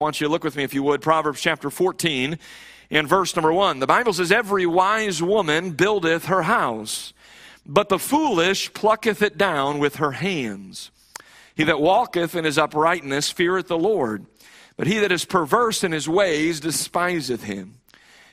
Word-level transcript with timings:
I 0.00 0.04
want 0.04 0.20
you 0.20 0.28
to 0.28 0.30
look 0.30 0.44
with 0.44 0.54
me, 0.54 0.62
if 0.62 0.74
you 0.74 0.84
would, 0.84 1.02
Proverbs 1.02 1.40
chapter 1.40 1.70
14 1.70 2.38
in 2.88 3.06
verse 3.08 3.34
number 3.34 3.52
1. 3.52 3.80
The 3.80 3.86
Bible 3.88 4.12
says, 4.12 4.30
Every 4.30 4.64
wise 4.64 5.20
woman 5.20 5.72
buildeth 5.72 6.26
her 6.26 6.42
house, 6.42 7.12
but 7.66 7.88
the 7.88 7.98
foolish 7.98 8.72
plucketh 8.72 9.22
it 9.22 9.36
down 9.36 9.80
with 9.80 9.96
her 9.96 10.12
hands. 10.12 10.92
He 11.56 11.64
that 11.64 11.80
walketh 11.80 12.36
in 12.36 12.44
his 12.44 12.58
uprightness 12.58 13.32
feareth 13.32 13.66
the 13.66 13.76
Lord, 13.76 14.24
but 14.76 14.86
he 14.86 14.98
that 14.98 15.10
is 15.10 15.24
perverse 15.24 15.82
in 15.82 15.90
his 15.90 16.08
ways 16.08 16.60
despiseth 16.60 17.42
him. 17.42 17.74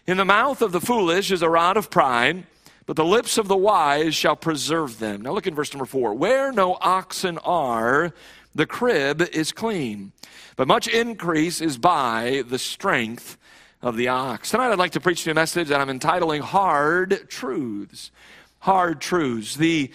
In 0.06 0.18
the 0.18 0.24
mouth 0.24 0.62
of 0.62 0.72
the 0.72 0.80
foolish 0.80 1.32
is 1.32 1.42
a 1.42 1.50
rod 1.50 1.78
of 1.78 1.90
pride, 1.90 2.44
but 2.86 2.96
the 2.96 3.04
lips 3.04 3.40
of 3.40 3.48
the 3.48 3.58
wise 3.58 4.14
shall 4.14 4.36
preserve 4.36 5.00
them. 5.00 5.24
Now 5.24 5.32
look 5.32 5.48
in 5.48 5.56
verse 5.56 5.74
number 5.74 5.86
4. 5.86 6.14
Where 6.14 6.52
no 6.52 6.78
oxen 6.80 7.40
are, 7.40 8.14
the 8.56 8.66
crib 8.66 9.22
is 9.34 9.52
clean, 9.52 10.14
but 10.56 10.66
much 10.66 10.88
increase 10.88 11.60
is 11.60 11.78
by 11.78 12.44
the 12.48 12.58
strength 12.58 13.38
of 13.82 13.98
the 13.98 14.08
ox. 14.08 14.52
Tonight 14.52 14.72
I'd 14.72 14.80
like 14.80 14.94
to 14.94 15.02
preach 15.02 15.24
to 15.24 15.30
you 15.30 15.32
a 15.34 15.36
message 15.36 15.68
that 15.68 15.82
I'm 15.82 15.90
entitling 15.90 16.42
Hard 16.42 17.28
Truths. 17.30 18.12
Hard 18.60 19.02
Truths. 19.02 19.56
The 19.56 19.92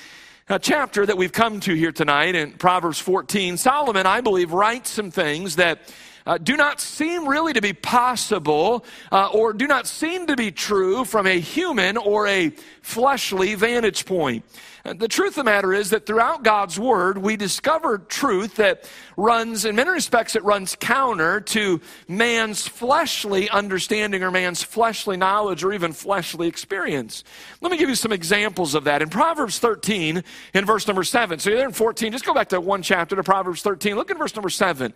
uh, 0.50 0.58
chapter 0.58 1.06
that 1.06 1.16
we've 1.16 1.32
come 1.32 1.60
to 1.60 1.74
here 1.74 1.90
tonight 1.90 2.34
in 2.34 2.52
Proverbs 2.52 2.98
14, 2.98 3.56
Solomon, 3.56 4.04
I 4.04 4.20
believe, 4.20 4.52
writes 4.52 4.90
some 4.90 5.10
things 5.10 5.56
that 5.56 5.90
uh, 6.26 6.36
do 6.36 6.56
not 6.56 6.80
seem 6.80 7.26
really 7.26 7.54
to 7.54 7.62
be 7.62 7.72
possible 7.72 8.84
uh, 9.10 9.30
or 9.32 9.54
do 9.54 9.66
not 9.66 9.86
seem 9.86 10.26
to 10.26 10.36
be 10.36 10.50
true 10.50 11.04
from 11.06 11.26
a 11.26 11.40
human 11.40 11.96
or 11.96 12.26
a 12.26 12.50
fleshly 12.82 13.54
vantage 13.54 14.04
point. 14.04 14.44
Uh, 14.84 14.94
the 14.94 15.08
truth 15.08 15.30
of 15.30 15.34
the 15.36 15.44
matter 15.44 15.72
is 15.72 15.90
that 15.90 16.06
throughout 16.06 16.42
God's 16.42 16.78
Word, 16.78 17.18
we 17.18 17.36
discover 17.36 17.98
truth 17.98 18.56
that 18.56 18.88
runs, 19.16 19.64
in 19.64 19.76
many 19.76 19.90
respects, 19.90 20.36
it 20.36 20.44
runs 20.44 20.76
counter 20.76 21.40
to 21.40 21.80
man's 22.08 22.66
fleshly 22.66 23.50
understanding 23.50 24.22
or 24.22 24.30
man's 24.30 24.62
fleshly 24.62 25.16
knowledge 25.16 25.62
or 25.62 25.72
even 25.72 25.92
fleshly 25.92 26.48
experience. 26.48 27.24
Let 27.60 27.70
me 27.70 27.78
give 27.78 27.88
you 27.88 27.94
some 27.94 28.12
examples 28.12 28.74
of 28.74 28.84
that. 28.84 29.02
In 29.02 29.10
Proverbs 29.10 29.58
13, 29.58 30.24
in 30.54 30.64
verse 30.64 30.86
number 30.86 31.04
7, 31.04 31.38
so 31.38 31.50
you're 31.50 31.58
there 31.58 31.68
in 31.68 31.74
14, 31.74 32.12
just 32.12 32.24
go 32.24 32.34
back 32.34 32.48
to 32.50 32.60
one 32.60 32.82
chapter 32.82 33.16
to 33.16 33.22
Proverbs 33.22 33.62
13. 33.62 33.96
Look 33.96 34.10
at 34.10 34.18
verse 34.18 34.34
number 34.34 34.50
7. 34.50 34.94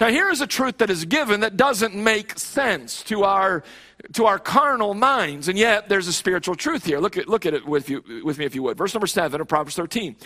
Now, 0.00 0.08
here 0.08 0.30
is 0.30 0.40
a 0.40 0.46
truth 0.46 0.78
that 0.78 0.90
is 0.90 1.04
given 1.04 1.40
that 1.40 1.56
doesn't 1.56 1.94
make 1.94 2.38
sense 2.38 3.02
to 3.04 3.24
our, 3.24 3.64
to 4.12 4.26
our 4.26 4.38
carnal 4.38 4.94
minds, 4.94 5.48
and 5.48 5.58
yet 5.58 5.88
there's 5.88 6.08
a 6.08 6.12
spiritual 6.12 6.54
truth 6.54 6.84
here. 6.84 6.98
Look 6.98 7.16
at, 7.16 7.28
look 7.28 7.46
at 7.46 7.54
it 7.54 7.66
with, 7.66 7.90
you, 7.90 8.02
with 8.24 8.38
me, 8.38 8.44
if 8.44 8.54
you 8.54 8.62
would. 8.62 8.76
Verse 8.76 8.94
number 8.94 9.06
7 9.06 9.40
of 9.40 9.48
Proverbs 9.48 9.74
13. 9.74 10.16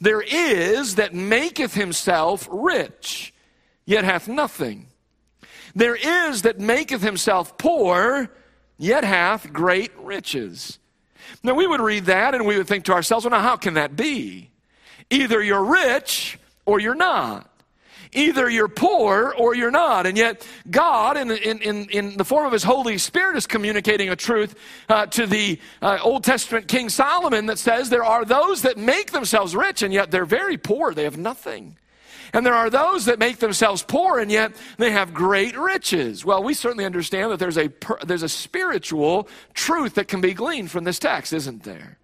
There 0.00 0.20
is 0.20 0.96
that 0.96 1.14
maketh 1.14 1.74
himself 1.74 2.48
rich, 2.50 3.32
yet 3.86 4.04
hath 4.04 4.26
nothing. 4.28 4.86
There 5.74 5.94
is 5.94 6.42
that 6.42 6.58
maketh 6.58 7.02
himself 7.02 7.56
poor, 7.56 8.30
yet 8.78 9.04
hath 9.04 9.52
great 9.52 9.92
riches. 9.98 10.78
Now, 11.42 11.54
we 11.54 11.66
would 11.66 11.80
read 11.80 12.06
that 12.06 12.34
and 12.34 12.46
we 12.46 12.56
would 12.56 12.66
think 12.66 12.84
to 12.86 12.92
ourselves, 12.92 13.24
well, 13.24 13.30
now, 13.30 13.40
how 13.40 13.56
can 13.56 13.74
that 13.74 13.94
be? 13.94 14.50
Either 15.10 15.42
you're 15.42 15.64
rich 15.64 16.38
or 16.66 16.80
you're 16.80 16.94
not. 16.94 17.49
Either 18.12 18.50
you're 18.50 18.68
poor 18.68 19.32
or 19.38 19.54
you're 19.54 19.70
not. 19.70 20.04
And 20.04 20.16
yet, 20.16 20.46
God, 20.68 21.16
in, 21.16 21.30
in, 21.30 21.88
in, 21.90 22.16
the 22.16 22.24
form 22.24 22.44
of 22.44 22.52
His 22.52 22.64
Holy 22.64 22.98
Spirit, 22.98 23.36
is 23.36 23.46
communicating 23.46 24.08
a 24.08 24.16
truth 24.16 24.56
uh, 24.88 25.06
to 25.06 25.26
the 25.26 25.60
uh, 25.80 25.98
Old 26.02 26.24
Testament 26.24 26.66
King 26.66 26.88
Solomon 26.88 27.46
that 27.46 27.58
says 27.58 27.88
there 27.88 28.04
are 28.04 28.24
those 28.24 28.62
that 28.62 28.76
make 28.76 29.12
themselves 29.12 29.54
rich, 29.54 29.82
and 29.82 29.94
yet 29.94 30.10
they're 30.10 30.24
very 30.24 30.56
poor. 30.56 30.92
They 30.92 31.04
have 31.04 31.18
nothing. 31.18 31.76
And 32.32 32.44
there 32.44 32.54
are 32.54 32.70
those 32.70 33.04
that 33.04 33.18
make 33.18 33.38
themselves 33.38 33.82
poor, 33.82 34.18
and 34.18 34.30
yet 34.30 34.52
they 34.76 34.90
have 34.90 35.14
great 35.14 35.56
riches. 35.56 36.24
Well, 36.24 36.42
we 36.42 36.54
certainly 36.54 36.84
understand 36.84 37.30
that 37.30 37.38
there's 37.38 37.58
a, 37.58 37.70
there's 38.04 38.22
a 38.22 38.28
spiritual 38.28 39.28
truth 39.54 39.94
that 39.94 40.08
can 40.08 40.20
be 40.20 40.34
gleaned 40.34 40.70
from 40.70 40.84
this 40.84 40.98
text, 40.98 41.32
isn't 41.32 41.62
there? 41.62 41.98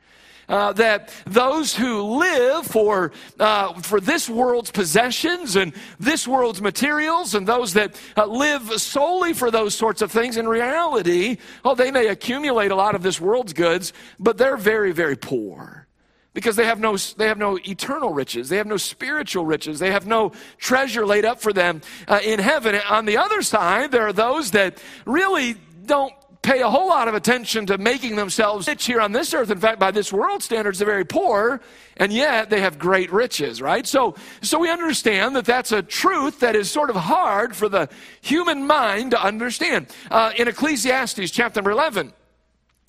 Uh, 0.49 0.73
that 0.75 1.13
those 1.27 1.75
who 1.75 2.03
live 2.19 2.67
for, 2.67 3.13
uh, 3.39 3.73
for 3.81 4.01
this 4.01 4.29
world's 4.29 4.71
possessions 4.71 5.57
and 5.57 5.73
this 5.99 6.27
world's 6.27 6.63
materials, 6.63 7.35
and 7.35 7.47
those 7.47 7.73
that 7.75 8.01
uh, 8.17 8.27
live 8.27 8.63
solely 8.81 9.33
for 9.33 9.51
those 9.51 9.75
sorts 9.75 10.03
of 10.03 10.11
things, 10.11 10.37
in 10.37 10.47
reality, 10.49 11.39
oh, 11.65 11.75
they 11.75 11.91
may 11.91 12.09
accumulate 12.09 12.71
a 12.71 12.77
lot 12.77 12.95
of 12.95 13.03
this 13.03 13.21
world's 13.21 13.53
goods, 13.53 13.93
but 14.19 14.39
they're 14.39 14.57
very, 14.57 14.93
very 14.93 15.17
poor. 15.17 15.87
Because 16.33 16.55
they 16.55 16.67
have 16.67 16.79
no 16.79 16.99
they 16.99 17.29
have 17.29 17.39
no 17.39 17.59
eternal 17.67 18.13
riches. 18.13 18.51
They 18.51 18.59
have 18.59 18.67
no 18.67 18.77
spiritual 18.77 19.47
riches. 19.47 19.79
They 19.79 19.91
have 19.91 20.07
no 20.07 20.33
treasure 20.59 21.07
laid 21.07 21.25
up 21.25 21.41
for 21.41 21.51
them 21.51 21.81
uh, 22.09 22.21
in 22.23 22.41
heaven. 22.41 22.75
On 22.91 23.07
the 23.07 23.17
other 23.17 23.41
side 23.41 23.91
there 23.91 24.07
are 24.07 24.13
those 24.13 24.51
that 24.51 24.77
really 25.07 25.57
don't 25.87 26.13
pay 26.47 26.61
a 26.61 26.71
whole 26.71 26.87
lot 26.87 27.09
of 27.09 27.15
attention 27.15 27.67
to 27.67 27.77
making 27.77 28.15
themselves 28.15 28.69
rich 28.69 28.87
here 28.87 29.01
on 29.01 29.11
this 29.11 29.35
earth. 29.35 29.51
In 29.51 29.59
fact, 29.59 29.81
by 29.81 29.91
this 29.91 30.13
world 30.13 30.45
standards, 30.45 30.79
they're 30.79 30.87
very 30.87 31.05
poor, 31.05 31.61
and 31.97 32.13
yet 32.13 32.51
they 32.51 32.61
have 32.61 32.79
great 32.79 33.11
riches, 33.13 33.61
right? 33.61 33.85
So, 33.85 34.15
so 34.43 34.61
we 34.61 34.71
understand 34.71 35.35
that 35.35 35.45
that's 35.45 35.73
a 35.73 35.83
truth 35.83 36.39
that 36.41 36.55
is 36.55 36.71
sort 36.71 36.89
of 36.89 36.95
hard 36.95 37.57
for 37.57 37.69
the 37.69 37.89
human 38.21 38.65
mind 38.65 39.11
to 39.11 39.21
understand. 39.21 39.89
Uh, 40.09 40.31
in 40.37 40.47
Ecclesiastes 40.47 41.33
chapter 41.33 41.59
number 41.59 41.73
11, 41.73 42.13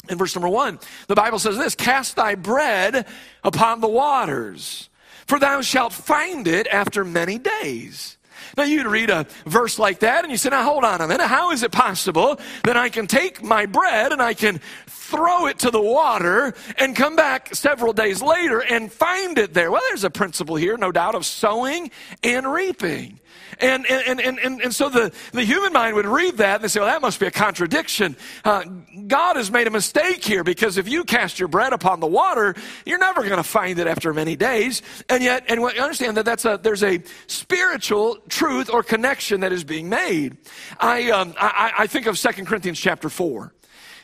in 0.07 0.17
verse 0.19 0.35
number 0.35 0.49
1, 0.49 0.77
the 1.07 1.15
Bible 1.15 1.39
says 1.39 1.57
this 1.57 1.73
Cast 1.73 2.15
thy 2.15 2.35
bread 2.35 3.07
upon 3.43 3.81
the 3.81 3.87
waters, 3.87 4.87
for 5.25 5.39
thou 5.39 5.61
shalt 5.61 5.93
find 5.93 6.47
it 6.47 6.67
after 6.67 7.03
many 7.03 7.39
days. 7.39 8.16
Now 8.55 8.63
you'd 8.63 8.85
read 8.85 9.09
a 9.09 9.25
verse 9.45 9.79
like 9.79 9.99
that 9.99 10.23
and 10.23 10.31
you 10.31 10.37
say, 10.37 10.49
now 10.49 10.63
hold 10.63 10.83
on 10.83 11.01
a 11.01 11.07
minute. 11.07 11.27
How 11.27 11.51
is 11.51 11.63
it 11.63 11.71
possible 11.71 12.39
that 12.63 12.77
I 12.77 12.89
can 12.89 13.07
take 13.07 13.43
my 13.43 13.65
bread 13.65 14.11
and 14.11 14.21
I 14.21 14.33
can 14.33 14.59
throw 14.87 15.47
it 15.47 15.59
to 15.59 15.71
the 15.71 15.81
water 15.81 16.53
and 16.77 16.95
come 16.95 17.15
back 17.15 17.55
several 17.55 17.93
days 17.93 18.21
later 18.21 18.59
and 18.59 18.91
find 18.91 19.37
it 19.37 19.53
there? 19.53 19.71
Well, 19.71 19.81
there's 19.89 20.03
a 20.03 20.09
principle 20.09 20.55
here, 20.55 20.77
no 20.77 20.91
doubt, 20.91 21.15
of 21.15 21.25
sowing 21.25 21.91
and 22.23 22.51
reaping. 22.51 23.19
And, 23.59 23.85
and, 23.87 24.19
and, 24.19 24.39
and, 24.39 24.61
and 24.61 24.75
so 24.75 24.89
the, 24.89 25.11
the 25.31 25.43
human 25.43 25.73
mind 25.73 25.95
would 25.95 26.05
read 26.05 26.37
that 26.37 26.61
and 26.61 26.71
say, 26.71 26.79
well, 26.79 26.89
that 26.89 27.01
must 27.01 27.19
be 27.19 27.27
a 27.27 27.31
contradiction. 27.31 28.15
Uh, 28.43 28.63
God 29.07 29.35
has 29.35 29.51
made 29.51 29.67
a 29.67 29.71
mistake 29.71 30.23
here 30.23 30.43
because 30.43 30.77
if 30.77 30.87
you 30.87 31.03
cast 31.03 31.39
your 31.39 31.47
bread 31.47 31.73
upon 31.73 31.99
the 31.99 32.07
water, 32.07 32.55
you're 32.85 32.99
never 32.99 33.23
going 33.23 33.37
to 33.37 33.43
find 33.43 33.79
it 33.79 33.87
after 33.87 34.13
many 34.13 34.35
days. 34.35 34.81
And 35.09 35.23
yet, 35.23 35.45
and 35.47 35.59
understand 35.59 36.17
that 36.17 36.25
that's 36.25 36.45
a, 36.45 36.59
there's 36.61 36.83
a 36.83 37.01
spiritual 37.27 38.17
truth 38.29 38.69
or 38.69 38.83
connection 38.83 39.41
that 39.41 39.51
is 39.51 39.63
being 39.63 39.89
made. 39.89 40.37
I, 40.79 41.11
um, 41.11 41.33
I, 41.39 41.73
I 41.79 41.87
think 41.87 42.05
of 42.05 42.19
2 42.19 42.45
Corinthians 42.45 42.79
chapter 42.79 43.09
4. 43.09 43.53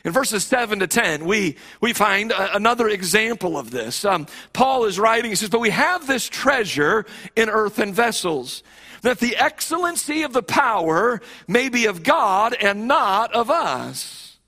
In 0.04 0.12
verses 0.12 0.44
7 0.44 0.80
to 0.80 0.86
10, 0.86 1.24
we, 1.24 1.56
we 1.80 1.94
find 1.94 2.30
a, 2.30 2.56
another 2.56 2.88
example 2.88 3.56
of 3.56 3.70
this. 3.70 4.04
Um, 4.04 4.26
Paul 4.52 4.84
is 4.84 4.98
writing, 4.98 5.30
he 5.30 5.34
says, 5.34 5.48
But 5.48 5.60
we 5.60 5.70
have 5.70 6.06
this 6.06 6.28
treasure 6.28 7.06
in 7.34 7.48
earthen 7.48 7.94
vessels 7.94 8.62
that 9.00 9.18
the 9.18 9.36
excellency 9.36 10.22
of 10.22 10.32
the 10.32 10.42
power 10.42 11.20
may 11.48 11.68
be 11.68 11.86
of 11.86 12.02
God 12.02 12.54
and 12.54 12.86
not 12.86 13.32
of 13.34 13.50
us. 13.50 14.38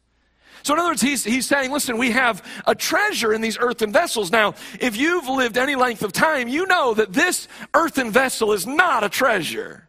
So, 0.62 0.74
in 0.74 0.80
other 0.80 0.90
words, 0.90 1.02
he's, 1.02 1.22
he's 1.22 1.46
saying, 1.46 1.70
listen, 1.70 1.96
we 1.96 2.10
have 2.10 2.44
a 2.66 2.74
treasure 2.74 3.32
in 3.32 3.40
these 3.40 3.56
earthen 3.56 3.92
vessels. 3.92 4.32
Now, 4.32 4.54
if 4.80 4.96
you've 4.96 5.28
lived 5.28 5.56
any 5.56 5.76
length 5.76 6.02
of 6.02 6.12
time, 6.12 6.48
you 6.48 6.66
know 6.66 6.92
that 6.94 7.12
this 7.12 7.46
earthen 7.72 8.10
vessel 8.10 8.52
is 8.52 8.66
not 8.66 9.04
a 9.04 9.08
treasure, 9.08 9.86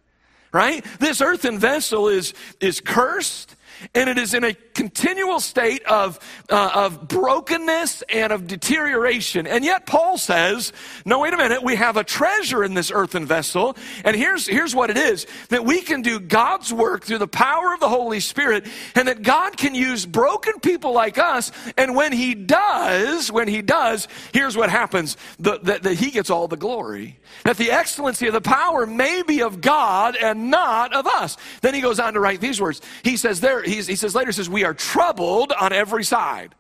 right? 0.51 0.85
This 0.99 1.19
earthen 1.19 1.57
vessel 1.57 2.09
is, 2.09 2.34
is 2.61 2.79
cursed 2.79 3.55
and 3.93 4.09
it 4.09 4.17
is 4.17 4.33
in 4.33 4.43
a 4.43 4.53
continual 4.53 5.39
state 5.39 5.83
of, 5.85 6.19
uh, 6.49 6.71
of 6.73 7.07
brokenness 7.07 8.03
and 8.09 8.31
of 8.31 8.47
deterioration. 8.47 9.47
And 9.47 9.65
yet 9.65 9.85
Paul 9.85 10.17
says, 10.17 10.73
no, 11.05 11.19
wait 11.19 11.33
a 11.33 11.38
minute, 11.38 11.63
we 11.63 11.75
have 11.75 11.97
a 11.97 12.03
treasure 12.03 12.63
in 12.63 12.73
this 12.73 12.91
earthen 12.91 13.25
vessel. 13.25 13.75
And 14.03 14.16
here's, 14.16 14.47
here's 14.47 14.75
what 14.75 14.89
it 14.89 14.97
is, 14.97 15.25
that 15.49 15.66
we 15.66 15.81
can 15.81 16.01
do 16.01 16.19
God's 16.19 16.71
work 16.73 17.05
through 17.05 17.17
the 17.17 17.27
power 17.27 17.73
of 17.73 17.79
the 17.79 17.89
Holy 17.89 18.19
Spirit 18.19 18.67
and 18.96 19.07
that 19.07 19.23
God 19.23 19.57
can 19.57 19.73
use 19.73 20.05
broken 20.05 20.59
people 20.59 20.93
like 20.93 21.17
us. 21.17 21.52
And 21.78 21.96
when 21.96 22.11
he 22.11 22.35
does, 22.35 23.31
when 23.31 23.47
he 23.47 23.61
does, 23.61 24.07
here's 24.34 24.55
what 24.55 24.69
happens, 24.69 25.17
that 25.40 25.63
the, 25.63 25.79
the, 25.79 25.93
he 25.93 26.11
gets 26.11 26.29
all 26.29 26.47
the 26.47 26.57
glory. 26.57 27.17
That 27.43 27.57
the 27.57 27.72
excellency 27.72 28.28
of 28.28 28.34
the 28.34 28.41
power 28.41 28.85
may 28.85 29.23
be 29.23 29.41
of 29.41 29.61
God 29.61 30.16
and 30.16 30.49
not 30.49 30.93
of 30.93 31.07
us. 31.07 31.37
Then 31.61 31.73
he 31.73 31.81
goes 31.81 31.99
on 31.99 32.13
to 32.13 32.19
write 32.19 32.41
these 32.41 32.61
words. 32.61 32.81
He 33.03 33.17
says 33.17 33.41
there, 33.41 33.61
he 33.75 33.96
says 33.96 34.16
later, 34.16 34.29
he 34.29 34.34
says, 34.34 34.49
we 34.49 34.64
are 34.64 34.73
troubled 34.73 35.53
on 35.59 35.73
every 35.73 36.03
side, 36.03 36.55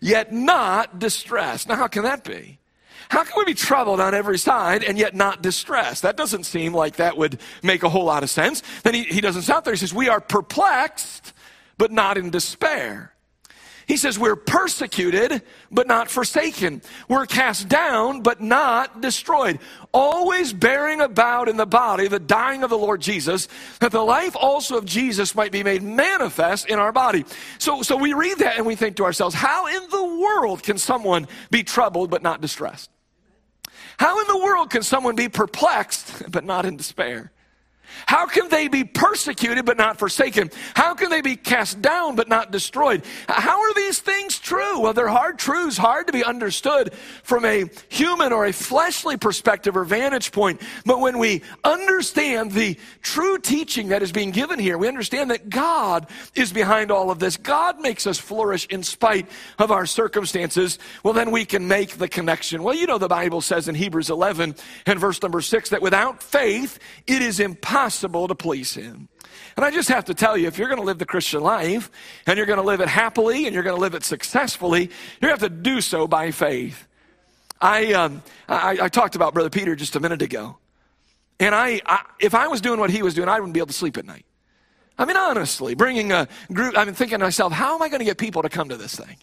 yet 0.00 0.32
not 0.32 0.98
distressed. 0.98 1.68
Now, 1.68 1.76
how 1.76 1.88
can 1.88 2.02
that 2.04 2.24
be? 2.24 2.58
How 3.10 3.24
can 3.24 3.34
we 3.38 3.44
be 3.44 3.54
troubled 3.54 4.00
on 4.00 4.14
every 4.14 4.38
side 4.38 4.84
and 4.84 4.96
yet 4.96 5.16
not 5.16 5.42
distressed? 5.42 6.02
That 6.02 6.16
doesn't 6.16 6.44
seem 6.44 6.72
like 6.72 6.96
that 6.96 7.16
would 7.16 7.40
make 7.60 7.82
a 7.82 7.88
whole 7.88 8.04
lot 8.04 8.22
of 8.22 8.30
sense. 8.30 8.62
Then 8.84 8.94
he, 8.94 9.02
he 9.02 9.20
doesn't 9.20 9.42
stop 9.42 9.64
there. 9.64 9.74
He 9.74 9.78
says, 9.78 9.92
We 9.92 10.08
are 10.08 10.20
perplexed, 10.20 11.32
but 11.76 11.90
not 11.90 12.16
in 12.16 12.30
despair. 12.30 13.12
He 13.90 13.96
says, 13.96 14.20
We're 14.20 14.36
persecuted, 14.36 15.42
but 15.68 15.88
not 15.88 16.08
forsaken. 16.08 16.80
We're 17.08 17.26
cast 17.26 17.68
down, 17.68 18.20
but 18.22 18.40
not 18.40 19.00
destroyed. 19.00 19.58
Always 19.92 20.52
bearing 20.52 21.00
about 21.00 21.48
in 21.48 21.56
the 21.56 21.66
body 21.66 22.06
the 22.06 22.20
dying 22.20 22.62
of 22.62 22.70
the 22.70 22.78
Lord 22.78 23.00
Jesus, 23.00 23.48
that 23.80 23.90
the 23.90 24.04
life 24.04 24.36
also 24.38 24.76
of 24.76 24.84
Jesus 24.84 25.34
might 25.34 25.50
be 25.50 25.64
made 25.64 25.82
manifest 25.82 26.68
in 26.68 26.78
our 26.78 26.92
body. 26.92 27.24
So, 27.58 27.82
so 27.82 27.96
we 27.96 28.12
read 28.12 28.38
that 28.38 28.58
and 28.58 28.64
we 28.64 28.76
think 28.76 28.94
to 28.98 29.04
ourselves, 29.04 29.34
How 29.34 29.66
in 29.66 29.90
the 29.90 30.04
world 30.04 30.62
can 30.62 30.78
someone 30.78 31.26
be 31.50 31.64
troubled, 31.64 32.10
but 32.10 32.22
not 32.22 32.40
distressed? 32.40 32.90
How 33.98 34.20
in 34.20 34.28
the 34.28 34.38
world 34.38 34.70
can 34.70 34.84
someone 34.84 35.16
be 35.16 35.28
perplexed, 35.28 36.22
but 36.30 36.44
not 36.44 36.64
in 36.64 36.76
despair? 36.76 37.32
How 38.06 38.26
can 38.26 38.48
they 38.48 38.68
be 38.68 38.84
persecuted 38.84 39.64
but 39.64 39.76
not 39.76 39.98
forsaken? 39.98 40.50
How 40.74 40.94
can 40.94 41.10
they 41.10 41.20
be 41.20 41.36
cast 41.36 41.80
down 41.82 42.16
but 42.16 42.28
not 42.28 42.50
destroyed? 42.50 43.04
How 43.28 43.60
are 43.60 43.74
these 43.74 44.00
things 44.00 44.38
true? 44.38 44.80
Well, 44.80 44.92
they're 44.92 45.08
hard 45.08 45.38
truths, 45.38 45.76
hard 45.76 46.06
to 46.06 46.12
be 46.12 46.24
understood 46.24 46.92
from 47.22 47.44
a 47.44 47.64
human 47.88 48.32
or 48.32 48.46
a 48.46 48.52
fleshly 48.52 49.16
perspective 49.16 49.76
or 49.76 49.84
vantage 49.84 50.32
point. 50.32 50.60
But 50.84 51.00
when 51.00 51.18
we 51.18 51.42
understand 51.64 52.52
the 52.52 52.76
true 53.02 53.38
teaching 53.38 53.88
that 53.88 54.02
is 54.02 54.12
being 54.12 54.30
given 54.30 54.58
here, 54.58 54.78
we 54.78 54.88
understand 54.88 55.30
that 55.30 55.50
God 55.50 56.06
is 56.34 56.52
behind 56.52 56.90
all 56.90 57.10
of 57.10 57.18
this. 57.18 57.36
God 57.36 57.80
makes 57.80 58.06
us 58.06 58.18
flourish 58.18 58.66
in 58.66 58.82
spite 58.82 59.28
of 59.58 59.70
our 59.70 59.86
circumstances. 59.86 60.78
Well, 61.02 61.14
then 61.14 61.30
we 61.30 61.44
can 61.44 61.68
make 61.68 61.98
the 61.98 62.08
connection. 62.08 62.62
Well, 62.62 62.74
you 62.74 62.86
know, 62.86 62.98
the 62.98 63.08
Bible 63.08 63.40
says 63.40 63.68
in 63.68 63.74
Hebrews 63.74 64.10
11 64.10 64.54
and 64.86 64.98
verse 64.98 65.22
number 65.22 65.40
6 65.40 65.70
that 65.70 65.82
without 65.82 66.22
faith, 66.22 66.78
it 67.06 67.22
is 67.22 67.40
impossible 67.40 67.79
impossible 67.80 68.28
to 68.28 68.34
please 68.34 68.74
Him. 68.74 69.08
And 69.56 69.64
I 69.64 69.70
just 69.70 69.88
have 69.88 70.04
to 70.06 70.14
tell 70.14 70.36
you, 70.36 70.46
if 70.48 70.58
you're 70.58 70.68
going 70.68 70.80
to 70.80 70.84
live 70.84 70.98
the 70.98 71.06
Christian 71.06 71.40
life 71.40 71.90
and 72.26 72.36
you're 72.36 72.46
going 72.46 72.58
to 72.58 72.64
live 72.64 72.80
it 72.80 72.88
happily 72.88 73.46
and 73.46 73.54
you're 73.54 73.62
going 73.62 73.76
to 73.76 73.80
live 73.80 73.94
it 73.94 74.04
successfully, 74.04 74.90
you 75.22 75.28
have 75.28 75.38
to 75.38 75.48
do 75.48 75.80
so 75.80 76.06
by 76.06 76.30
faith. 76.30 76.86
I, 77.60 77.92
um, 77.94 78.22
I, 78.48 78.78
I, 78.82 78.88
talked 78.88 79.16
about 79.16 79.34
Brother 79.34 79.50
Peter 79.50 79.74
just 79.74 79.96
a 79.96 80.00
minute 80.00 80.22
ago. 80.22 80.58
And 81.38 81.54
I, 81.54 81.80
I, 81.86 82.02
if 82.18 82.34
I 82.34 82.48
was 82.48 82.60
doing 82.60 82.80
what 82.80 82.90
he 82.90 83.02
was 83.02 83.14
doing, 83.14 83.28
I 83.28 83.38
wouldn't 83.38 83.54
be 83.54 83.60
able 83.60 83.68
to 83.68 83.72
sleep 83.72 83.96
at 83.96 84.04
night. 84.04 84.26
I 84.98 85.04
mean, 85.06 85.16
honestly, 85.16 85.74
bringing 85.74 86.12
a 86.12 86.28
group, 86.52 86.74
been 86.74 86.94
thinking 86.94 87.18
to 87.18 87.24
myself, 87.24 87.52
how 87.52 87.74
am 87.74 87.82
I 87.82 87.88
going 87.88 88.00
to 88.00 88.04
get 88.04 88.18
people 88.18 88.42
to 88.42 88.48
come 88.48 88.68
to 88.68 88.76
this 88.76 88.94
thing? 88.94 89.16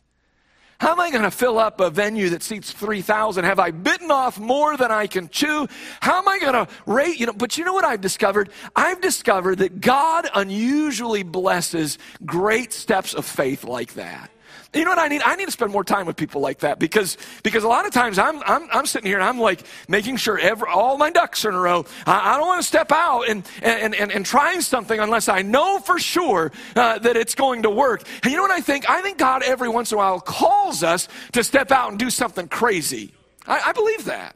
How 0.80 0.92
am 0.92 1.00
I 1.00 1.10
going 1.10 1.24
to 1.24 1.32
fill 1.32 1.58
up 1.58 1.80
a 1.82 1.90
venue 1.90 2.30
that 2.30 2.44
seats 2.44 2.72
3,000? 2.72 3.44
Have 3.46 3.60
I 3.60 3.72
bitten 3.72 4.12
off 4.12 4.40
more 4.40 4.78
than 4.78 4.92
I 4.92 5.08
can 5.08 5.28
chew? 5.30 5.68
How 6.02 6.20
am 6.20 6.28
I 6.28 6.38
going 6.38 6.54
to 6.54 6.68
rate, 6.86 7.20
you 7.20 7.26
know, 7.26 7.34
but 7.34 7.58
you 7.58 7.66
know 7.66 7.74
what 7.74 7.84
I've 7.84 8.02
discovered? 8.02 8.52
I've 8.76 9.02
discovered 9.02 9.58
that 9.60 9.82
God 9.82 10.30
unusually 10.36 11.24
blesses 11.24 11.98
great 12.26 12.74
steps 12.74 13.16
of 13.16 13.26
faith 13.26 13.64
like 13.64 13.96
that. 13.96 14.30
You 14.74 14.84
know 14.84 14.92
what 14.92 15.00
I 15.00 15.08
need? 15.08 15.22
I 15.24 15.36
need 15.36 15.46
to 15.46 15.52
spend 15.52 15.72
more 15.72 15.84
time 15.84 16.06
with 16.06 16.18
people 16.18 16.42
like 16.42 16.60
that 16.60 16.78
because, 16.78 17.18
because 17.42 17.64
a 17.64 17.68
lot 17.68 17.86
of 17.86 17.94
times 17.94 18.20
I'm, 18.20 18.42
I'm, 18.44 18.68
I'm 18.72 18.86
sitting 18.86 19.08
here 19.08 19.18
and 19.18 19.24
I'm 19.24 19.40
like 19.40 19.64
making 19.88 20.18
sure 20.18 20.38
every, 20.38 20.68
all 20.70 20.98
my 20.98 21.10
ducks 21.10 21.46
are 21.46 21.50
in 21.50 21.56
a 21.56 21.60
row. 21.60 21.86
I, 22.06 22.34
I 22.34 22.38
don't 22.38 22.48
want 22.48 22.62
to 22.62 22.68
step 22.68 22.92
out 22.92 23.24
and, 23.30 23.48
and, 23.62 23.96
and, 23.96 24.12
and 24.12 24.26
trying 24.26 24.62
something 24.62 25.00
unless 25.00 25.30
I 25.30 25.42
know 25.42 25.80
for 25.80 26.00
sure 26.00 26.52
uh, 26.76 27.00
that 27.00 27.16
it's 27.16 27.34
going 27.34 27.64
to 27.64 27.70
work. 27.70 28.04
And 28.24 28.32
you 28.32 28.38
know 28.38 28.44
what 28.44 28.52
I 28.52 28.62
think? 28.62 28.90
I 28.90 29.02
think 29.02 29.18
God 29.18 29.42
every 29.44 29.70
once 29.70 29.92
in 29.92 29.96
a 29.96 30.00
while 30.00 30.20
calls 30.20 30.84
us 30.84 31.08
to 31.32 31.44
step 31.44 31.72
out 31.72 31.92
and 31.92 32.00
do 32.00 32.10
something 32.10 32.48
crazy. 32.50 33.14
I, 33.48 33.62
I 33.68 33.72
believe 33.72 34.06
that. 34.06 34.36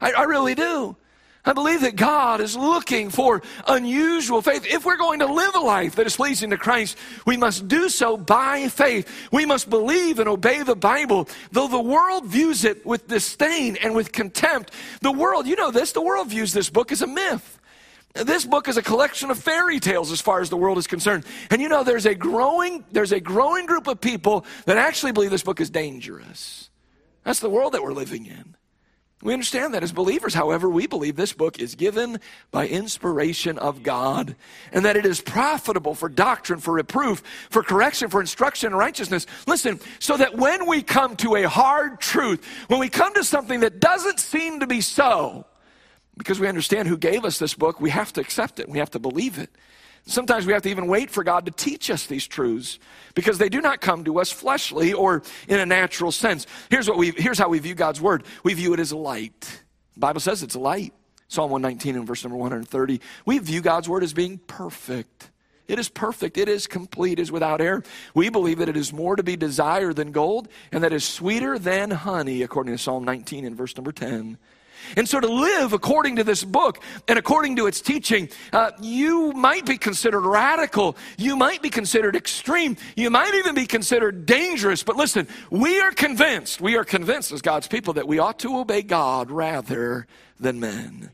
I, 0.00 0.12
I 0.12 0.22
really 0.24 0.54
do. 0.54 0.96
I 1.44 1.52
believe 1.52 1.80
that 1.82 1.96
God 1.96 2.40
is 2.40 2.56
looking 2.56 3.10
for 3.10 3.42
unusual 3.66 4.42
faith. 4.42 4.66
If 4.66 4.84
we're 4.84 4.96
going 4.96 5.20
to 5.20 5.26
live 5.26 5.54
a 5.54 5.60
life 5.60 5.96
that 5.96 6.06
is 6.06 6.16
pleasing 6.16 6.50
to 6.50 6.58
Christ, 6.58 6.98
we 7.26 7.36
must 7.36 7.68
do 7.68 7.88
so 7.88 8.16
by 8.16 8.68
faith. 8.68 9.08
We 9.32 9.46
must 9.46 9.70
believe 9.70 10.18
and 10.18 10.28
obey 10.28 10.62
the 10.62 10.76
Bible. 10.76 11.28
Though 11.52 11.68
the 11.68 11.80
world 11.80 12.26
views 12.26 12.64
it 12.64 12.84
with 12.84 13.08
disdain 13.08 13.76
and 13.76 13.94
with 13.94 14.12
contempt, 14.12 14.72
the 15.00 15.12
world, 15.12 15.46
you 15.46 15.56
know 15.56 15.70
this, 15.70 15.92
the 15.92 16.02
world 16.02 16.28
views 16.28 16.52
this 16.52 16.70
book 16.70 16.92
as 16.92 17.02
a 17.02 17.06
myth. 17.06 17.58
This 18.14 18.44
book 18.44 18.68
is 18.68 18.76
a 18.76 18.82
collection 18.82 19.30
of 19.30 19.38
fairy 19.38 19.78
tales 19.78 20.10
as 20.10 20.20
far 20.20 20.40
as 20.40 20.50
the 20.50 20.56
world 20.56 20.76
is 20.76 20.86
concerned. 20.86 21.24
And 21.50 21.62
you 21.62 21.68
know, 21.68 21.84
there's 21.84 22.06
a 22.06 22.14
growing, 22.14 22.84
there's 22.90 23.12
a 23.12 23.20
growing 23.20 23.66
group 23.66 23.86
of 23.86 24.00
people 24.00 24.44
that 24.66 24.76
actually 24.76 25.12
believe 25.12 25.30
this 25.30 25.44
book 25.44 25.60
is 25.60 25.70
dangerous. 25.70 26.68
That's 27.22 27.40
the 27.40 27.50
world 27.50 27.74
that 27.74 27.82
we're 27.82 27.92
living 27.92 28.26
in. 28.26 28.56
We 29.20 29.32
understand 29.32 29.74
that 29.74 29.82
as 29.82 29.90
believers, 29.90 30.32
however, 30.32 30.68
we 30.68 30.86
believe 30.86 31.16
this 31.16 31.32
book 31.32 31.58
is 31.58 31.74
given 31.74 32.20
by 32.52 32.68
inspiration 32.68 33.58
of 33.58 33.82
God 33.82 34.36
and 34.72 34.84
that 34.84 34.96
it 34.96 35.04
is 35.04 35.20
profitable 35.20 35.96
for 35.96 36.08
doctrine, 36.08 36.60
for 36.60 36.74
reproof, 36.74 37.22
for 37.50 37.64
correction, 37.64 38.10
for 38.10 38.20
instruction 38.20 38.72
in 38.72 38.78
righteousness. 38.78 39.26
Listen, 39.48 39.80
so 39.98 40.16
that 40.16 40.36
when 40.36 40.66
we 40.66 40.82
come 40.82 41.16
to 41.16 41.34
a 41.34 41.48
hard 41.48 42.00
truth, 42.00 42.44
when 42.68 42.78
we 42.78 42.88
come 42.88 43.12
to 43.14 43.24
something 43.24 43.60
that 43.60 43.80
doesn't 43.80 44.20
seem 44.20 44.60
to 44.60 44.68
be 44.68 44.80
so, 44.80 45.44
because 46.16 46.38
we 46.38 46.46
understand 46.46 46.86
who 46.86 46.96
gave 46.96 47.24
us 47.24 47.40
this 47.40 47.54
book, 47.54 47.80
we 47.80 47.90
have 47.90 48.12
to 48.12 48.20
accept 48.20 48.60
it, 48.60 48.68
we 48.68 48.78
have 48.78 48.90
to 48.92 49.00
believe 49.00 49.38
it. 49.38 49.50
Sometimes 50.06 50.46
we 50.46 50.52
have 50.52 50.62
to 50.62 50.70
even 50.70 50.86
wait 50.86 51.10
for 51.10 51.22
God 51.22 51.44
to 51.46 51.52
teach 51.52 51.90
us 51.90 52.06
these 52.06 52.26
truths 52.26 52.78
because 53.14 53.38
they 53.38 53.48
do 53.48 53.60
not 53.60 53.80
come 53.80 54.04
to 54.04 54.20
us 54.20 54.30
fleshly 54.30 54.92
or 54.92 55.22
in 55.48 55.58
a 55.60 55.66
natural 55.66 56.12
sense. 56.12 56.46
Here's, 56.70 56.88
what 56.88 56.96
we, 56.96 57.10
here's 57.10 57.38
how 57.38 57.48
we 57.48 57.58
view 57.58 57.74
God's 57.74 58.00
word 58.00 58.24
we 58.42 58.54
view 58.54 58.72
it 58.74 58.80
as 58.80 58.92
light. 58.92 59.62
The 59.94 60.00
Bible 60.00 60.20
says 60.20 60.42
it's 60.42 60.56
light. 60.56 60.94
Psalm 61.28 61.50
119 61.50 61.96
and 61.96 62.06
verse 62.06 62.24
number 62.24 62.38
130. 62.38 63.00
We 63.26 63.38
view 63.38 63.60
God's 63.60 63.88
word 63.88 64.02
as 64.02 64.14
being 64.14 64.38
perfect. 64.38 65.30
It 65.66 65.78
is 65.78 65.90
perfect. 65.90 66.38
It 66.38 66.48
is 66.48 66.66
complete. 66.66 67.18
It 67.18 67.22
is 67.22 67.30
without 67.30 67.60
error. 67.60 67.84
We 68.14 68.30
believe 68.30 68.58
that 68.58 68.70
it 68.70 68.76
is 68.76 68.92
more 68.92 69.14
to 69.14 69.22
be 69.22 69.36
desired 69.36 69.96
than 69.96 70.12
gold 70.12 70.48
and 70.72 70.82
that 70.82 70.94
is 70.94 71.04
sweeter 71.04 71.58
than 71.58 71.90
honey, 71.90 72.42
according 72.42 72.72
to 72.72 72.78
Psalm 72.78 73.04
19 73.04 73.44
and 73.44 73.54
verse 73.54 73.76
number 73.76 73.92
10. 73.92 74.38
And 74.96 75.08
so 75.08 75.20
to 75.20 75.26
live 75.26 75.72
according 75.72 76.16
to 76.16 76.24
this 76.24 76.44
book 76.44 76.82
and 77.06 77.18
according 77.18 77.56
to 77.56 77.66
its 77.66 77.80
teaching, 77.80 78.28
uh, 78.52 78.72
you 78.80 79.32
might 79.32 79.66
be 79.66 79.78
considered 79.78 80.20
radical. 80.20 80.96
You 81.16 81.36
might 81.36 81.62
be 81.62 81.70
considered 81.70 82.16
extreme. 82.16 82.76
You 82.96 83.10
might 83.10 83.34
even 83.34 83.54
be 83.54 83.66
considered 83.66 84.26
dangerous. 84.26 84.82
But 84.82 84.96
listen, 84.96 85.28
we 85.50 85.80
are 85.80 85.92
convinced, 85.92 86.60
we 86.60 86.76
are 86.76 86.84
convinced 86.84 87.32
as 87.32 87.42
God's 87.42 87.68
people 87.68 87.94
that 87.94 88.08
we 88.08 88.18
ought 88.18 88.38
to 88.40 88.56
obey 88.58 88.82
God 88.82 89.30
rather 89.30 90.06
than 90.38 90.60
men. 90.60 91.10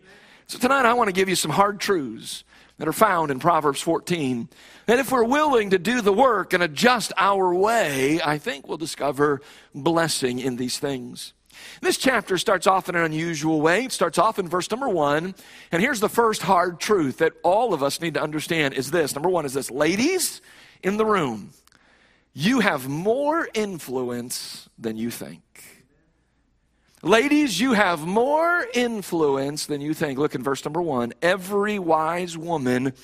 So 0.47 0.59
tonight 0.59 0.85
I 0.85 0.95
want 0.95 1.09
to 1.09 1.15
give 1.15 1.29
you 1.29 1.37
some 1.37 1.51
hard 1.51 1.81
truths 1.81 2.45
that 2.79 2.89
are 2.89 2.93
found 2.93 3.31
in 3.31 3.39
Proverbs 3.39 3.81
14. 3.81 4.49
And 4.87 5.01
if 5.01 5.11
we're 5.11 5.25
willing 5.25 5.71
to 5.71 5.79
do 5.79 6.01
the 6.01 6.13
work 6.13 6.53
and 6.53 6.63
adjust 6.63 7.13
our 7.17 7.55
way, 7.55 8.21
I 8.23 8.39
think 8.39 8.69
we'll 8.69 8.79
discover 8.79 9.41
blessing 9.75 10.39
in 10.39 10.57
these 10.57 10.79
things. 10.79 11.33
This 11.81 11.97
chapter 11.97 12.39
starts 12.39 12.67
off 12.67 12.89
in 12.89 12.95
an 12.95 13.05
unusual 13.05 13.61
way. 13.61 13.85
It 13.85 13.93
starts 13.93 14.19
off 14.19 14.39
in 14.39 14.49
verse 14.49 14.71
number 14.71 14.89
one. 14.89 15.35
And 15.73 15.83
here's 15.83 16.01
the 16.01 16.09
first 16.09 16.43
hard 16.43 16.81
truth 16.81 17.19
that 17.19 17.33
all 17.43 17.75
of 17.75 17.83
us 17.83 18.01
need 18.01 18.15
to 18.15 18.23
understand 18.23 18.75
is 18.75 18.91
this. 18.91 19.15
Number 19.15 19.29
one 19.29 19.45
is 19.45 19.55
this 19.55 19.71
ladies 19.71 20.41
in 20.83 20.97
the 20.97 21.07
room, 21.07 21.51
you 22.33 22.61
have 22.61 22.89
more 22.89 23.49
influence 23.55 24.69
than 24.79 24.97
you 24.97 25.11
think. 25.11 25.43
Ladies, 27.05 27.61
you 27.61 27.75
have 27.75 28.07
more 28.07 28.67
influence 28.73 29.67
than 29.67 29.83
you 29.83 29.93
think. 29.93 30.19
Look 30.19 30.35
in 30.35 30.43
verse 30.43 30.65
number 30.65 30.81
one. 30.81 31.13
Every 31.21 31.79
wise 31.79 32.37
woman 32.39 32.95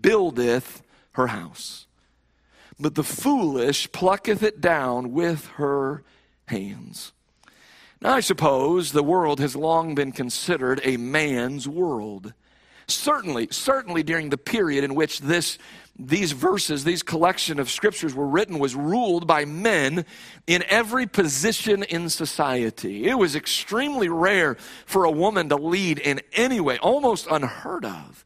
buildeth 0.00 0.82
her 1.12 1.28
house, 1.28 1.86
but 2.78 2.94
the 2.94 3.02
foolish 3.02 3.90
plucketh 3.90 4.42
it 4.42 4.60
down 4.60 5.12
with 5.12 5.46
her 5.56 6.04
hands. 6.46 7.12
Now, 8.00 8.14
I 8.14 8.20
suppose 8.20 8.92
the 8.92 9.02
world 9.02 9.40
has 9.40 9.56
long 9.56 9.94
been 9.94 10.12
considered 10.12 10.80
a 10.84 10.96
man's 10.96 11.66
world. 11.66 12.32
Certainly, 12.86 13.48
certainly 13.50 14.02
during 14.02 14.30
the 14.30 14.38
period 14.38 14.84
in 14.84 14.94
which 14.94 15.20
this, 15.20 15.58
these 15.98 16.32
verses, 16.32 16.84
these 16.84 17.02
collection 17.02 17.58
of 17.58 17.68
scriptures 17.68 18.14
were 18.14 18.26
written, 18.26 18.60
was 18.60 18.76
ruled 18.76 19.26
by 19.26 19.44
men 19.44 20.06
in 20.46 20.62
every 20.68 21.06
position 21.06 21.82
in 21.82 22.08
society. 22.08 23.06
It 23.06 23.18
was 23.18 23.34
extremely 23.34 24.08
rare 24.08 24.54
for 24.86 25.04
a 25.04 25.10
woman 25.10 25.48
to 25.48 25.56
lead 25.56 25.98
in 25.98 26.20
any 26.32 26.60
way, 26.60 26.78
almost 26.78 27.26
unheard 27.30 27.84
of. 27.84 28.24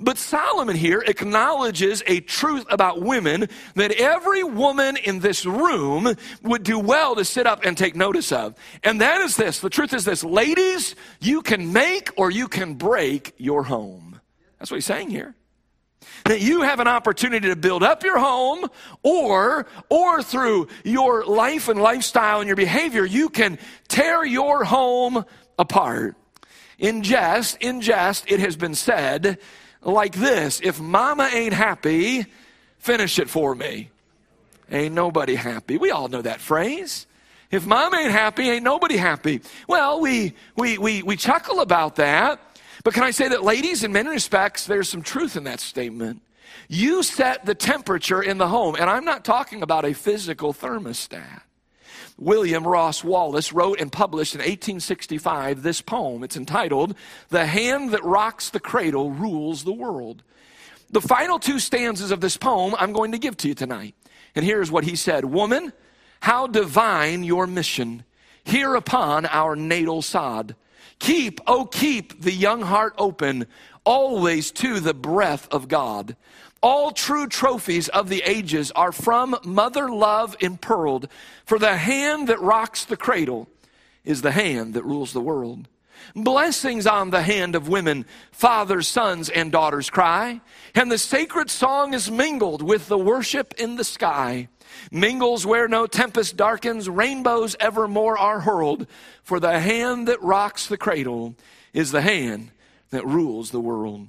But 0.00 0.16
Solomon 0.16 0.76
here 0.76 1.04
acknowledges 1.06 2.02
a 2.06 2.20
truth 2.20 2.64
about 2.70 3.02
women 3.02 3.48
that 3.74 3.92
every 3.92 4.42
woman 4.42 4.96
in 4.96 5.20
this 5.20 5.44
room 5.44 6.14
would 6.42 6.62
do 6.62 6.78
well 6.78 7.14
to 7.16 7.24
sit 7.24 7.46
up 7.46 7.64
and 7.64 7.76
take 7.76 7.94
notice 7.94 8.32
of. 8.32 8.54
And 8.82 9.02
that 9.02 9.20
is 9.20 9.36
this 9.36 9.60
the 9.60 9.68
truth 9.68 9.92
is 9.92 10.06
this 10.06 10.24
ladies, 10.24 10.96
you 11.20 11.42
can 11.42 11.72
make 11.72 12.10
or 12.16 12.30
you 12.30 12.48
can 12.48 12.74
break 12.74 13.34
your 13.36 13.62
home. 13.62 14.20
That's 14.58 14.70
what 14.70 14.78
he's 14.78 14.86
saying 14.86 15.10
here 15.10 15.34
that 16.24 16.40
you 16.40 16.62
have 16.62 16.80
an 16.80 16.88
opportunity 16.88 17.48
to 17.48 17.56
build 17.56 17.82
up 17.82 18.02
your 18.02 18.18
home 18.18 18.66
or 19.02 19.66
or 19.88 20.22
through 20.22 20.68
your 20.84 21.24
life 21.24 21.68
and 21.68 21.80
lifestyle 21.80 22.40
and 22.40 22.46
your 22.46 22.56
behavior 22.56 23.04
you 23.04 23.28
can 23.28 23.58
tear 23.88 24.24
your 24.24 24.64
home 24.64 25.24
apart 25.58 26.16
in 26.78 27.02
jest 27.02 27.56
in 27.60 27.80
jest 27.80 28.30
it 28.30 28.40
has 28.40 28.56
been 28.56 28.74
said 28.74 29.38
like 29.82 30.14
this 30.14 30.60
If 30.62 30.80
mama 30.80 31.28
ain't 31.32 31.54
happy, 31.54 32.26
finish 32.78 33.18
it 33.18 33.28
for 33.28 33.54
me. 33.54 33.90
ain't 34.70 34.94
nobody 34.94 35.34
happy. 35.34 35.78
We 35.78 35.90
all 35.90 36.08
know 36.08 36.22
that 36.22 36.40
phrase. 36.40 37.06
If 37.50 37.66
mom 37.66 37.94
ain't 37.94 38.12
happy, 38.12 38.48
ain't 38.48 38.62
nobody 38.62 38.96
happy. 38.96 39.40
Well, 39.66 40.00
we, 40.00 40.34
we, 40.56 40.78
we, 40.78 41.02
we 41.02 41.16
chuckle 41.16 41.60
about 41.60 41.96
that. 41.96 42.40
But 42.84 42.94
can 42.94 43.02
I 43.02 43.10
say 43.10 43.28
that, 43.28 43.42
ladies, 43.42 43.82
in 43.82 43.92
many 43.92 44.08
respects, 44.08 44.66
there's 44.66 44.88
some 44.88 45.02
truth 45.02 45.36
in 45.36 45.44
that 45.44 45.60
statement. 45.60 46.22
You 46.68 47.02
set 47.02 47.44
the 47.44 47.54
temperature 47.54 48.22
in 48.22 48.38
the 48.38 48.46
home, 48.46 48.76
and 48.76 48.88
I'm 48.88 49.04
not 49.04 49.24
talking 49.24 49.62
about 49.62 49.84
a 49.84 49.92
physical 49.92 50.54
thermostat. 50.54 51.42
William 52.20 52.66
Ross 52.66 53.02
Wallace 53.02 53.52
wrote 53.52 53.80
and 53.80 53.90
published 53.90 54.34
in 54.34 54.40
1865 54.40 55.62
this 55.62 55.80
poem. 55.80 56.22
It's 56.22 56.36
entitled, 56.36 56.94
The 57.30 57.46
Hand 57.46 57.90
That 57.90 58.04
Rocks 58.04 58.50
the 58.50 58.60
Cradle 58.60 59.10
Rules 59.10 59.64
the 59.64 59.72
World. 59.72 60.22
The 60.90 61.00
final 61.00 61.38
two 61.38 61.58
stanzas 61.58 62.10
of 62.10 62.20
this 62.20 62.36
poem 62.36 62.74
I'm 62.78 62.92
going 62.92 63.12
to 63.12 63.18
give 63.18 63.36
to 63.38 63.48
you 63.48 63.54
tonight. 63.54 63.94
And 64.34 64.44
here's 64.44 64.70
what 64.70 64.84
he 64.84 64.96
said 64.96 65.24
Woman, 65.24 65.72
how 66.20 66.46
divine 66.46 67.24
your 67.24 67.46
mission 67.46 68.04
here 68.44 68.74
upon 68.74 69.24
our 69.26 69.56
natal 69.56 70.02
sod. 70.02 70.54
Keep, 70.98 71.40
oh, 71.46 71.64
keep 71.64 72.20
the 72.20 72.32
young 72.32 72.60
heart 72.60 72.94
open 72.98 73.46
always 73.84 74.50
to 74.52 74.80
the 74.80 74.92
breath 74.92 75.48
of 75.50 75.66
God. 75.68 76.16
All 76.62 76.90
true 76.90 77.26
trophies 77.26 77.88
of 77.88 78.08
the 78.08 78.22
ages 78.24 78.70
are 78.72 78.92
from 78.92 79.36
mother 79.44 79.88
love 79.88 80.36
impearled, 80.40 81.08
for 81.46 81.58
the 81.58 81.76
hand 81.76 82.28
that 82.28 82.40
rocks 82.40 82.84
the 82.84 82.98
cradle 82.98 83.48
is 84.04 84.22
the 84.22 84.32
hand 84.32 84.74
that 84.74 84.84
rules 84.84 85.12
the 85.12 85.20
world. 85.20 85.68
Blessings 86.14 86.86
on 86.86 87.10
the 87.10 87.22
hand 87.22 87.54
of 87.54 87.68
women, 87.68 88.04
fathers, 88.32 88.88
sons, 88.88 89.28
and 89.28 89.52
daughters 89.52 89.90
cry, 89.90 90.40
and 90.74 90.90
the 90.90 90.98
sacred 90.98 91.50
song 91.50 91.94
is 91.94 92.10
mingled 92.10 92.62
with 92.62 92.88
the 92.88 92.98
worship 92.98 93.54
in 93.58 93.76
the 93.76 93.84
sky. 93.84 94.48
Mingles 94.90 95.46
where 95.46 95.68
no 95.68 95.86
tempest 95.86 96.36
darkens, 96.36 96.88
rainbows 96.88 97.56
evermore 97.60 98.18
are 98.18 98.40
hurled, 98.40 98.86
for 99.22 99.40
the 99.40 99.60
hand 99.60 100.08
that 100.08 100.22
rocks 100.22 100.66
the 100.66 100.78
cradle 100.78 101.34
is 101.72 101.92
the 101.92 102.02
hand 102.02 102.50
that 102.90 103.06
rules 103.06 103.50
the 103.50 103.60
world. 103.60 104.08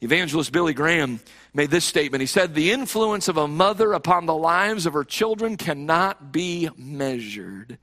Evangelist 0.00 0.52
Billy 0.52 0.74
Graham 0.74 1.20
made 1.54 1.70
this 1.70 1.84
statement. 1.84 2.20
He 2.20 2.26
said, 2.26 2.54
The 2.54 2.72
influence 2.72 3.28
of 3.28 3.36
a 3.36 3.48
mother 3.48 3.92
upon 3.92 4.26
the 4.26 4.34
lives 4.34 4.86
of 4.86 4.92
her 4.92 5.04
children 5.04 5.56
cannot 5.56 6.32
be 6.32 6.68
measured. 6.76 7.78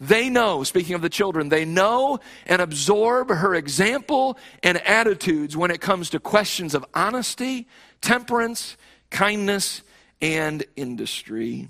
They 0.00 0.30
know, 0.30 0.64
speaking 0.64 0.94
of 0.94 1.02
the 1.02 1.10
children, 1.10 1.50
they 1.50 1.66
know 1.66 2.20
and 2.46 2.62
absorb 2.62 3.28
her 3.28 3.54
example 3.54 4.38
and 4.62 4.78
attitudes 4.86 5.54
when 5.54 5.70
it 5.70 5.82
comes 5.82 6.10
to 6.10 6.20
questions 6.20 6.74
of 6.74 6.86
honesty, 6.94 7.68
temperance, 8.00 8.78
kindness, 9.10 9.82
and 10.22 10.64
industry. 10.74 11.68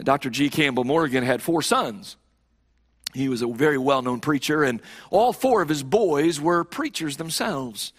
Dr. 0.00 0.30
G. 0.30 0.50
Campbell 0.50 0.84
Morgan 0.84 1.24
had 1.24 1.42
four 1.42 1.60
sons. 1.60 2.16
He 3.14 3.28
was 3.28 3.42
a 3.42 3.48
very 3.48 3.78
well 3.78 4.02
known 4.02 4.20
preacher, 4.20 4.62
and 4.62 4.80
all 5.10 5.32
four 5.32 5.60
of 5.60 5.68
his 5.68 5.82
boys 5.82 6.40
were 6.40 6.62
preachers 6.62 7.16
themselves. 7.16 7.92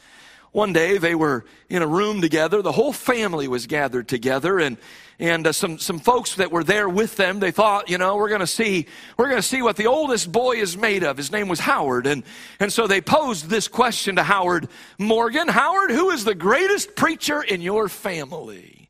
One 0.52 0.74
day 0.74 0.98
they 0.98 1.14
were 1.14 1.46
in 1.70 1.82
a 1.82 1.88
room 1.88 2.22
together. 2.22 2.62
The 2.62 2.72
whole 2.72 2.94
family 2.94 3.48
was 3.48 3.68
gathered 3.68 4.08
together, 4.08 4.60
and 4.60 4.78
and 5.20 5.46
uh, 5.46 5.52
some 5.52 5.78
some 5.78 6.00
folks 6.00 6.36
that 6.36 6.52
were 6.52 6.64
there 6.64 6.90
with 6.90 7.18
them. 7.18 7.40
They 7.40 7.52
thought, 7.52 7.90
you 7.90 7.98
know, 7.98 8.16
we're 8.16 8.30
going 8.30 8.40
to 8.40 8.48
see 8.48 8.88
we're 9.18 9.30
going 9.30 9.42
to 9.42 9.48
see 9.48 9.62
what 9.62 9.76
the 9.76 9.88
oldest 9.88 10.32
boy 10.32 10.56
is 10.56 10.76
made 10.76 11.04
of. 11.04 11.18
His 11.18 11.32
name 11.32 11.50
was 11.50 11.60
Howard, 11.60 12.08
and 12.08 12.24
and 12.60 12.74
so 12.74 12.88
they 12.88 13.02
posed 13.02 13.48
this 13.48 13.68
question 13.68 14.16
to 14.16 14.24
Howard 14.24 14.70
Morgan. 14.98 15.48
Howard, 15.48 15.92
who 15.92 16.10
is 16.10 16.24
the 16.24 16.36
greatest 16.36 16.96
preacher 16.96 17.42
in 17.42 17.62
your 17.62 17.88
family? 17.88 18.90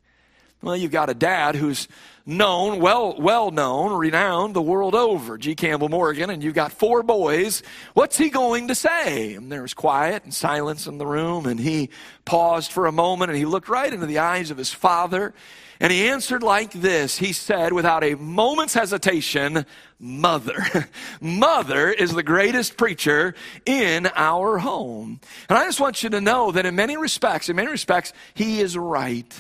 Well, 0.62 0.78
you've 0.78 0.92
got 0.92 1.10
a 1.10 1.14
dad 1.14 1.56
who's 1.56 1.88
known, 2.30 2.80
well, 2.80 3.16
well 3.20 3.50
known, 3.50 3.92
renowned 3.92 4.56
the 4.56 4.62
world 4.62 4.94
over, 4.94 5.38
G. 5.38 5.56
Campbell 5.56 5.90
Morgan, 5.90 6.30
and 6.30 6.44
you've 6.44 6.54
got 6.54 6.72
four 6.72 7.02
boys. 7.02 7.64
What's 7.96 8.18
he 8.18 8.30
going 8.30 8.68
to 8.68 8.76
say? 8.76 9.34
And 9.34 9.52
there 9.52 9.64
was 9.64 9.74
quiet 9.74 10.24
and 10.24 10.34
silence 10.34 10.86
in 10.86 11.00
the 11.00 11.08
room, 11.08 11.48
and 11.48 11.60
he 11.60 11.90
paused 12.26 12.72
for 12.72 12.86
a 12.86 12.92
moment 12.92 13.32
and 13.32 13.38
he 13.38 13.46
looked 13.46 13.68
right 13.68 13.92
into 13.92 14.06
the 14.06 14.20
eyes 14.20 14.52
of 14.52 14.58
his 14.58 14.72
father, 14.72 15.34
and 15.80 15.92
he 15.92 16.08
answered 16.08 16.44
like 16.44 16.72
this. 16.72 17.18
He 17.18 17.34
said, 17.34 17.74
without 17.74 18.04
a 18.04 18.16
moment's 18.16 18.76
hesitation, 18.76 19.66
Mother. 19.98 20.88
Mother 21.22 21.90
is 21.90 22.14
the 22.14 22.22
greatest 22.22 22.78
preacher 22.78 23.34
in 23.66 24.08
our 24.14 24.60
home. 24.60 25.20
And 25.48 25.58
I 25.58 25.66
just 25.66 25.80
want 25.80 26.04
you 26.04 26.10
to 26.12 26.22
know 26.22 26.52
that 26.52 26.66
in 26.66 26.76
many 26.76 26.96
respects, 26.96 27.50
in 27.50 27.56
many 27.56 27.70
respects, 27.70 28.14
he 28.36 28.62
is 28.62 28.78
right. 28.78 29.34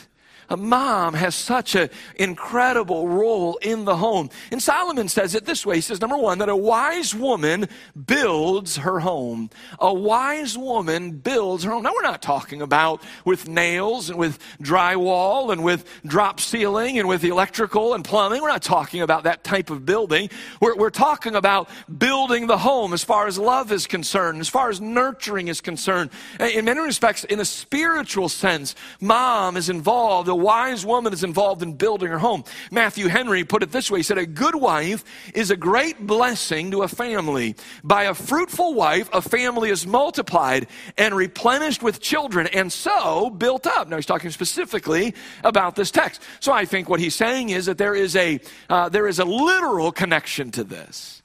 A 0.49 0.57
mom 0.57 1.13
has 1.13 1.35
such 1.35 1.75
an 1.75 1.89
incredible 2.15 3.07
role 3.07 3.57
in 3.57 3.85
the 3.85 3.95
home. 3.95 4.29
And 4.51 4.61
Solomon 4.61 5.07
says 5.07 5.35
it 5.35 5.45
this 5.45 5.65
way 5.65 5.75
He 5.75 5.81
says, 5.81 6.01
number 6.01 6.17
one, 6.17 6.39
that 6.39 6.49
a 6.49 6.55
wise 6.55 7.13
woman 7.13 7.67
builds 8.05 8.77
her 8.77 8.99
home. 8.99 9.49
A 9.79 9.93
wise 9.93 10.57
woman 10.57 11.11
builds 11.11 11.63
her 11.63 11.71
home. 11.71 11.83
Now, 11.83 11.93
we're 11.93 12.01
not 12.01 12.21
talking 12.21 12.61
about 12.61 13.03
with 13.25 13.47
nails 13.47 14.09
and 14.09 14.17
with 14.17 14.39
drywall 14.61 15.51
and 15.51 15.63
with 15.63 15.85
drop 16.05 16.39
ceiling 16.39 16.97
and 16.97 17.07
with 17.07 17.23
electrical 17.23 17.93
and 17.93 18.03
plumbing. 18.03 18.41
We're 18.41 18.49
not 18.49 18.63
talking 18.63 19.01
about 19.01 19.23
that 19.23 19.43
type 19.43 19.69
of 19.69 19.85
building. 19.85 20.29
We're, 20.59 20.75
we're 20.75 20.89
talking 20.89 21.35
about 21.35 21.69
building 21.97 22.47
the 22.47 22.57
home 22.57 22.93
as 22.93 23.03
far 23.03 23.27
as 23.27 23.37
love 23.37 23.71
is 23.71 23.85
concerned, 23.85 24.39
as 24.39 24.49
far 24.49 24.69
as 24.69 24.81
nurturing 24.81 25.47
is 25.47 25.61
concerned. 25.61 26.09
In 26.39 26.65
many 26.65 26.79
respects, 26.79 27.23
in 27.23 27.39
a 27.39 27.45
spiritual 27.45 28.29
sense, 28.29 28.73
mom 28.99 29.55
is 29.55 29.69
involved 29.69 30.27
wise 30.39 30.85
woman 30.85 31.13
is 31.13 31.23
involved 31.23 31.61
in 31.61 31.73
building 31.73 32.09
her 32.09 32.17
home. 32.17 32.43
Matthew 32.71 33.07
Henry 33.07 33.43
put 33.43 33.63
it 33.63 33.71
this 33.71 33.91
way 33.91 33.99
He 33.99 34.03
said, 34.03 34.17
A 34.17 34.25
good 34.25 34.55
wife 34.55 35.03
is 35.33 35.51
a 35.51 35.57
great 35.57 36.05
blessing 36.05 36.71
to 36.71 36.83
a 36.83 36.87
family. 36.87 37.55
By 37.83 38.03
a 38.03 38.13
fruitful 38.13 38.73
wife, 38.73 39.09
a 39.13 39.21
family 39.21 39.69
is 39.69 39.85
multiplied 39.85 40.67
and 40.97 41.13
replenished 41.13 41.83
with 41.83 41.99
children 41.99 42.47
and 42.47 42.71
so 42.71 43.29
built 43.29 43.67
up. 43.67 43.87
Now, 43.87 43.97
he's 43.97 44.05
talking 44.05 44.31
specifically 44.31 45.13
about 45.43 45.75
this 45.75 45.91
text. 45.91 46.21
So 46.39 46.51
I 46.51 46.65
think 46.65 46.89
what 46.89 46.99
he's 46.99 47.15
saying 47.15 47.49
is 47.49 47.65
that 47.65 47.77
there 47.77 47.95
is 47.95 48.15
a, 48.15 48.39
uh, 48.69 48.89
there 48.89 49.07
is 49.07 49.19
a 49.19 49.25
literal 49.25 49.91
connection 49.91 50.51
to 50.51 50.63
this 50.63 51.18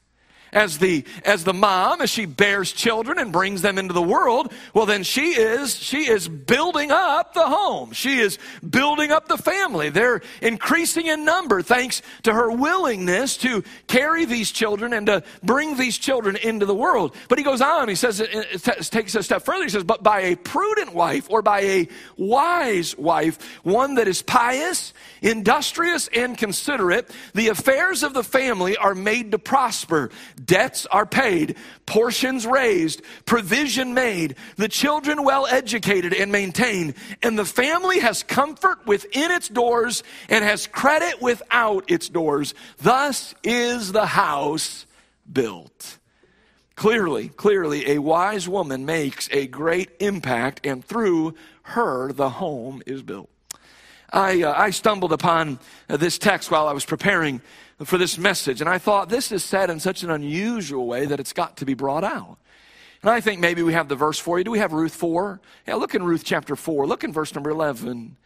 as 0.54 0.78
the 0.78 1.04
as 1.24 1.44
the 1.44 1.52
mom 1.52 2.00
as 2.00 2.08
she 2.08 2.24
bears 2.24 2.72
children 2.72 3.18
and 3.18 3.32
brings 3.32 3.60
them 3.62 3.78
into 3.78 3.92
the 3.92 4.02
world 4.02 4.52
well 4.72 4.86
then 4.86 5.02
she 5.02 5.32
is 5.32 5.74
she 5.76 6.08
is 6.08 6.28
building 6.28 6.90
up 6.90 7.34
the 7.34 7.46
home. 7.46 7.92
She 7.92 8.18
is 8.18 8.38
building 8.68 9.10
up 9.10 9.28
the 9.28 9.36
family. 9.36 9.90
They're 9.90 10.22
increasing 10.40 11.06
in 11.06 11.24
number 11.24 11.62
thanks 11.62 12.02
to 12.22 12.32
her 12.32 12.50
willingness 12.50 13.36
to 13.38 13.62
carry 13.86 14.24
these 14.24 14.50
children 14.50 14.92
and 14.92 15.06
to 15.06 15.22
bring 15.42 15.76
these 15.76 15.98
children 15.98 16.36
into 16.36 16.66
the 16.66 16.74
world. 16.74 17.14
But 17.28 17.38
he 17.38 17.44
goes 17.44 17.60
on 17.60 17.88
he 17.88 17.94
says 17.94 18.20
it 18.20 18.62
takes 18.90 19.14
a 19.14 19.22
step 19.22 19.42
further. 19.42 19.64
He 19.64 19.70
says 19.70 19.84
but 19.84 20.02
by 20.02 20.20
a 20.20 20.36
prudent 20.36 20.94
wife 20.94 21.28
or 21.30 21.42
by 21.42 21.60
a 21.60 21.88
wise 22.16 22.96
wife 22.96 23.42
one 23.62 23.94
that 23.96 24.08
is 24.08 24.22
pious 24.22 24.94
industrious 25.22 26.08
and 26.08 26.36
considerate 26.36 27.10
the 27.34 27.48
affairs 27.48 28.02
of 28.02 28.14
the 28.14 28.24
family 28.24 28.76
are 28.76 28.94
made 28.94 29.32
to 29.32 29.38
prosper 29.38 30.10
Debts 30.44 30.86
are 30.86 31.06
paid, 31.06 31.56
portions 31.86 32.46
raised, 32.46 33.02
provision 33.24 33.94
made, 33.94 34.36
the 34.56 34.68
children 34.68 35.24
well 35.24 35.46
educated 35.46 36.12
and 36.12 36.30
maintained, 36.32 36.94
and 37.22 37.38
the 37.38 37.44
family 37.44 38.00
has 38.00 38.22
comfort 38.22 38.86
within 38.86 39.30
its 39.30 39.48
doors 39.48 40.02
and 40.28 40.44
has 40.44 40.66
credit 40.66 41.22
without 41.22 41.90
its 41.90 42.08
doors. 42.08 42.54
Thus 42.78 43.34
is 43.42 43.92
the 43.92 44.06
house 44.06 44.86
built. 45.30 45.98
Clearly, 46.76 47.28
clearly, 47.28 47.90
a 47.90 47.98
wise 47.98 48.48
woman 48.48 48.84
makes 48.84 49.28
a 49.30 49.46
great 49.46 49.90
impact, 50.00 50.66
and 50.66 50.84
through 50.84 51.34
her, 51.62 52.12
the 52.12 52.28
home 52.28 52.82
is 52.84 53.02
built. 53.02 53.30
I, 54.12 54.42
uh, 54.42 54.54
I 54.56 54.70
stumbled 54.70 55.12
upon 55.12 55.58
uh, 55.88 55.96
this 55.96 56.18
text 56.18 56.50
while 56.50 56.68
I 56.68 56.72
was 56.72 56.84
preparing 56.84 57.40
for 57.82 57.98
this 57.98 58.18
message. 58.18 58.60
And 58.60 58.70
I 58.70 58.78
thought 58.78 59.08
this 59.08 59.32
is 59.32 59.42
said 59.42 59.70
in 59.70 59.80
such 59.80 60.02
an 60.02 60.10
unusual 60.10 60.86
way 60.86 61.06
that 61.06 61.18
it's 61.18 61.32
got 61.32 61.56
to 61.58 61.64
be 61.64 61.74
brought 61.74 62.04
out. 62.04 62.38
And 63.02 63.10
I 63.10 63.20
think 63.20 63.40
maybe 63.40 63.62
we 63.62 63.74
have 63.74 63.88
the 63.88 63.96
verse 63.96 64.18
for 64.18 64.38
you. 64.38 64.44
Do 64.44 64.50
we 64.50 64.60
have 64.60 64.72
Ruth 64.72 64.94
4? 64.94 65.40
Yeah, 65.66 65.74
look 65.74 65.94
in 65.94 66.02
Ruth 66.02 66.22
chapter 66.24 66.56
4. 66.56 66.86
Look 66.86 67.04
in 67.04 67.12
verse 67.12 67.34
number 67.34 67.50
11. 67.50 68.16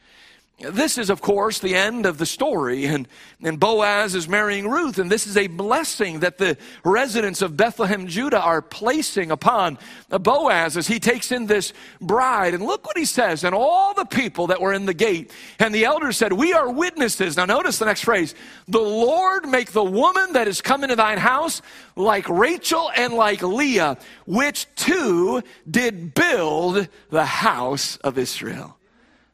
This 0.61 0.99
is, 0.99 1.09
of 1.09 1.21
course, 1.21 1.61
the 1.61 1.77
end 1.77 2.05
of 2.05 2.19
the 2.19 2.27
story, 2.27 2.87
and, 2.87 3.07
and 3.41 3.61
Boaz 3.61 4.17
is 4.17 4.29
marrying 4.29 4.69
Ruth, 4.69 4.99
and 4.99 5.09
this 5.09 5.25
is 5.25 5.37
a 5.37 5.47
blessing 5.47 6.19
that 6.21 6.39
the 6.39 6.57
residents 6.83 7.43
of 7.43 7.57
Bethlehem, 7.57 8.09
Judah, 8.09 8.41
are 8.41 8.61
placing 8.61 9.31
upon 9.31 9.79
Boaz 10.09 10.77
as 10.77 10.89
he 10.89 10.99
takes 10.99 11.31
in 11.31 11.47
this 11.47 11.73
bride. 12.01 12.55
And 12.55 12.65
look 12.65 12.85
what 12.85 12.99
he 12.99 13.05
says, 13.05 13.45
and 13.45 13.55
all 13.55 13.95
the 13.95 14.05
people 14.05 14.49
that 14.49 14.61
were 14.61 14.73
in 14.73 14.85
the 14.85 14.95
gate, 14.95 15.31
and 15.61 15.73
the 15.73 15.85
elders 15.85 16.17
said, 16.17 16.33
We 16.33 16.53
are 16.53 16.69
witnesses. 16.69 17.37
Now, 17.37 17.45
notice 17.45 17.79
the 17.79 17.85
next 17.85 18.03
phrase 18.03 18.35
The 18.67 18.81
Lord 18.81 19.47
make 19.47 19.71
the 19.71 19.85
woman 19.85 20.33
that 20.33 20.49
is 20.49 20.61
come 20.61 20.83
into 20.83 20.97
thine 20.97 21.19
house 21.19 21.63
like 21.95 22.29
Rachel 22.29 22.91
and 22.97 23.15
like 23.15 23.43
Leah, 23.43 23.97
which 24.27 24.67
two 24.75 25.41
did 25.71 26.15
build 26.15 26.89
the 27.11 27.27
house 27.27 27.97
of 27.99 28.19
Israel. 28.19 28.78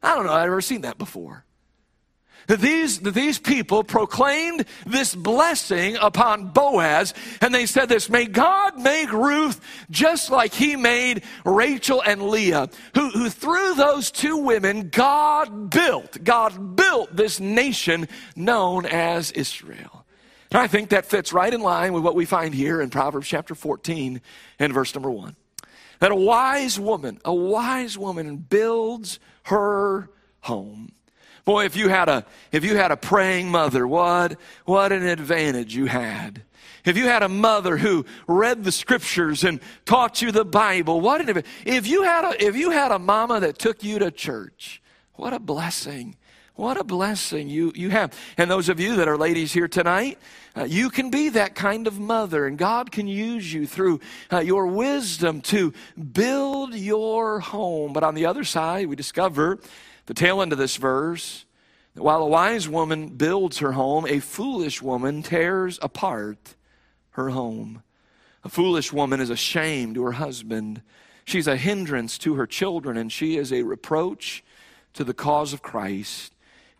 I 0.04 0.14
don't 0.14 0.26
know, 0.26 0.32
I've 0.32 0.46
ever 0.46 0.60
seen 0.60 0.82
that 0.82 0.98
before. 0.98 1.44
That 2.46 2.60
these, 2.60 3.00
that 3.00 3.14
these 3.14 3.38
people 3.38 3.84
proclaimed 3.84 4.66
this 4.84 5.14
blessing 5.14 5.96
upon 5.96 6.50
Boaz, 6.50 7.14
and 7.40 7.54
they 7.54 7.64
said 7.64 7.88
this 7.88 8.10
May 8.10 8.26
God 8.26 8.78
make 8.78 9.10
Ruth 9.10 9.60
just 9.90 10.30
like 10.30 10.52
he 10.52 10.76
made 10.76 11.22
Rachel 11.46 12.02
and 12.02 12.22
Leah, 12.28 12.68
who, 12.94 13.08
who 13.08 13.30
through 13.30 13.76
those 13.76 14.10
two 14.10 14.36
women, 14.36 14.90
God 14.90 15.70
built, 15.70 16.22
God 16.22 16.76
built 16.76 17.16
this 17.16 17.40
nation 17.40 18.08
known 18.36 18.84
as 18.84 19.30
Israel. 19.32 20.04
And 20.50 20.60
I 20.60 20.66
think 20.66 20.90
that 20.90 21.06
fits 21.06 21.32
right 21.32 21.52
in 21.52 21.62
line 21.62 21.94
with 21.94 22.04
what 22.04 22.14
we 22.14 22.26
find 22.26 22.54
here 22.54 22.80
in 22.80 22.90
Proverbs 22.90 23.26
chapter 23.26 23.54
14 23.54 24.20
and 24.58 24.72
verse 24.72 24.94
number 24.94 25.10
1. 25.10 25.34
That 26.00 26.12
a 26.12 26.16
wise 26.16 26.78
woman, 26.78 27.20
a 27.24 27.34
wise 27.34 27.96
woman 27.96 28.36
builds 28.36 29.18
her 29.44 30.10
home. 30.40 30.92
Boy, 31.44 31.64
if 31.64 31.76
you 31.76 31.88
had 31.88 32.08
a, 32.08 32.24
if 32.52 32.64
you 32.64 32.76
had 32.76 32.90
a 32.90 32.96
praying 32.96 33.50
mother, 33.50 33.86
what, 33.86 34.38
what 34.64 34.92
an 34.92 35.06
advantage 35.06 35.74
you 35.74 35.86
had. 35.86 36.42
If 36.84 36.96
you 36.96 37.06
had 37.06 37.22
a 37.22 37.28
mother 37.28 37.76
who 37.78 38.04
read 38.26 38.64
the 38.64 38.72
scriptures 38.72 39.44
and 39.44 39.60
taught 39.86 40.20
you 40.20 40.32
the 40.32 40.44
Bible, 40.44 41.00
what 41.00 41.26
an. 41.26 41.42
If 41.64 41.86
you 41.86 42.02
had 42.02 42.24
a, 42.24 42.44
if 42.44 42.56
you 42.56 42.70
had 42.70 42.92
a 42.92 42.98
mama 42.98 43.40
that 43.40 43.58
took 43.58 43.82
you 43.82 43.98
to 44.00 44.10
church, 44.10 44.82
what 45.14 45.32
a 45.32 45.38
blessing. 45.38 46.16
What 46.56 46.76
a 46.76 46.84
blessing 46.84 47.48
you, 47.48 47.72
you 47.74 47.90
have. 47.90 48.16
And 48.38 48.48
those 48.48 48.68
of 48.68 48.78
you 48.78 48.94
that 48.96 49.08
are 49.08 49.18
ladies 49.18 49.52
here 49.52 49.66
tonight, 49.66 50.18
uh, 50.56 50.62
you 50.62 50.88
can 50.88 51.10
be 51.10 51.30
that 51.30 51.56
kind 51.56 51.88
of 51.88 51.98
mother, 51.98 52.46
and 52.46 52.56
God 52.56 52.92
can 52.92 53.08
use 53.08 53.52
you 53.52 53.66
through 53.66 53.98
uh, 54.32 54.38
your 54.38 54.68
wisdom 54.68 55.40
to 55.42 55.72
build 56.12 56.74
your 56.74 57.40
home. 57.40 57.92
But 57.92 58.04
on 58.04 58.14
the 58.14 58.26
other 58.26 58.44
side, 58.44 58.86
we 58.86 58.94
discover 58.94 59.58
the 60.06 60.14
tail 60.14 60.40
end 60.40 60.52
of 60.52 60.58
this 60.58 60.76
verse 60.76 61.44
that 61.94 62.04
while 62.04 62.22
a 62.22 62.28
wise 62.28 62.68
woman 62.68 63.08
builds 63.08 63.58
her 63.58 63.72
home, 63.72 64.06
a 64.06 64.20
foolish 64.20 64.80
woman 64.80 65.24
tears 65.24 65.80
apart 65.82 66.54
her 67.10 67.30
home. 67.30 67.82
A 68.44 68.48
foolish 68.48 68.92
woman 68.92 69.20
is 69.20 69.30
a 69.30 69.36
shame 69.36 69.92
to 69.94 70.04
her 70.04 70.12
husband. 70.12 70.82
She's 71.24 71.48
a 71.48 71.56
hindrance 71.56 72.16
to 72.18 72.34
her 72.34 72.46
children, 72.46 72.96
and 72.96 73.10
she 73.10 73.38
is 73.38 73.52
a 73.52 73.62
reproach 73.62 74.44
to 74.92 75.02
the 75.02 75.14
cause 75.14 75.52
of 75.52 75.60
Christ. 75.60 76.33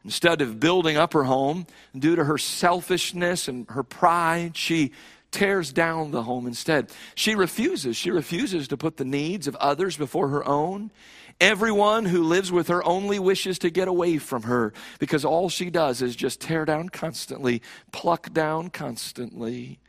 Instead 0.04 0.42
of 0.42 0.60
building 0.60 0.96
up 0.96 1.14
her 1.14 1.24
home, 1.24 1.66
due 1.98 2.14
to 2.14 2.24
her 2.24 2.36
selfishness 2.36 3.48
and 3.48 3.68
her 3.70 3.82
pride, 3.82 4.56
she 4.56 4.92
tears 5.30 5.72
down 5.72 6.10
the 6.10 6.22
home 6.22 6.46
instead. 6.46 6.90
She 7.14 7.34
refuses. 7.34 7.96
She 7.96 8.10
refuses 8.10 8.68
to 8.68 8.76
put 8.76 8.98
the 8.98 9.04
needs 9.04 9.48
of 9.48 9.56
others 9.56 9.96
before 9.96 10.28
her 10.28 10.46
own. 10.46 10.92
Everyone 11.40 12.04
who 12.04 12.22
lives 12.22 12.52
with 12.52 12.68
her 12.68 12.84
only 12.84 13.18
wishes 13.18 13.58
to 13.60 13.70
get 13.70 13.88
away 13.88 14.18
from 14.18 14.42
her 14.42 14.72
because 15.00 15.24
all 15.24 15.48
she 15.48 15.70
does 15.70 16.00
is 16.02 16.14
just 16.14 16.40
tear 16.40 16.64
down 16.64 16.90
constantly, 16.90 17.62
pluck 17.90 18.32
down 18.32 18.70
constantly. 18.70 19.80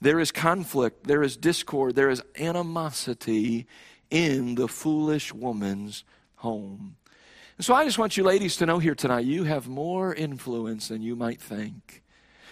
There 0.00 0.20
is 0.20 0.32
conflict, 0.32 1.06
there 1.06 1.22
is 1.22 1.36
discord, 1.36 1.94
there 1.94 2.08
is 2.08 2.22
animosity 2.38 3.66
in 4.10 4.54
the 4.54 4.68
foolish 4.68 5.34
woman's 5.34 6.04
home. 6.36 6.96
And 7.58 7.64
so 7.64 7.74
I 7.74 7.84
just 7.84 7.98
want 7.98 8.16
you 8.16 8.22
ladies 8.22 8.56
to 8.58 8.66
know 8.66 8.78
here 8.78 8.94
tonight 8.94 9.26
you 9.26 9.44
have 9.44 9.68
more 9.68 10.14
influence 10.14 10.88
than 10.88 11.02
you 11.02 11.16
might 11.16 11.40
think. 11.40 12.02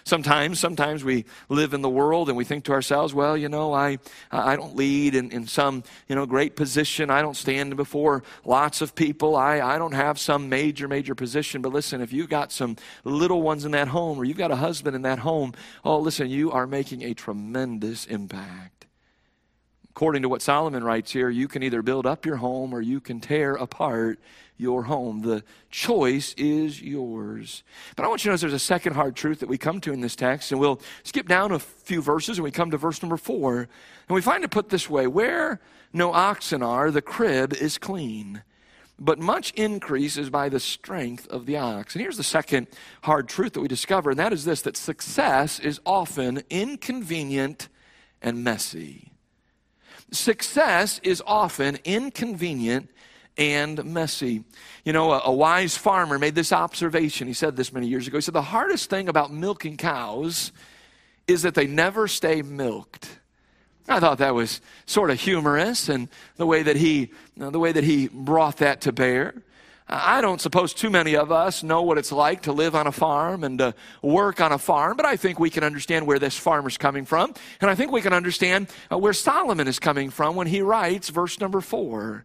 Sometimes, 0.02 0.60
sometimes 0.60 1.02
we 1.02 1.24
live 1.48 1.74
in 1.74 1.82
the 1.82 1.88
world 1.88 2.28
and 2.28 2.36
we 2.36 2.44
think 2.44 2.64
to 2.64 2.72
ourselves, 2.72 3.12
well, 3.12 3.36
you 3.36 3.48
know, 3.48 3.72
I, 3.72 3.98
I 4.30 4.54
don't 4.54 4.76
lead 4.76 5.16
in, 5.16 5.32
in 5.32 5.48
some, 5.48 5.82
you 6.08 6.14
know, 6.14 6.26
great 6.26 6.54
position. 6.54 7.10
I 7.10 7.22
don't 7.22 7.36
stand 7.36 7.76
before 7.76 8.22
lots 8.44 8.80
of 8.82 8.94
people. 8.94 9.34
I, 9.34 9.60
I 9.60 9.78
don't 9.78 9.94
have 9.94 10.18
some 10.20 10.48
major, 10.48 10.86
major 10.86 11.16
position. 11.16 11.60
But 11.60 11.72
listen, 11.72 12.00
if 12.00 12.12
you've 12.12 12.28
got 12.28 12.52
some 12.52 12.76
little 13.02 13.42
ones 13.42 13.64
in 13.64 13.72
that 13.72 13.88
home 13.88 14.18
or 14.18 14.24
you've 14.24 14.36
got 14.36 14.52
a 14.52 14.56
husband 14.56 14.94
in 14.94 15.02
that 15.02 15.20
home, 15.20 15.54
oh, 15.84 15.98
listen, 15.98 16.30
you 16.30 16.52
are 16.52 16.68
making 16.68 17.02
a 17.02 17.12
tremendous 17.12 18.06
impact. 18.06 18.75
According 19.96 20.20
to 20.20 20.28
what 20.28 20.42
Solomon 20.42 20.84
writes 20.84 21.10
here, 21.10 21.30
you 21.30 21.48
can 21.48 21.62
either 21.62 21.80
build 21.80 22.04
up 22.04 22.26
your 22.26 22.36
home 22.36 22.74
or 22.74 22.82
you 22.82 23.00
can 23.00 23.18
tear 23.18 23.54
apart 23.54 24.20
your 24.58 24.82
home. 24.82 25.22
The 25.22 25.42
choice 25.70 26.34
is 26.34 26.82
yours. 26.82 27.64
But 27.96 28.04
I 28.04 28.08
want 28.08 28.22
you 28.22 28.24
to 28.24 28.32
notice 28.32 28.42
there's 28.42 28.52
a 28.52 28.58
second 28.58 28.92
hard 28.92 29.16
truth 29.16 29.40
that 29.40 29.48
we 29.48 29.56
come 29.56 29.80
to 29.80 29.94
in 29.94 30.02
this 30.02 30.14
text, 30.14 30.52
and 30.52 30.60
we'll 30.60 30.82
skip 31.02 31.26
down 31.26 31.50
a 31.50 31.58
few 31.58 32.02
verses 32.02 32.36
and 32.36 32.44
we 32.44 32.50
come 32.50 32.70
to 32.72 32.76
verse 32.76 33.00
number 33.00 33.16
four. 33.16 33.56
And 33.60 34.14
we 34.14 34.20
find 34.20 34.44
it 34.44 34.50
put 34.50 34.68
this 34.68 34.90
way 34.90 35.06
Where 35.06 35.62
no 35.94 36.12
oxen 36.12 36.62
are, 36.62 36.90
the 36.90 37.00
crib 37.00 37.54
is 37.54 37.78
clean. 37.78 38.42
But 38.98 39.18
much 39.18 39.52
increase 39.52 40.18
is 40.18 40.28
by 40.28 40.50
the 40.50 40.60
strength 40.60 41.26
of 41.28 41.46
the 41.46 41.56
ox. 41.56 41.94
And 41.94 42.02
here's 42.02 42.18
the 42.18 42.22
second 42.22 42.66
hard 43.04 43.30
truth 43.30 43.54
that 43.54 43.62
we 43.62 43.68
discover, 43.68 44.10
and 44.10 44.18
that 44.18 44.34
is 44.34 44.44
this 44.44 44.60
that 44.60 44.76
success 44.76 45.58
is 45.58 45.80
often 45.86 46.42
inconvenient 46.50 47.70
and 48.20 48.44
messy. 48.44 49.12
Success 50.10 51.00
is 51.02 51.22
often 51.26 51.78
inconvenient 51.84 52.90
and 53.36 53.84
messy. 53.84 54.44
You 54.84 54.92
know, 54.92 55.12
a, 55.12 55.22
a, 55.26 55.32
wise 55.32 55.76
farmer 55.76 56.18
made 56.18 56.34
this 56.34 56.52
observation. 56.52 57.26
He 57.26 57.34
said 57.34 57.56
this 57.56 57.72
many 57.72 57.86
years 57.86 58.06
ago. 58.06 58.18
He 58.18 58.22
said, 58.22 58.34
The 58.34 58.42
hardest 58.42 58.88
thing 58.88 59.08
about 59.08 59.32
milking 59.32 59.76
cows 59.76 60.52
is 61.26 61.42
that 61.42 61.54
they 61.54 61.66
never 61.66 62.08
stay 62.08 62.42
milked. 62.42 63.18
I 63.88 64.00
thought 64.00 64.18
that 64.18 64.34
was 64.34 64.60
sort 64.86 65.10
of 65.10 65.20
humorous 65.20 65.88
and 65.88 66.08
the 66.36 66.46
way 66.46 66.62
that 66.62 66.76
he, 66.76 67.00
you 67.00 67.10
know, 67.36 67.50
the 67.50 67.58
way 67.58 67.72
that 67.72 67.84
he 67.84 68.08
brought 68.08 68.56
that 68.58 68.80
to 68.82 68.92
bear. 68.92 69.42
I 69.88 70.20
don't 70.20 70.40
suppose 70.40 70.74
too 70.74 70.90
many 70.90 71.14
of 71.14 71.30
us 71.30 71.62
know 71.62 71.82
what 71.82 71.96
it's 71.96 72.10
like 72.10 72.42
to 72.42 72.52
live 72.52 72.74
on 72.74 72.88
a 72.88 72.92
farm 72.92 73.44
and 73.44 73.58
to 73.60 73.74
work 74.02 74.40
on 74.40 74.50
a 74.50 74.58
farm, 74.58 74.96
but 74.96 75.06
I 75.06 75.16
think 75.16 75.38
we 75.38 75.48
can 75.48 75.62
understand 75.62 76.08
where 76.08 76.18
this 76.18 76.36
farmer's 76.36 76.76
coming 76.76 77.04
from. 77.04 77.34
And 77.60 77.70
I 77.70 77.76
think 77.76 77.92
we 77.92 78.00
can 78.00 78.12
understand 78.12 78.66
uh, 78.90 78.98
where 78.98 79.12
Solomon 79.12 79.68
is 79.68 79.78
coming 79.78 80.10
from 80.10 80.34
when 80.34 80.48
he 80.48 80.60
writes 80.60 81.08
verse 81.10 81.38
number 81.38 81.60
four. 81.60 82.24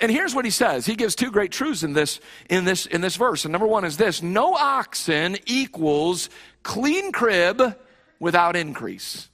And 0.00 0.10
here's 0.10 0.34
what 0.34 0.44
he 0.44 0.50
says. 0.50 0.86
He 0.86 0.96
gives 0.96 1.14
two 1.14 1.30
great 1.30 1.52
truths 1.52 1.84
in 1.84 1.92
this, 1.92 2.18
in 2.50 2.64
this, 2.64 2.84
in 2.86 3.00
this 3.00 3.14
verse. 3.14 3.44
And 3.44 3.52
number 3.52 3.68
one 3.68 3.84
is 3.84 3.96
this 3.96 4.20
no 4.20 4.54
oxen 4.54 5.36
equals 5.46 6.28
clean 6.64 7.12
crib 7.12 7.76
without 8.18 8.56
increase. 8.56 9.28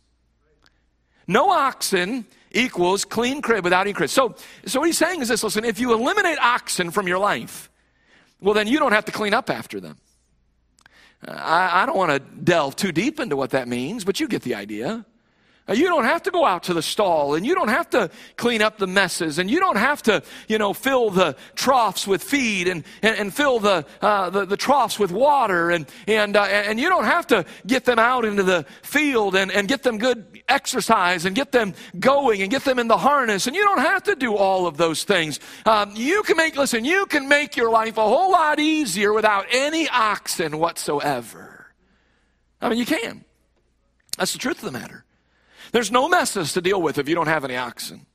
No 1.27 1.48
oxen 1.48 2.27
equals 2.54 3.04
clean 3.04 3.42
crib 3.42 3.64
without 3.64 3.86
increase. 3.86 4.12
So, 4.12 4.34
so 4.66 4.80
what 4.80 4.86
he's 4.86 4.98
saying 4.98 5.22
is 5.22 5.28
this 5.28 5.42
listen, 5.42 5.64
if 5.64 5.78
you 5.78 5.92
eliminate 5.92 6.38
oxen 6.38 6.90
from 6.90 7.06
your 7.06 7.18
life, 7.18 7.70
well, 8.40 8.54
then 8.54 8.66
you 8.66 8.78
don't 8.78 8.92
have 8.92 9.04
to 9.06 9.12
clean 9.12 9.34
up 9.34 9.50
after 9.50 9.80
them. 9.80 9.96
Uh, 11.26 11.32
I, 11.32 11.82
I 11.82 11.86
don't 11.86 11.96
want 11.96 12.12
to 12.12 12.18
delve 12.18 12.76
too 12.76 12.92
deep 12.92 13.20
into 13.20 13.36
what 13.36 13.50
that 13.50 13.68
means, 13.68 14.04
but 14.04 14.20
you 14.20 14.28
get 14.28 14.42
the 14.42 14.54
idea. 14.54 15.04
You 15.66 15.87
don't 15.87 16.05
have 16.05 16.22
to 16.24 16.31
go 16.31 16.44
out 16.44 16.64
to 16.64 16.74
the 16.74 16.83
stall 16.83 17.35
and 17.35 17.46
you 17.46 17.55
don't 17.55 17.68
have 17.68 17.88
to 17.90 18.11
clean 18.37 18.61
up 18.61 18.77
the 18.77 18.87
messes 18.87 19.38
and 19.38 19.50
you 19.50 19.61
don't 19.61 19.79
have 19.79 20.03
to, 20.03 20.22
you 20.46 20.59
know, 20.59 20.74
fill 20.74 21.09
the 21.09 21.37
troughs 21.55 22.07
with 22.07 22.22
feed 22.22 22.68
and, 22.68 22.85
and, 23.00 23.16
and 23.16 23.35
fill 23.35 23.61
the, 23.61 23.87
uh, 24.03 24.29
the, 24.29 24.44
the, 24.44 24.59
troughs 24.59 24.98
with 24.98 25.11
water 25.11 25.70
and, 25.70 25.87
and, 26.07 26.37
uh, 26.37 26.42
and 26.42 26.79
you 26.79 26.90
don't 26.90 27.07
have 27.07 27.27
to 27.29 27.46
get 27.66 27.87
them 27.87 27.98
out 27.98 28.27
into 28.27 28.42
the 28.42 28.66
field 28.83 29.35
and, 29.35 29.50
and 29.50 29.66
get 29.66 29.83
them 29.83 29.96
good 29.96 30.42
exercise 30.50 31.24
and 31.24 31.35
get 31.35 31.50
them 31.50 31.72
going 31.98 32.42
and 32.42 32.50
get 32.50 32.62
them 32.64 32.79
in 32.79 32.87
the 32.87 32.98
harness. 32.98 33.46
And 33.46 33.57
you 33.57 33.62
don't 33.62 33.79
have 33.79 34.03
to 34.03 34.14
do 34.14 34.37
all 34.37 34.66
of 34.66 34.77
those 34.77 35.05
things. 35.05 35.40
Um, 35.64 35.92
you 35.94 36.22
can 36.24 36.37
make, 36.37 36.57
listen, 36.57 36.85
you 36.85 37.07
can 37.07 37.27
make 37.27 37.57
your 37.57 37.70
life 37.70 37.96
a 37.96 38.03
whole 38.03 38.31
lot 38.31 38.61
easier 38.61 39.14
without 39.14 39.46
any 39.50 39.88
oxen 39.88 40.59
whatsoever. 40.59 41.72
I 42.61 42.68
mean, 42.68 42.79
you 42.79 42.87
can. 42.87 43.24
That's 44.18 44.35
the 44.35 44.38
truth 44.38 44.59
of 44.59 44.70
the 44.70 44.79
matter. 44.79 45.03
There's 45.74 45.90
no 45.90 46.08
messes 46.08 46.52
to 46.52 46.60
deal 46.60 46.80
with 46.80 46.98
if 46.98 47.08
you 47.08 47.16
don't 47.16 47.26
have 47.26 47.44
any 47.44 47.56
oxen. 47.56 48.06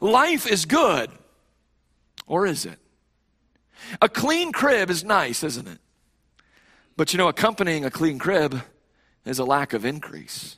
Life 0.00 0.50
is 0.50 0.64
good, 0.64 1.10
or 2.26 2.44
is 2.44 2.66
it? 2.66 2.80
A 4.02 4.08
clean 4.08 4.50
crib 4.50 4.90
is 4.90 5.04
nice, 5.04 5.44
isn't 5.44 5.68
it? 5.68 5.78
But 6.96 7.12
you 7.12 7.18
know, 7.18 7.28
accompanying 7.28 7.84
a 7.84 7.90
clean 7.92 8.18
crib 8.18 8.62
is 9.24 9.38
a 9.38 9.44
lack 9.44 9.74
of 9.74 9.84
increase. 9.84 10.56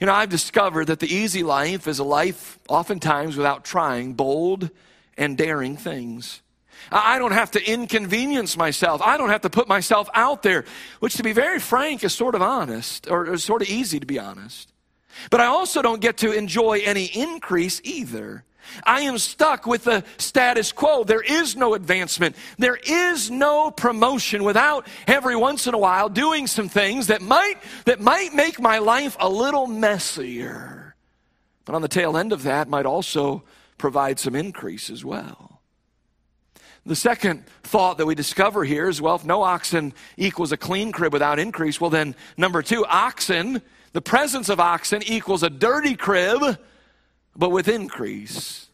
You 0.00 0.06
know, 0.06 0.14
I've 0.14 0.30
discovered 0.30 0.86
that 0.86 1.00
the 1.00 1.14
easy 1.14 1.42
life 1.42 1.86
is 1.86 1.98
a 1.98 2.04
life 2.04 2.58
oftentimes 2.66 3.36
without 3.36 3.66
trying 3.66 4.14
bold 4.14 4.70
and 5.18 5.36
daring 5.36 5.76
things. 5.76 6.40
I 6.90 7.18
don't 7.18 7.32
have 7.32 7.50
to 7.50 7.70
inconvenience 7.70 8.56
myself. 8.56 9.02
I 9.02 9.18
don't 9.18 9.28
have 9.28 9.42
to 9.42 9.50
put 9.50 9.68
myself 9.68 10.08
out 10.14 10.42
there, 10.42 10.64
which 11.00 11.16
to 11.16 11.22
be 11.22 11.34
very 11.34 11.58
frank 11.58 12.02
is 12.02 12.14
sort 12.14 12.34
of 12.34 12.40
honest, 12.40 13.10
or, 13.10 13.36
sort 13.36 13.60
of 13.60 13.68
easy 13.68 14.00
to 14.00 14.06
be 14.06 14.18
honest. 14.18 14.70
But 15.30 15.40
I 15.40 15.46
also 15.46 15.82
don't 15.82 16.00
get 16.00 16.18
to 16.18 16.32
enjoy 16.32 16.80
any 16.84 17.06
increase 17.06 17.80
either. 17.84 18.44
I 18.82 19.02
am 19.02 19.18
stuck 19.18 19.66
with 19.66 19.84
the 19.84 20.04
status 20.16 20.72
quo. 20.72 21.04
There 21.04 21.20
is 21.20 21.56
no 21.56 21.74
advancement. 21.74 22.36
There 22.58 22.76
is 22.76 23.30
no 23.30 23.70
promotion 23.70 24.44
without 24.44 24.86
every 25.06 25.36
once 25.36 25.66
in 25.66 25.74
a 25.74 25.78
while 25.78 26.08
doing 26.08 26.46
some 26.46 26.68
things 26.68 27.08
that 27.08 27.22
might, 27.22 27.56
that 27.84 28.00
might 28.00 28.34
make 28.34 28.60
my 28.60 28.78
life 28.78 29.16
a 29.20 29.28
little 29.28 29.66
messier. 29.66 30.94
But 31.64 31.74
on 31.74 31.82
the 31.82 31.88
tail 31.88 32.16
end 32.16 32.32
of 32.32 32.42
that 32.44 32.68
might 32.68 32.86
also 32.86 33.42
provide 33.78 34.18
some 34.18 34.34
increase 34.34 34.90
as 34.90 35.04
well. 35.04 35.60
The 36.86 36.96
second 36.96 37.46
thought 37.62 37.96
that 37.96 38.04
we 38.06 38.14
discover 38.14 38.62
here 38.62 38.88
is 38.88 39.00
well, 39.00 39.14
if 39.14 39.24
no 39.24 39.42
oxen 39.42 39.94
equals 40.18 40.52
a 40.52 40.56
clean 40.58 40.92
crib 40.92 41.14
without 41.14 41.38
increase, 41.38 41.80
well, 41.80 41.88
then 41.88 42.14
number 42.36 42.60
two, 42.60 42.84
oxen, 42.84 43.62
the 43.94 44.02
presence 44.02 44.48
of 44.48 44.58
oxen 44.58 45.02
equals 45.04 45.44
a 45.44 45.48
dirty 45.48 45.94
crib, 45.94 46.58
but 47.36 47.50
with 47.50 47.68
increase. 47.68 48.66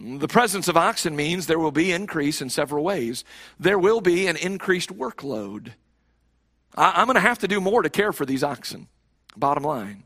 The 0.00 0.26
presence 0.26 0.66
of 0.66 0.76
oxen 0.76 1.14
means 1.14 1.46
there 1.46 1.60
will 1.60 1.70
be 1.70 1.92
increase 1.92 2.42
in 2.42 2.50
several 2.50 2.82
ways. 2.82 3.24
There 3.58 3.78
will 3.78 4.00
be 4.00 4.26
an 4.26 4.36
increased 4.36 4.92
workload. 4.92 5.74
I, 6.76 7.00
am 7.00 7.06
going 7.06 7.14
to 7.14 7.20
have 7.20 7.38
to 7.38 7.48
do 7.48 7.60
more 7.60 7.82
to 7.82 7.88
care 7.88 8.12
for 8.12 8.26
these 8.26 8.42
oxen, 8.42 8.88
bottom 9.36 9.62
line. 9.62 10.02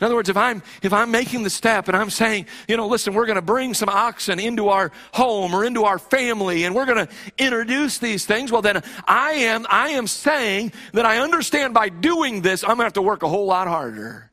In 0.00 0.06
other 0.06 0.14
words, 0.14 0.30
if 0.30 0.36
I'm, 0.36 0.62
if 0.82 0.94
I'm 0.94 1.10
making 1.10 1.42
the 1.42 1.50
step 1.50 1.88
and 1.88 1.96
I'm 1.96 2.08
saying, 2.08 2.46
you 2.66 2.76
know, 2.78 2.86
listen, 2.86 3.12
we're 3.12 3.26
going 3.26 3.36
to 3.36 3.42
bring 3.42 3.74
some 3.74 3.90
oxen 3.90 4.40
into 4.40 4.68
our 4.70 4.92
home 5.12 5.54
or 5.54 5.64
into 5.64 5.84
our 5.84 5.98
family 5.98 6.64
and 6.64 6.74
we're 6.74 6.86
going 6.86 7.06
to 7.06 7.12
introduce 7.36 7.98
these 7.98 8.24
things, 8.24 8.50
well, 8.50 8.62
then 8.62 8.82
I 9.06 9.32
am, 9.32 9.66
I 9.68 9.90
am 9.90 10.06
saying 10.06 10.72
that 10.94 11.04
I 11.04 11.18
understand 11.18 11.74
by 11.74 11.90
doing 11.90 12.40
this, 12.40 12.62
I'm 12.62 12.68
going 12.68 12.78
to 12.78 12.84
have 12.84 12.92
to 12.94 13.02
work 13.02 13.22
a 13.22 13.28
whole 13.28 13.46
lot 13.46 13.68
harder. 13.68 14.29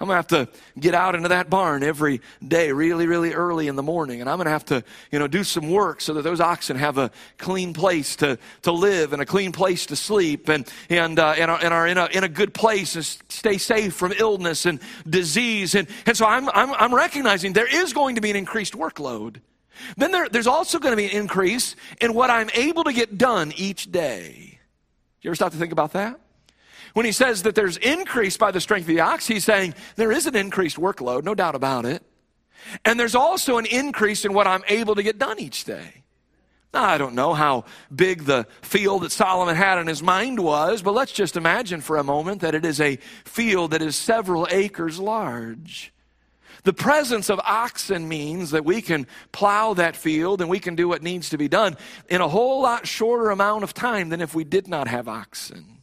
I'm 0.00 0.08
going 0.08 0.20
to 0.20 0.34
have 0.34 0.48
to 0.48 0.80
get 0.80 0.94
out 0.94 1.14
into 1.14 1.28
that 1.28 1.48
barn 1.48 1.84
every 1.84 2.22
day 2.46 2.72
really, 2.72 3.06
really 3.06 3.34
early 3.34 3.68
in 3.68 3.76
the 3.76 3.84
morning. 3.84 4.20
And 4.20 4.28
I'm 4.28 4.36
going 4.36 4.46
to 4.46 4.50
have 4.50 4.64
to, 4.64 4.82
you 5.12 5.20
know, 5.20 5.28
do 5.28 5.44
some 5.44 5.70
work 5.70 6.00
so 6.00 6.14
that 6.14 6.22
those 6.22 6.40
oxen 6.40 6.76
have 6.76 6.98
a 6.98 7.12
clean 7.38 7.72
place 7.72 8.16
to, 8.16 8.36
to 8.62 8.72
live 8.72 9.12
and 9.12 9.22
a 9.22 9.26
clean 9.26 9.52
place 9.52 9.86
to 9.86 9.96
sleep 9.96 10.48
and, 10.48 10.68
and, 10.90 11.20
uh, 11.20 11.34
and, 11.38 11.52
are, 11.52 11.58
and 11.62 11.72
are 11.72 11.86
in 11.86 11.98
a, 11.98 12.06
in 12.06 12.24
a 12.24 12.28
good 12.28 12.52
place 12.52 12.96
and 12.96 13.04
stay 13.04 13.58
safe 13.58 13.94
from 13.94 14.12
illness 14.18 14.66
and 14.66 14.80
disease. 15.08 15.76
And, 15.76 15.86
and 16.04 16.16
so 16.16 16.26
I'm, 16.26 16.48
I'm, 16.48 16.72
I'm 16.74 16.92
recognizing 16.92 17.52
there 17.52 17.72
is 17.72 17.92
going 17.92 18.16
to 18.16 18.20
be 18.20 18.30
an 18.30 18.36
increased 18.36 18.72
workload. 18.72 19.36
Then 19.96 20.10
there, 20.10 20.28
there's 20.28 20.48
also 20.48 20.80
going 20.80 20.92
to 20.92 20.96
be 20.96 21.06
an 21.06 21.12
increase 21.12 21.76
in 22.00 22.12
what 22.12 22.28
I'm 22.28 22.50
able 22.54 22.82
to 22.84 22.92
get 22.92 23.18
done 23.18 23.52
each 23.56 23.92
day. 23.92 24.58
You 25.20 25.30
ever 25.30 25.36
stop 25.36 25.52
to 25.52 25.58
think 25.58 25.70
about 25.70 25.92
that? 25.92 26.18
When 26.94 27.06
he 27.06 27.12
says 27.12 27.42
that 27.42 27.54
there's 27.54 27.76
increase 27.78 28.36
by 28.36 28.50
the 28.50 28.60
strength 28.60 28.84
of 28.84 28.88
the 28.88 29.00
ox, 29.00 29.26
he's 29.26 29.44
saying 29.44 29.74
there 29.96 30.12
is 30.12 30.26
an 30.26 30.36
increased 30.36 30.76
workload, 30.76 31.24
no 31.24 31.34
doubt 31.34 31.54
about 31.54 31.84
it. 31.84 32.02
And 32.84 32.98
there's 32.98 33.14
also 33.14 33.58
an 33.58 33.66
increase 33.66 34.24
in 34.24 34.32
what 34.32 34.46
I'm 34.46 34.62
able 34.68 34.94
to 34.94 35.02
get 35.02 35.18
done 35.18 35.38
each 35.38 35.64
day. 35.64 36.02
Now, 36.72 36.84
I 36.84 36.96
don't 36.96 37.14
know 37.14 37.34
how 37.34 37.64
big 37.94 38.24
the 38.24 38.46
field 38.62 39.02
that 39.02 39.12
Solomon 39.12 39.56
had 39.56 39.78
in 39.78 39.86
his 39.86 40.02
mind 40.02 40.40
was, 40.40 40.80
but 40.80 40.94
let's 40.94 41.12
just 41.12 41.36
imagine 41.36 41.82
for 41.82 41.98
a 41.98 42.04
moment 42.04 42.40
that 42.40 42.54
it 42.54 42.64
is 42.64 42.80
a 42.80 42.96
field 43.24 43.72
that 43.72 43.82
is 43.82 43.94
several 43.94 44.48
acres 44.50 44.98
large. 44.98 45.92
The 46.64 46.72
presence 46.72 47.28
of 47.28 47.40
oxen 47.40 48.08
means 48.08 48.52
that 48.52 48.64
we 48.64 48.80
can 48.80 49.06
plow 49.32 49.74
that 49.74 49.96
field 49.96 50.40
and 50.40 50.48
we 50.48 50.60
can 50.60 50.74
do 50.74 50.88
what 50.88 51.02
needs 51.02 51.28
to 51.30 51.38
be 51.38 51.48
done 51.48 51.76
in 52.08 52.20
a 52.20 52.28
whole 52.28 52.62
lot 52.62 52.86
shorter 52.86 53.30
amount 53.30 53.64
of 53.64 53.74
time 53.74 54.08
than 54.10 54.20
if 54.20 54.34
we 54.34 54.44
did 54.44 54.68
not 54.68 54.88
have 54.88 55.08
oxen. 55.08 55.81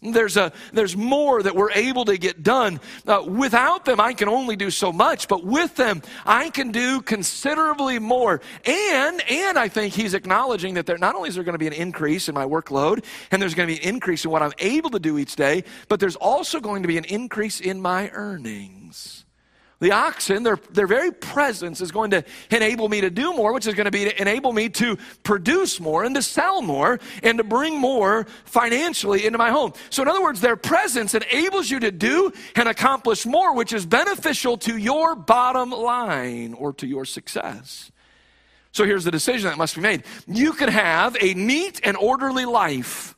There's, 0.00 0.36
a, 0.36 0.52
there's 0.72 0.96
more 0.96 1.42
that 1.42 1.56
we're 1.56 1.72
able 1.72 2.04
to 2.04 2.16
get 2.16 2.44
done. 2.44 2.78
Uh, 3.04 3.24
without 3.26 3.84
them, 3.84 3.98
I 3.98 4.12
can 4.12 4.28
only 4.28 4.54
do 4.54 4.70
so 4.70 4.92
much, 4.92 5.26
but 5.26 5.44
with 5.44 5.74
them, 5.74 6.02
I 6.24 6.50
can 6.50 6.70
do 6.70 7.02
considerably 7.02 7.98
more. 7.98 8.40
And, 8.64 9.20
and 9.28 9.58
I 9.58 9.66
think 9.66 9.94
he's 9.94 10.14
acknowledging 10.14 10.74
that 10.74 10.86
there 10.86 10.98
not 10.98 11.16
only 11.16 11.30
is 11.30 11.34
there 11.34 11.42
going 11.42 11.54
to 11.54 11.58
be 11.58 11.66
an 11.66 11.72
increase 11.72 12.28
in 12.28 12.34
my 12.34 12.44
workload, 12.44 13.04
and 13.32 13.42
there's 13.42 13.54
going 13.54 13.68
to 13.68 13.74
be 13.74 13.82
an 13.82 13.94
increase 13.94 14.24
in 14.24 14.30
what 14.30 14.40
I'm 14.40 14.52
able 14.60 14.90
to 14.90 15.00
do 15.00 15.18
each 15.18 15.34
day, 15.34 15.64
but 15.88 15.98
there's 15.98 16.16
also 16.16 16.60
going 16.60 16.82
to 16.82 16.88
be 16.88 16.96
an 16.96 17.04
increase 17.04 17.60
in 17.60 17.80
my 17.80 18.08
earnings. 18.10 19.17
The 19.80 19.92
oxen, 19.92 20.42
their, 20.42 20.58
their 20.72 20.88
very 20.88 21.12
presence 21.12 21.80
is 21.80 21.92
going 21.92 22.10
to 22.10 22.24
enable 22.50 22.88
me 22.88 23.00
to 23.00 23.10
do 23.10 23.32
more, 23.32 23.52
which 23.52 23.66
is 23.68 23.74
going 23.74 23.84
to 23.84 23.92
be 23.92 24.04
to 24.04 24.20
enable 24.20 24.52
me 24.52 24.68
to 24.70 24.98
produce 25.22 25.78
more 25.78 26.02
and 26.02 26.16
to 26.16 26.22
sell 26.22 26.62
more 26.62 26.98
and 27.22 27.38
to 27.38 27.44
bring 27.44 27.78
more 27.78 28.26
financially 28.44 29.24
into 29.24 29.38
my 29.38 29.50
home. 29.50 29.72
So, 29.90 30.02
in 30.02 30.08
other 30.08 30.22
words, 30.22 30.40
their 30.40 30.56
presence 30.56 31.14
enables 31.14 31.70
you 31.70 31.78
to 31.80 31.92
do 31.92 32.32
and 32.56 32.68
accomplish 32.68 33.24
more, 33.24 33.54
which 33.54 33.72
is 33.72 33.86
beneficial 33.86 34.56
to 34.58 34.76
your 34.76 35.14
bottom 35.14 35.70
line 35.70 36.54
or 36.54 36.72
to 36.74 36.86
your 36.86 37.04
success. 37.04 37.92
So, 38.72 38.84
here's 38.84 39.04
the 39.04 39.12
decision 39.12 39.48
that 39.48 39.58
must 39.58 39.76
be 39.76 39.80
made 39.80 40.02
you 40.26 40.54
can 40.54 40.70
have 40.70 41.16
a 41.20 41.34
neat 41.34 41.80
and 41.84 41.96
orderly 41.96 42.46
life 42.46 43.14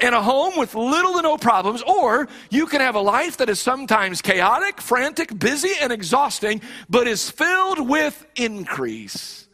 and 0.00 0.14
a 0.14 0.22
home 0.22 0.56
with 0.56 0.74
little 0.74 1.14
to 1.14 1.22
no 1.22 1.36
problems, 1.36 1.82
or 1.82 2.28
you 2.50 2.66
can 2.66 2.80
have 2.80 2.94
a 2.94 3.00
life 3.00 3.36
that 3.38 3.48
is 3.48 3.60
sometimes 3.60 4.22
chaotic, 4.22 4.80
frantic, 4.80 5.38
busy, 5.38 5.72
and 5.80 5.92
exhausting, 5.92 6.60
but 6.88 7.06
is 7.06 7.30
filled 7.30 7.88
with 7.88 8.26
increase. 8.36 9.46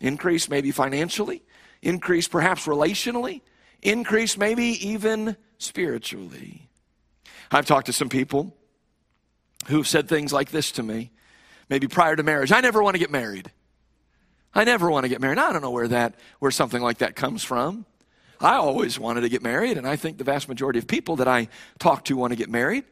Increase 0.00 0.48
maybe 0.48 0.70
financially, 0.70 1.42
increase 1.82 2.26
perhaps 2.26 2.66
relationally, 2.66 3.42
increase 3.82 4.36
maybe 4.36 4.86
even 4.88 5.36
spiritually. 5.58 6.68
I've 7.50 7.66
talked 7.66 7.86
to 7.86 7.92
some 7.92 8.08
people 8.08 8.56
who've 9.66 9.86
said 9.86 10.08
things 10.08 10.32
like 10.32 10.50
this 10.50 10.72
to 10.72 10.82
me, 10.82 11.10
maybe 11.68 11.86
prior 11.86 12.16
to 12.16 12.22
marriage 12.22 12.52
I 12.52 12.60
never 12.60 12.82
want 12.82 12.94
to 12.94 12.98
get 12.98 13.10
married. 13.10 13.50
I 14.52 14.64
never 14.64 14.90
want 14.90 15.04
to 15.04 15.08
get 15.08 15.20
married. 15.20 15.38
I 15.38 15.52
don't 15.52 15.62
know 15.62 15.70
where 15.70 15.88
that 15.88 16.14
where 16.38 16.50
something 16.50 16.82
like 16.82 16.98
that 16.98 17.14
comes 17.14 17.44
from. 17.44 17.86
I 18.40 18.54
always 18.54 18.98
wanted 18.98 19.20
to 19.20 19.28
get 19.28 19.42
married, 19.42 19.76
and 19.76 19.86
I 19.86 19.96
think 19.96 20.16
the 20.16 20.24
vast 20.24 20.48
majority 20.48 20.78
of 20.78 20.86
people 20.86 21.16
that 21.16 21.28
I 21.28 21.48
talk 21.78 22.04
to 22.06 22.16
want 22.16 22.32
to 22.32 22.36
get 22.36 22.48
married. 22.48 22.84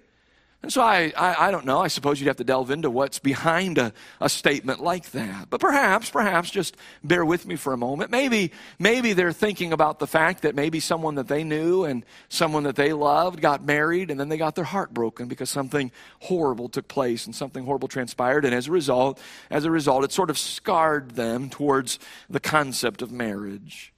And 0.60 0.72
so 0.72 0.82
I, 0.82 1.12
I, 1.16 1.46
I, 1.46 1.50
don't 1.52 1.66
know. 1.66 1.78
I 1.78 1.86
suppose 1.86 2.20
you'd 2.20 2.26
have 2.26 2.38
to 2.38 2.44
delve 2.44 2.72
into 2.72 2.90
what's 2.90 3.20
behind 3.20 3.78
a, 3.78 3.92
a 4.20 4.28
statement 4.28 4.80
like 4.80 5.12
that. 5.12 5.48
But 5.48 5.60
perhaps, 5.60 6.10
perhaps, 6.10 6.50
just 6.50 6.76
bear 7.04 7.24
with 7.24 7.46
me 7.46 7.54
for 7.54 7.72
a 7.72 7.76
moment. 7.76 8.10
Maybe, 8.10 8.50
maybe 8.76 9.12
they're 9.12 9.32
thinking 9.32 9.72
about 9.72 10.00
the 10.00 10.08
fact 10.08 10.42
that 10.42 10.56
maybe 10.56 10.80
someone 10.80 11.14
that 11.14 11.28
they 11.28 11.44
knew 11.44 11.84
and 11.84 12.04
someone 12.28 12.64
that 12.64 12.74
they 12.74 12.92
loved 12.92 13.40
got 13.40 13.64
married 13.64 14.10
and 14.10 14.18
then 14.18 14.28
they 14.28 14.36
got 14.36 14.56
their 14.56 14.64
heart 14.64 14.92
broken 14.92 15.28
because 15.28 15.48
something 15.48 15.92
horrible 16.22 16.68
took 16.68 16.88
place 16.88 17.24
and 17.24 17.36
something 17.36 17.64
horrible 17.64 17.86
transpired. 17.86 18.44
And 18.44 18.52
as 18.52 18.66
a 18.66 18.72
result, 18.72 19.20
as 19.50 19.64
a 19.64 19.70
result, 19.70 20.02
it 20.02 20.10
sort 20.10 20.28
of 20.28 20.36
scarred 20.36 21.12
them 21.12 21.50
towards 21.50 22.00
the 22.28 22.40
concept 22.40 23.00
of 23.00 23.12
marriage. 23.12 23.92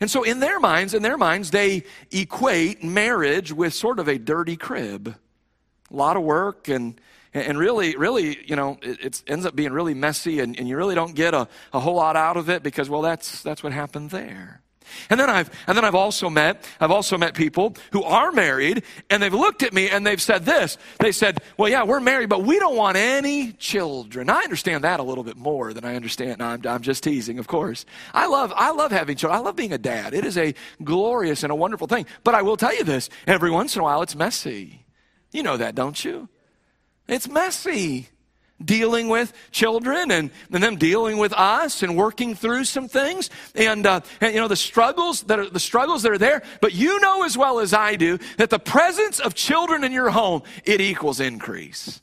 And 0.00 0.10
so, 0.10 0.22
in 0.22 0.40
their 0.40 0.60
minds, 0.60 0.94
in 0.94 1.02
their 1.02 1.18
minds, 1.18 1.50
they 1.50 1.84
equate 2.10 2.82
marriage 2.82 3.52
with 3.52 3.74
sort 3.74 3.98
of 3.98 4.08
a 4.08 4.18
dirty 4.18 4.56
crib. 4.56 5.14
A 5.90 5.96
lot 5.96 6.16
of 6.16 6.22
work 6.22 6.68
and 6.68 7.00
and 7.34 7.58
really, 7.58 7.96
really, 7.96 8.38
you 8.46 8.56
know, 8.56 8.78
it, 8.82 9.22
ends 9.26 9.44
up 9.44 9.54
being 9.54 9.72
really 9.72 9.94
messy, 9.94 10.40
and, 10.40 10.58
and 10.58 10.66
you 10.66 10.76
really 10.76 10.94
don't 10.94 11.14
get 11.14 11.34
a, 11.34 11.46
a 11.72 11.80
whole 11.80 11.96
lot 11.96 12.16
out 12.16 12.36
of 12.36 12.48
it 12.48 12.62
because, 12.62 12.88
well, 12.88 13.02
that's 13.02 13.42
that's 13.42 13.62
what 13.62 13.72
happened 13.72 14.10
there. 14.10 14.62
And 15.10 15.18
then 15.18 15.30
I've 15.30 15.50
and 15.66 15.76
then 15.76 15.84
I've 15.84 15.94
also 15.94 16.30
met 16.30 16.64
I've 16.80 16.90
also 16.90 17.18
met 17.18 17.34
people 17.34 17.74
who 17.92 18.02
are 18.02 18.32
married 18.32 18.82
and 19.10 19.22
they've 19.22 19.34
looked 19.34 19.62
at 19.62 19.72
me 19.72 19.88
and 19.88 20.06
they've 20.06 20.20
said 20.20 20.44
this. 20.44 20.78
They 20.98 21.12
said, 21.12 21.40
"Well, 21.56 21.68
yeah, 21.68 21.84
we're 21.84 22.00
married, 22.00 22.28
but 22.28 22.44
we 22.44 22.58
don't 22.58 22.76
want 22.76 22.96
any 22.96 23.52
children." 23.52 24.30
I 24.30 24.42
understand 24.42 24.84
that 24.84 25.00
a 25.00 25.02
little 25.02 25.24
bit 25.24 25.36
more 25.36 25.72
than 25.72 25.84
I 25.84 25.96
understand. 25.96 26.38
No, 26.38 26.46
I'm, 26.46 26.66
I'm 26.66 26.82
just 26.82 27.02
teasing, 27.02 27.38
of 27.38 27.46
course. 27.46 27.84
I 28.12 28.26
love 28.26 28.52
I 28.56 28.70
love 28.72 28.92
having 28.92 29.16
children. 29.16 29.38
I 29.40 29.42
love 29.42 29.56
being 29.56 29.72
a 29.72 29.78
dad. 29.78 30.14
It 30.14 30.24
is 30.24 30.36
a 30.36 30.54
glorious 30.82 31.42
and 31.42 31.52
a 31.52 31.56
wonderful 31.56 31.86
thing. 31.86 32.06
But 32.24 32.34
I 32.34 32.42
will 32.42 32.56
tell 32.56 32.74
you 32.74 32.84
this: 32.84 33.08
every 33.26 33.50
once 33.50 33.74
in 33.76 33.80
a 33.80 33.84
while, 33.84 34.02
it's 34.02 34.14
messy. 34.14 34.84
You 35.32 35.42
know 35.42 35.56
that, 35.56 35.74
don't 35.74 36.02
you? 36.04 36.28
It's 37.06 37.28
messy 37.28 38.08
dealing 38.64 39.08
with 39.08 39.32
children 39.50 40.10
and, 40.10 40.30
and 40.52 40.62
them 40.62 40.76
dealing 40.76 41.18
with 41.18 41.32
us 41.32 41.82
and 41.82 41.96
working 41.96 42.34
through 42.34 42.64
some 42.64 42.88
things. 42.88 43.30
And, 43.54 43.86
uh, 43.86 44.00
and 44.20 44.34
you 44.34 44.40
know 44.40 44.48
the 44.48 44.56
struggles 44.56 45.22
that 45.24 45.38
are 45.38 45.48
the 45.48 45.60
struggles 45.60 46.02
that 46.02 46.12
are 46.12 46.18
there. 46.18 46.42
But 46.60 46.74
you 46.74 47.00
know 47.00 47.24
as 47.24 47.36
well 47.36 47.60
as 47.60 47.72
i 47.72 47.96
do 47.96 48.18
that 48.36 48.50
the 48.50 48.58
presence 48.58 49.20
of 49.20 49.34
children 49.34 49.84
in 49.84 49.92
your 49.92 50.10
home 50.10 50.42
it 50.64 50.80
equals 50.80 51.20
increase. 51.20 52.00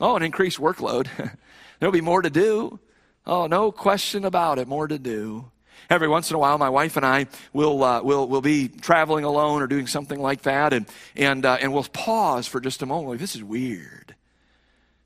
Oh 0.00 0.16
an 0.16 0.22
increased 0.22 0.58
workload. 0.58 1.08
There'll 1.80 1.92
be 1.92 2.00
more 2.00 2.22
to 2.22 2.30
do. 2.30 2.78
Oh 3.26 3.46
no 3.46 3.72
question 3.72 4.24
about 4.24 4.58
it. 4.58 4.68
More 4.68 4.88
to 4.88 4.98
do. 4.98 5.50
Every 5.90 6.08
once 6.08 6.28
in 6.28 6.36
a 6.36 6.38
while, 6.38 6.58
my 6.58 6.68
wife 6.68 6.96
and 6.98 7.06
I 7.06 7.28
will 7.52 7.82
uh, 7.82 8.02
will 8.02 8.28
will 8.28 8.42
be 8.42 8.68
traveling 8.68 9.24
alone 9.24 9.62
or 9.62 9.66
doing 9.66 9.86
something 9.86 10.20
like 10.20 10.42
that, 10.42 10.74
and 10.74 10.86
and 11.16 11.46
uh, 11.46 11.56
and 11.60 11.72
we'll 11.72 11.84
pause 11.84 12.46
for 12.46 12.60
just 12.60 12.82
a 12.82 12.86
moment. 12.86 13.08
Like, 13.10 13.20
this 13.20 13.34
is 13.34 13.42
weird. 13.42 14.14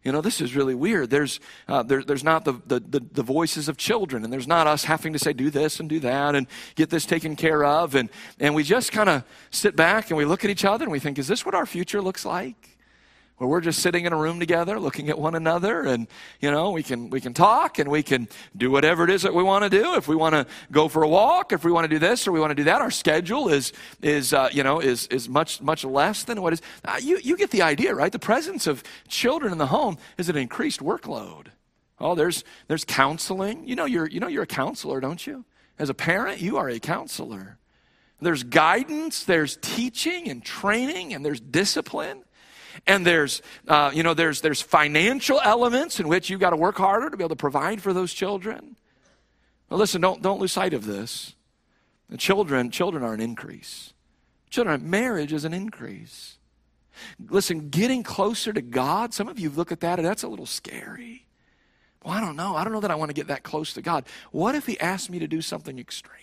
You 0.04 0.10
know, 0.10 0.20
this 0.20 0.40
is 0.40 0.56
really 0.56 0.74
weird. 0.74 1.10
There's, 1.10 1.38
uh, 1.68 1.84
there, 1.84 2.02
there's 2.02 2.24
not 2.24 2.44
the, 2.44 2.54
the, 2.66 2.80
the, 2.80 3.00
the, 3.12 3.22
voices 3.22 3.68
of 3.68 3.76
children, 3.76 4.24
and 4.24 4.32
there's 4.32 4.48
not 4.48 4.66
us 4.66 4.84
having 4.84 5.12
to 5.12 5.18
say, 5.18 5.32
do 5.32 5.48
this 5.48 5.78
and 5.78 5.88
do 5.88 6.00
that 6.00 6.34
and 6.34 6.48
get 6.74 6.90
this 6.90 7.06
taken 7.06 7.36
care 7.36 7.64
of. 7.64 7.94
And, 7.94 8.10
and 8.40 8.54
we 8.54 8.64
just 8.64 8.90
kind 8.90 9.08
of 9.08 9.22
sit 9.52 9.76
back 9.76 10.10
and 10.10 10.18
we 10.18 10.24
look 10.24 10.44
at 10.44 10.50
each 10.50 10.64
other 10.64 10.84
and 10.84 10.92
we 10.92 10.98
think, 10.98 11.18
is 11.18 11.28
this 11.28 11.46
what 11.46 11.54
our 11.54 11.66
future 11.66 12.02
looks 12.02 12.24
like? 12.24 12.71
Where 13.36 13.48
we're 13.48 13.60
just 13.60 13.80
sitting 13.80 14.04
in 14.04 14.12
a 14.12 14.16
room 14.16 14.38
together 14.38 14.78
looking 14.78 15.08
at 15.08 15.18
one 15.18 15.34
another 15.34 15.82
and 15.82 16.06
you 16.40 16.50
know 16.50 16.70
we 16.70 16.82
can 16.82 17.10
we 17.10 17.20
can 17.20 17.34
talk 17.34 17.78
and 17.78 17.90
we 17.90 18.02
can 18.02 18.28
do 18.56 18.70
whatever 18.70 19.04
it 19.04 19.10
is 19.10 19.22
that 19.22 19.34
we 19.34 19.42
want 19.42 19.64
to 19.64 19.70
do 19.70 19.94
if 19.94 20.06
we 20.08 20.14
want 20.16 20.34
to 20.34 20.46
go 20.70 20.88
for 20.88 21.02
a 21.02 21.08
walk 21.08 21.52
if 21.52 21.64
we 21.64 21.72
want 21.72 21.84
to 21.84 21.88
do 21.88 21.98
this 21.98 22.26
or 22.26 22.32
we 22.32 22.40
want 22.40 22.50
to 22.50 22.54
do 22.54 22.64
that 22.64 22.80
our 22.80 22.90
schedule 22.90 23.48
is 23.48 23.72
is 24.02 24.32
uh, 24.32 24.48
you 24.52 24.62
know 24.62 24.80
is 24.80 25.06
is 25.08 25.28
much 25.28 25.60
much 25.60 25.84
less 25.84 26.24
than 26.24 26.40
what 26.40 26.52
is 26.52 26.62
uh, 26.84 26.98
you 27.02 27.18
you 27.22 27.36
get 27.36 27.50
the 27.50 27.62
idea 27.62 27.94
right 27.94 28.12
the 28.12 28.18
presence 28.18 28.66
of 28.66 28.82
children 29.08 29.52
in 29.52 29.58
the 29.58 29.66
home 29.66 29.96
is 30.18 30.28
an 30.28 30.36
increased 30.36 30.80
workload 30.80 31.48
Oh, 32.02 32.16
there's, 32.16 32.42
there's 32.66 32.84
counseling. 32.84 33.66
You 33.66 33.76
know, 33.76 33.84
you're, 33.84 34.08
you 34.08 34.18
know 34.18 34.26
you're 34.26 34.42
a 34.42 34.46
counselor, 34.46 35.00
don't 35.00 35.24
you? 35.24 35.44
As 35.78 35.88
a 35.88 35.94
parent, 35.94 36.40
you 36.40 36.56
are 36.56 36.68
a 36.68 36.80
counselor. 36.80 37.58
There's 38.20 38.42
guidance, 38.42 39.24
there's 39.24 39.56
teaching 39.62 40.28
and 40.28 40.44
training, 40.44 41.14
and 41.14 41.24
there's 41.24 41.40
discipline. 41.40 42.24
And 42.86 43.06
there's, 43.06 43.42
uh, 43.68 43.90
you 43.94 44.02
know, 44.02 44.14
there's, 44.14 44.40
there's 44.40 44.60
financial 44.60 45.40
elements 45.42 46.00
in 46.00 46.08
which 46.08 46.30
you've 46.30 46.40
got 46.40 46.50
to 46.50 46.56
work 46.56 46.76
harder 46.76 47.10
to 47.10 47.16
be 47.16 47.22
able 47.22 47.30
to 47.30 47.36
provide 47.36 47.82
for 47.82 47.92
those 47.92 48.12
children. 48.12 48.76
Listen, 49.70 50.00
don't, 50.00 50.22
don't 50.22 50.40
lose 50.40 50.52
sight 50.52 50.74
of 50.74 50.84
this. 50.84 51.34
The 52.10 52.18
children, 52.18 52.70
children 52.70 53.02
are 53.02 53.14
an 53.14 53.20
increase. 53.20 53.94
Children, 54.50 54.90
marriage 54.90 55.32
is 55.32 55.44
an 55.44 55.54
increase. 55.54 56.36
Listen, 57.30 57.70
getting 57.70 58.02
closer 58.02 58.52
to 58.52 58.60
God, 58.60 59.14
some 59.14 59.28
of 59.28 59.38
you 59.38 59.48
look 59.48 59.72
at 59.72 59.80
that 59.80 59.98
and 59.98 60.06
that's 60.06 60.22
a 60.22 60.28
little 60.28 60.46
scary. 60.46 61.26
Well, 62.04 62.12
I 62.12 62.20
don't 62.20 62.36
know. 62.36 62.56
I 62.56 62.64
don't 62.64 62.72
know 62.72 62.80
that 62.80 62.90
I 62.90 62.96
want 62.96 63.10
to 63.10 63.14
get 63.14 63.28
that 63.28 63.44
close 63.44 63.72
to 63.74 63.82
God. 63.82 64.04
What 64.30 64.54
if 64.54 64.66
He 64.66 64.78
asked 64.78 65.08
me 65.08 65.18
to 65.20 65.26
do 65.26 65.40
something 65.40 65.78
extreme? 65.78 66.18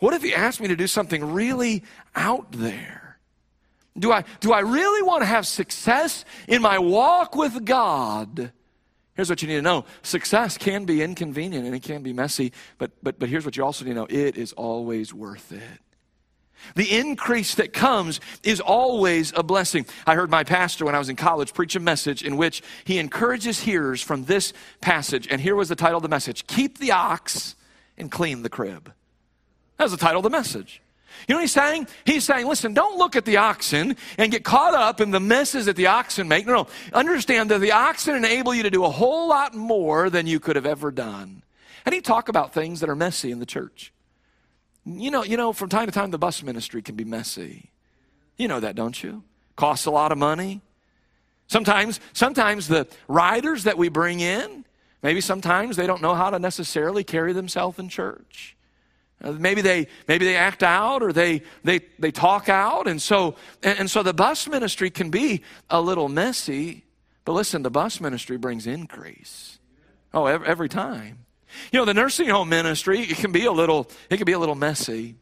What 0.00 0.14
if 0.14 0.22
He 0.22 0.34
asked 0.34 0.60
me 0.60 0.68
to 0.68 0.76
do 0.76 0.86
something 0.86 1.32
really 1.32 1.84
out 2.16 2.50
there? 2.52 3.11
Do 3.98 4.10
I, 4.10 4.24
do 4.40 4.52
I 4.52 4.60
really 4.60 5.02
want 5.02 5.22
to 5.22 5.26
have 5.26 5.46
success 5.46 6.24
in 6.48 6.62
my 6.62 6.78
walk 6.78 7.36
with 7.36 7.64
God? 7.64 8.52
Here's 9.14 9.28
what 9.28 9.42
you 9.42 9.48
need 9.48 9.56
to 9.56 9.62
know 9.62 9.84
success 10.02 10.56
can 10.56 10.84
be 10.84 11.02
inconvenient 11.02 11.66
and 11.66 11.74
it 11.74 11.82
can 11.82 12.02
be 12.02 12.12
messy, 12.12 12.52
but, 12.78 12.92
but, 13.02 13.18
but 13.18 13.28
here's 13.28 13.44
what 13.44 13.56
you 13.56 13.64
also 13.64 13.84
need 13.84 13.90
to 13.90 13.96
know 13.96 14.06
it 14.08 14.36
is 14.36 14.52
always 14.54 15.12
worth 15.12 15.52
it. 15.52 15.80
The 16.74 16.98
increase 16.98 17.56
that 17.56 17.72
comes 17.72 18.20
is 18.42 18.60
always 18.60 19.32
a 19.36 19.42
blessing. 19.42 19.86
I 20.06 20.14
heard 20.14 20.30
my 20.30 20.44
pastor 20.44 20.84
when 20.84 20.94
I 20.94 20.98
was 20.98 21.08
in 21.08 21.16
college 21.16 21.52
preach 21.52 21.76
a 21.76 21.80
message 21.80 22.22
in 22.22 22.36
which 22.36 22.62
he 22.84 22.98
encourages 22.98 23.60
hearers 23.60 24.00
from 24.00 24.24
this 24.24 24.52
passage. 24.80 25.26
And 25.30 25.40
here 25.40 25.56
was 25.56 25.68
the 25.68 25.76
title 25.76 25.96
of 25.96 26.02
the 26.02 26.08
message 26.08 26.46
Keep 26.46 26.78
the 26.78 26.92
ox 26.92 27.56
and 27.98 28.10
clean 28.10 28.42
the 28.42 28.48
crib. 28.48 28.92
That 29.76 29.84
was 29.84 29.92
the 29.92 29.98
title 29.98 30.18
of 30.18 30.24
the 30.24 30.30
message. 30.30 30.81
You 31.26 31.34
know 31.34 31.38
what 31.38 31.42
he's 31.42 31.52
saying? 31.52 31.86
He's 32.04 32.24
saying, 32.24 32.46
listen, 32.46 32.74
don't 32.74 32.98
look 32.98 33.16
at 33.16 33.24
the 33.24 33.36
oxen 33.36 33.96
and 34.18 34.32
get 34.32 34.44
caught 34.44 34.74
up 34.74 35.00
in 35.00 35.10
the 35.10 35.20
messes 35.20 35.66
that 35.66 35.76
the 35.76 35.86
oxen 35.86 36.28
make. 36.28 36.46
No, 36.46 36.52
no. 36.52 36.66
Understand 36.92 37.50
that 37.50 37.60
the 37.60 37.72
oxen 37.72 38.14
enable 38.16 38.54
you 38.54 38.62
to 38.64 38.70
do 38.70 38.84
a 38.84 38.90
whole 38.90 39.28
lot 39.28 39.54
more 39.54 40.10
than 40.10 40.26
you 40.26 40.40
could 40.40 40.56
have 40.56 40.66
ever 40.66 40.90
done. 40.90 41.42
And 41.84 41.94
he 41.94 42.00
talk 42.00 42.28
about 42.28 42.52
things 42.52 42.80
that 42.80 42.88
are 42.88 42.96
messy 42.96 43.30
in 43.30 43.38
the 43.38 43.46
church. 43.46 43.92
You 44.84 45.10
know, 45.10 45.22
you 45.22 45.36
know, 45.36 45.52
from 45.52 45.68
time 45.68 45.86
to 45.86 45.92
time, 45.92 46.10
the 46.10 46.18
bus 46.18 46.42
ministry 46.42 46.82
can 46.82 46.96
be 46.96 47.04
messy. 47.04 47.70
You 48.36 48.48
know 48.48 48.60
that, 48.60 48.74
don't 48.74 49.00
you? 49.02 49.22
Costs 49.56 49.86
a 49.86 49.90
lot 49.90 50.12
of 50.12 50.18
money. 50.18 50.60
Sometimes, 51.46 52.00
sometimes 52.12 52.68
the 52.68 52.88
riders 53.08 53.64
that 53.64 53.78
we 53.78 53.88
bring 53.88 54.20
in, 54.20 54.64
maybe 55.02 55.20
sometimes 55.20 55.76
they 55.76 55.86
don't 55.86 56.02
know 56.02 56.14
how 56.14 56.30
to 56.30 56.38
necessarily 56.38 57.04
carry 57.04 57.32
themselves 57.32 57.78
in 57.78 57.88
church. 57.88 58.56
Uh, 59.22 59.32
maybe 59.32 59.60
they 59.60 59.86
maybe 60.08 60.24
they 60.24 60.36
act 60.36 60.62
out 60.62 61.02
or 61.02 61.12
they 61.12 61.42
they 61.64 61.80
they 61.98 62.10
talk 62.10 62.48
out, 62.48 62.88
and 62.88 63.00
so 63.00 63.36
and, 63.62 63.90
so 63.90 64.02
the 64.02 64.12
bus 64.12 64.48
ministry 64.48 64.90
can 64.90 65.10
be 65.10 65.42
a 65.70 65.80
little 65.80 66.08
messy. 66.08 66.84
But 67.24 67.32
listen, 67.32 67.62
the 67.62 67.70
bus 67.70 68.00
ministry 68.00 68.36
brings 68.36 68.66
increase. 68.66 69.58
Oh, 70.12 70.26
every, 70.26 70.46
every 70.46 70.68
time. 70.68 71.24
You 71.70 71.78
know, 71.78 71.84
the 71.84 71.94
nursing 71.94 72.28
home 72.28 72.48
ministry, 72.48 73.00
it 73.00 73.16
can 73.16 73.32
be 73.32 73.44
a 73.44 73.52
little, 73.52 73.90
it 74.10 74.16
can 74.16 74.24
be 74.24 74.32
a 74.32 74.38
little 74.38 74.54
messy. 74.54 75.16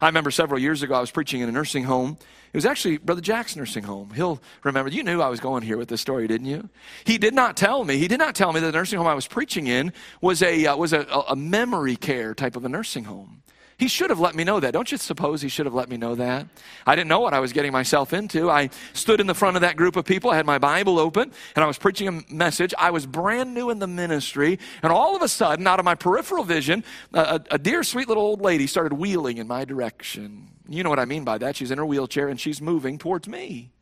I 0.00 0.06
remember 0.06 0.30
several 0.30 0.60
years 0.60 0.82
ago, 0.82 0.94
I 0.94 1.00
was 1.00 1.10
preaching 1.10 1.40
in 1.40 1.48
a 1.48 1.52
nursing 1.52 1.84
home. 1.84 2.18
It 2.52 2.56
was 2.56 2.66
actually 2.66 2.98
Brother 2.98 3.20
Jack's 3.20 3.54
nursing 3.54 3.84
home. 3.84 4.10
He'll 4.10 4.40
remember. 4.64 4.90
You 4.90 5.04
knew 5.04 5.20
I 5.20 5.28
was 5.28 5.38
going 5.38 5.62
here 5.62 5.76
with 5.76 5.88
this 5.88 6.00
story, 6.00 6.26
didn't 6.26 6.48
you? 6.48 6.68
He 7.04 7.16
did 7.16 7.32
not 7.32 7.56
tell 7.56 7.84
me. 7.84 7.96
He 7.96 8.08
did 8.08 8.18
not 8.18 8.34
tell 8.34 8.52
me 8.52 8.58
that 8.58 8.66
the 8.66 8.72
nursing 8.72 8.98
home 8.98 9.06
I 9.06 9.14
was 9.14 9.28
preaching 9.28 9.68
in 9.68 9.92
was 10.20 10.42
a 10.42 10.66
uh, 10.66 10.76
was 10.76 10.92
a, 10.92 11.06
a 11.28 11.36
memory 11.36 11.94
care 11.94 12.34
type 12.34 12.56
of 12.56 12.64
a 12.64 12.68
nursing 12.68 13.04
home. 13.04 13.42
He 13.80 13.88
should 13.88 14.10
have 14.10 14.20
let 14.20 14.34
me 14.34 14.44
know 14.44 14.60
that. 14.60 14.72
Don't 14.72 14.92
you 14.92 14.98
suppose 14.98 15.40
he 15.40 15.48
should 15.48 15.64
have 15.64 15.74
let 15.74 15.88
me 15.88 15.96
know 15.96 16.14
that? 16.16 16.46
I 16.86 16.94
didn't 16.94 17.08
know 17.08 17.20
what 17.20 17.32
I 17.32 17.40
was 17.40 17.54
getting 17.54 17.72
myself 17.72 18.12
into. 18.12 18.50
I 18.50 18.68
stood 18.92 19.20
in 19.20 19.26
the 19.26 19.34
front 19.34 19.56
of 19.56 19.62
that 19.62 19.76
group 19.76 19.96
of 19.96 20.04
people. 20.04 20.30
I 20.30 20.36
had 20.36 20.44
my 20.44 20.58
Bible 20.58 20.98
open 20.98 21.32
and 21.56 21.64
I 21.64 21.66
was 21.66 21.78
preaching 21.78 22.06
a 22.06 22.22
message. 22.30 22.74
I 22.76 22.90
was 22.90 23.06
brand 23.06 23.54
new 23.54 23.70
in 23.70 23.78
the 23.78 23.86
ministry. 23.86 24.58
And 24.82 24.92
all 24.92 25.16
of 25.16 25.22
a 25.22 25.28
sudden, 25.28 25.66
out 25.66 25.78
of 25.78 25.86
my 25.86 25.94
peripheral 25.94 26.44
vision, 26.44 26.84
a, 27.14 27.40
a 27.50 27.58
dear, 27.58 27.82
sweet 27.82 28.06
little 28.06 28.22
old 28.22 28.42
lady 28.42 28.66
started 28.66 28.92
wheeling 28.92 29.38
in 29.38 29.46
my 29.46 29.64
direction. 29.64 30.50
You 30.70 30.84
know 30.84 30.88
what 30.88 31.00
I 31.00 31.04
mean 31.04 31.24
by 31.24 31.36
that. 31.38 31.56
She's 31.56 31.72
in 31.72 31.78
her 31.78 31.84
wheelchair 31.84 32.28
and 32.28 32.38
she's 32.38 32.62
moving 32.62 32.96
towards 32.96 33.26
me. 33.26 33.72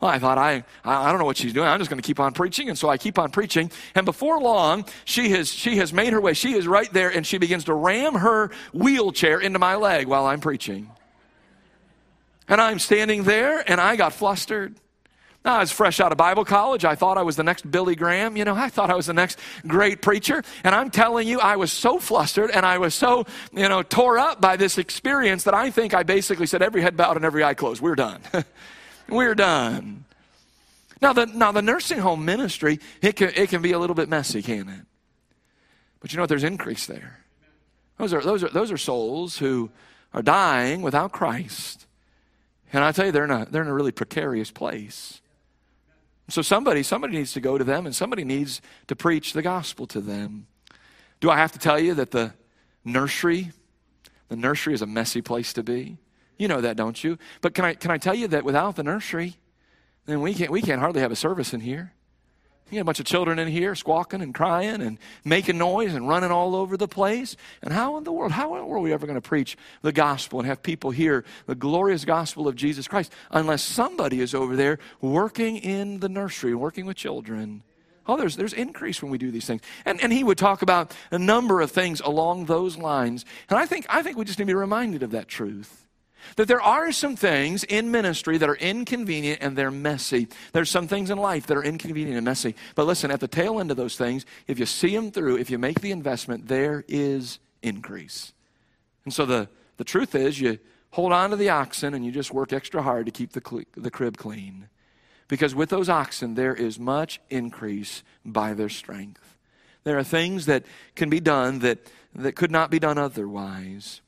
Well, 0.00 0.10
I 0.10 0.20
thought, 0.20 0.38
I, 0.38 0.64
I 0.84 1.10
don't 1.10 1.18
know 1.18 1.24
what 1.24 1.36
she's 1.36 1.52
doing. 1.52 1.66
I'm 1.66 1.78
just 1.78 1.90
going 1.90 2.00
to 2.00 2.06
keep 2.06 2.20
on 2.20 2.32
preaching. 2.32 2.68
And 2.68 2.78
so 2.78 2.88
I 2.88 2.96
keep 2.96 3.18
on 3.18 3.30
preaching. 3.30 3.70
And 3.94 4.04
before 4.04 4.40
long, 4.40 4.84
she 5.04 5.30
has, 5.30 5.52
she 5.52 5.76
has 5.78 5.92
made 5.92 6.12
her 6.12 6.20
way. 6.20 6.32
She 6.34 6.54
is 6.54 6.66
right 6.66 6.92
there 6.92 7.08
and 7.08 7.26
she 7.26 7.38
begins 7.38 7.64
to 7.64 7.74
ram 7.74 8.14
her 8.14 8.50
wheelchair 8.72 9.40
into 9.40 9.58
my 9.58 9.74
leg 9.74 10.06
while 10.06 10.26
I'm 10.26 10.40
preaching. 10.40 10.90
And 12.48 12.60
I'm 12.60 12.78
standing 12.78 13.24
there 13.24 13.68
and 13.68 13.80
I 13.80 13.96
got 13.96 14.12
flustered. 14.12 14.76
Ah, 15.44 15.50
now, 15.50 15.56
I 15.56 15.60
was 15.60 15.72
fresh 15.72 15.98
out 15.98 16.12
of 16.12 16.18
Bible 16.18 16.44
college. 16.44 16.84
I 16.84 16.94
thought 16.94 17.18
I 17.18 17.22
was 17.22 17.34
the 17.34 17.42
next 17.42 17.68
Billy 17.68 17.96
Graham. 17.96 18.36
You 18.36 18.44
know, 18.44 18.54
I 18.54 18.68
thought 18.68 18.90
I 18.90 18.94
was 18.94 19.06
the 19.06 19.12
next 19.12 19.40
great 19.66 20.00
preacher. 20.00 20.44
And 20.62 20.72
I'm 20.72 20.88
telling 20.88 21.26
you, 21.26 21.40
I 21.40 21.56
was 21.56 21.72
so 21.72 21.98
flustered 21.98 22.50
and 22.52 22.64
I 22.64 22.78
was 22.78 22.94
so, 22.94 23.26
you 23.52 23.68
know, 23.68 23.82
tore 23.82 24.18
up 24.18 24.40
by 24.40 24.56
this 24.56 24.78
experience 24.78 25.42
that 25.44 25.54
I 25.54 25.70
think 25.70 25.94
I 25.94 26.04
basically 26.04 26.46
said, 26.46 26.62
every 26.62 26.80
head 26.80 26.96
bowed 26.96 27.16
and 27.16 27.24
every 27.24 27.42
eye 27.42 27.54
closed. 27.54 27.82
We're 27.82 27.96
done. 27.96 28.20
We're 29.08 29.34
done. 29.34 30.04
Now 31.00 31.12
the, 31.12 31.26
now, 31.26 31.50
the 31.50 31.62
nursing 31.62 31.98
home 31.98 32.24
ministry, 32.24 32.78
it 33.00 33.16
can, 33.16 33.32
it 33.34 33.48
can 33.48 33.62
be 33.62 33.72
a 33.72 33.78
little 33.80 33.96
bit 33.96 34.08
messy, 34.08 34.42
can 34.42 34.68
it? 34.68 34.86
But 35.98 36.12
you 36.12 36.18
know 36.18 36.22
what? 36.22 36.28
There's 36.28 36.44
increase 36.44 36.86
there. 36.86 37.18
Those 37.98 38.14
are, 38.14 38.20
those 38.20 38.44
are, 38.44 38.48
those 38.48 38.70
are 38.70 38.78
souls 38.78 39.38
who 39.38 39.70
are 40.14 40.22
dying 40.22 40.82
without 40.82 41.10
Christ. 41.10 41.86
And 42.72 42.84
I 42.84 42.92
tell 42.92 43.06
you, 43.06 43.12
they're 43.12 43.24
in 43.24 43.30
a, 43.32 43.44
they're 43.44 43.62
in 43.62 43.68
a 43.68 43.74
really 43.74 43.92
precarious 43.92 44.52
place. 44.52 45.20
So 46.28 46.42
somebody, 46.42 46.82
somebody 46.82 47.16
needs 47.16 47.32
to 47.32 47.40
go 47.40 47.58
to 47.58 47.64
them 47.64 47.84
and 47.86 47.94
somebody 47.94 48.24
needs 48.24 48.60
to 48.86 48.96
preach 48.96 49.32
the 49.32 49.42
gospel 49.42 49.86
to 49.88 50.00
them. 50.00 50.46
Do 51.20 51.30
I 51.30 51.36
have 51.36 51.52
to 51.52 51.58
tell 51.58 51.78
you 51.78 51.94
that 51.94 52.10
the 52.10 52.32
nursery, 52.84 53.50
the 54.28 54.36
nursery 54.36 54.74
is 54.74 54.82
a 54.82 54.86
messy 54.86 55.20
place 55.20 55.52
to 55.54 55.62
be? 55.62 55.98
You 56.38 56.48
know 56.48 56.60
that, 56.60 56.76
don't 56.76 57.02
you? 57.02 57.18
But 57.40 57.54
can 57.54 57.64
I, 57.64 57.74
can 57.74 57.90
I 57.90 57.98
tell 57.98 58.14
you 58.14 58.28
that 58.28 58.44
without 58.44 58.76
the 58.76 58.82
nursery, 58.82 59.36
then 60.06 60.20
we 60.20 60.34
can't, 60.34 60.50
we 60.50 60.62
can't 60.62 60.80
hardly 60.80 61.00
have 61.00 61.12
a 61.12 61.16
service 61.16 61.52
in 61.52 61.60
here. 61.60 61.92
You 62.72 62.76
get 62.76 62.80
a 62.80 62.84
bunch 62.84 63.00
of 63.00 63.04
children 63.04 63.38
in 63.38 63.48
here 63.48 63.74
squawking 63.74 64.22
and 64.22 64.34
crying 64.34 64.80
and 64.80 64.96
making 65.26 65.58
noise 65.58 65.92
and 65.92 66.08
running 66.08 66.30
all 66.30 66.56
over 66.56 66.78
the 66.78 66.88
place. 66.88 67.36
And 67.60 67.70
how 67.70 67.98
in 67.98 68.04
the 68.04 68.12
world, 68.12 68.32
how 68.32 68.54
in 68.54 68.60
the 68.60 68.64
world 68.64 68.80
are 68.80 68.84
we 68.84 68.94
ever 68.94 69.06
going 69.06 69.20
to 69.20 69.28
preach 69.28 69.58
the 69.82 69.92
gospel 69.92 70.40
and 70.40 70.48
have 70.48 70.62
people 70.62 70.90
hear 70.90 71.22
the 71.44 71.54
glorious 71.54 72.06
gospel 72.06 72.48
of 72.48 72.56
Jesus 72.56 72.88
Christ 72.88 73.12
unless 73.30 73.62
somebody 73.62 74.22
is 74.22 74.34
over 74.34 74.56
there 74.56 74.78
working 75.02 75.58
in 75.58 76.00
the 76.00 76.08
nursery, 76.08 76.54
working 76.54 76.86
with 76.86 76.96
children? 76.96 77.62
Oh, 78.06 78.16
there's, 78.16 78.36
there's 78.36 78.54
increase 78.54 79.02
when 79.02 79.12
we 79.12 79.18
do 79.18 79.30
these 79.30 79.44
things. 79.44 79.60
And, 79.84 80.02
and 80.02 80.10
he 80.10 80.24
would 80.24 80.38
talk 80.38 80.62
about 80.62 80.96
a 81.10 81.18
number 81.18 81.60
of 81.60 81.70
things 81.70 82.00
along 82.00 82.46
those 82.46 82.78
lines. 82.78 83.26
And 83.50 83.58
I 83.58 83.66
think, 83.66 83.84
I 83.90 84.02
think 84.02 84.16
we 84.16 84.24
just 84.24 84.38
need 84.38 84.44
to 84.44 84.46
be 84.46 84.54
reminded 84.54 85.02
of 85.02 85.10
that 85.10 85.28
truth. 85.28 85.81
That 86.36 86.48
there 86.48 86.62
are 86.62 86.92
some 86.92 87.16
things 87.16 87.64
in 87.64 87.90
ministry 87.90 88.38
that 88.38 88.48
are 88.48 88.56
inconvenient 88.56 89.42
and 89.42 89.56
they're 89.56 89.70
messy. 89.70 90.28
There's 90.52 90.70
some 90.70 90.88
things 90.88 91.10
in 91.10 91.18
life 91.18 91.46
that 91.46 91.56
are 91.56 91.64
inconvenient 91.64 92.16
and 92.16 92.24
messy. 92.24 92.54
But 92.74 92.86
listen, 92.86 93.10
at 93.10 93.20
the 93.20 93.28
tail 93.28 93.60
end 93.60 93.70
of 93.70 93.76
those 93.76 93.96
things, 93.96 94.24
if 94.46 94.58
you 94.58 94.66
see 94.66 94.94
them 94.94 95.10
through, 95.10 95.38
if 95.38 95.50
you 95.50 95.58
make 95.58 95.80
the 95.80 95.90
investment, 95.90 96.48
there 96.48 96.84
is 96.88 97.38
increase. 97.62 98.32
And 99.04 99.12
so 99.12 99.26
the, 99.26 99.48
the 99.76 99.84
truth 99.84 100.14
is, 100.14 100.40
you 100.40 100.58
hold 100.90 101.12
on 101.12 101.30
to 101.30 101.36
the 101.36 101.50
oxen 101.50 101.94
and 101.94 102.04
you 102.04 102.12
just 102.12 102.32
work 102.32 102.52
extra 102.52 102.82
hard 102.82 103.06
to 103.06 103.12
keep 103.12 103.32
the, 103.32 103.42
cl- 103.46 103.64
the 103.76 103.90
crib 103.90 104.16
clean. 104.16 104.68
Because 105.28 105.54
with 105.54 105.70
those 105.70 105.88
oxen, 105.88 106.34
there 106.34 106.54
is 106.54 106.78
much 106.78 107.20
increase 107.30 108.02
by 108.24 108.54
their 108.54 108.68
strength. 108.68 109.36
There 109.84 109.98
are 109.98 110.04
things 110.04 110.46
that 110.46 110.64
can 110.94 111.10
be 111.10 111.20
done 111.20 111.60
that, 111.60 111.78
that 112.14 112.36
could 112.36 112.50
not 112.50 112.70
be 112.70 112.78
done 112.78 112.98
otherwise. 112.98 114.00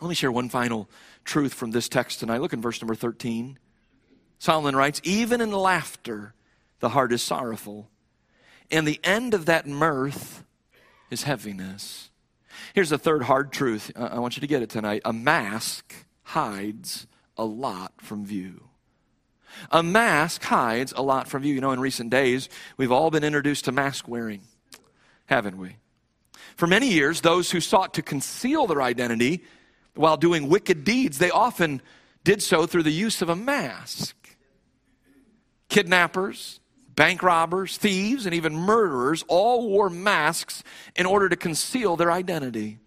Let 0.00 0.08
me 0.08 0.14
share 0.14 0.30
one 0.30 0.48
final 0.48 0.88
truth 1.28 1.54
from 1.54 1.70
this 1.70 1.88
text 1.88 2.18
tonight. 2.18 2.40
Look 2.40 2.52
in 2.52 2.60
verse 2.60 2.82
number 2.82 2.96
13. 2.96 3.58
Solomon 4.38 4.74
writes, 4.74 5.00
Even 5.04 5.40
in 5.40 5.52
laughter, 5.52 6.34
the 6.80 6.88
heart 6.88 7.12
is 7.12 7.22
sorrowful, 7.22 7.88
and 8.70 8.86
the 8.86 9.00
end 9.04 9.34
of 9.34 9.46
that 9.46 9.66
mirth 9.66 10.42
is 11.10 11.22
heaviness. 11.22 12.10
Here's 12.74 12.90
the 12.90 12.98
third 12.98 13.22
hard 13.22 13.52
truth. 13.52 13.92
I 13.94 14.18
want 14.18 14.36
you 14.36 14.40
to 14.40 14.46
get 14.46 14.62
it 14.62 14.70
tonight. 14.70 15.02
A 15.04 15.12
mask 15.12 15.94
hides 16.22 17.06
a 17.36 17.44
lot 17.44 17.92
from 17.98 18.24
view. 18.24 18.64
A 19.70 19.82
mask 19.82 20.42
hides 20.42 20.92
a 20.96 21.02
lot 21.02 21.28
from 21.28 21.42
view. 21.42 21.54
You 21.54 21.60
know, 21.60 21.72
in 21.72 21.80
recent 21.80 22.10
days, 22.10 22.48
we've 22.76 22.92
all 22.92 23.10
been 23.10 23.24
introduced 23.24 23.64
to 23.66 23.72
mask 23.72 24.08
wearing, 24.08 24.42
haven't 25.26 25.58
we? 25.58 25.76
For 26.56 26.66
many 26.66 26.88
years, 26.88 27.20
those 27.20 27.50
who 27.50 27.60
sought 27.60 27.94
to 27.94 28.02
conceal 28.02 28.66
their 28.66 28.82
identity 28.82 29.44
while 29.98 30.16
doing 30.16 30.48
wicked 30.48 30.84
deeds, 30.84 31.18
they 31.18 31.30
often 31.30 31.82
did 32.24 32.42
so 32.42 32.66
through 32.66 32.84
the 32.84 32.92
use 32.92 33.22
of 33.22 33.28
a 33.28 33.36
mask. 33.36 34.14
Kidnappers, 35.68 36.60
Bank 36.98 37.22
robbers, 37.22 37.76
thieves, 37.76 38.26
and 38.26 38.34
even 38.34 38.56
murderers 38.56 39.24
all 39.28 39.68
wore 39.68 39.88
masks 39.88 40.64
in 40.96 41.06
order 41.06 41.28
to 41.28 41.36
conceal 41.36 41.94
their 41.94 42.10
identity. 42.10 42.78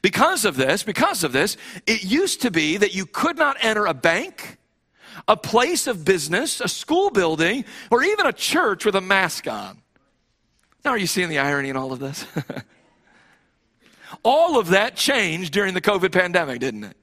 Because 0.00 0.46
of 0.46 0.56
this, 0.56 0.82
because 0.82 1.22
of 1.22 1.32
this, 1.32 1.58
it 1.86 2.02
used 2.02 2.40
to 2.40 2.50
be 2.50 2.78
that 2.78 2.94
you 2.94 3.04
could 3.04 3.36
not 3.36 3.58
enter 3.60 3.84
a 3.84 3.92
bank, 3.92 4.56
a 5.28 5.36
place 5.36 5.86
of 5.86 6.02
business, 6.02 6.62
a 6.62 6.68
school 6.68 7.10
building, 7.10 7.66
or 7.90 8.02
even 8.02 8.24
a 8.24 8.32
church 8.32 8.86
with 8.86 8.96
a 8.96 9.02
mask 9.02 9.46
on. 9.46 9.82
Now, 10.82 10.92
are 10.92 10.98
you 10.98 11.06
seeing 11.06 11.28
the 11.28 11.38
irony 11.38 11.68
in 11.68 11.76
all 11.76 11.92
of 11.92 11.98
this? 11.98 12.24
all 14.22 14.58
of 14.58 14.68
that 14.68 14.96
changed 14.96 15.52
during 15.52 15.74
the 15.74 15.80
COVID 15.80 16.12
pandemic, 16.12 16.60
didn't 16.60 16.84
it? 16.84 16.96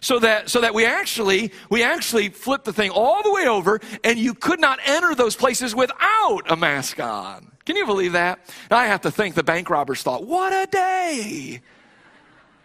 So 0.00 0.18
that, 0.20 0.48
so 0.48 0.60
that 0.60 0.74
we 0.74 0.86
actually, 0.86 1.52
we 1.68 1.82
actually 1.82 2.28
flipped 2.28 2.64
the 2.64 2.72
thing 2.72 2.90
all 2.90 3.22
the 3.22 3.32
way 3.32 3.46
over 3.46 3.80
and 4.04 4.18
you 4.18 4.34
could 4.34 4.60
not 4.60 4.78
enter 4.84 5.14
those 5.14 5.36
places 5.36 5.74
without 5.74 6.50
a 6.50 6.56
mask 6.56 7.00
on. 7.00 7.50
Can 7.64 7.76
you 7.76 7.86
believe 7.86 8.12
that? 8.12 8.40
Now 8.70 8.78
I 8.78 8.86
have 8.86 9.02
to 9.02 9.10
think 9.10 9.34
the 9.34 9.42
bank 9.42 9.70
robbers 9.70 10.02
thought, 10.02 10.26
what 10.26 10.52
a 10.52 10.70
day! 10.70 11.60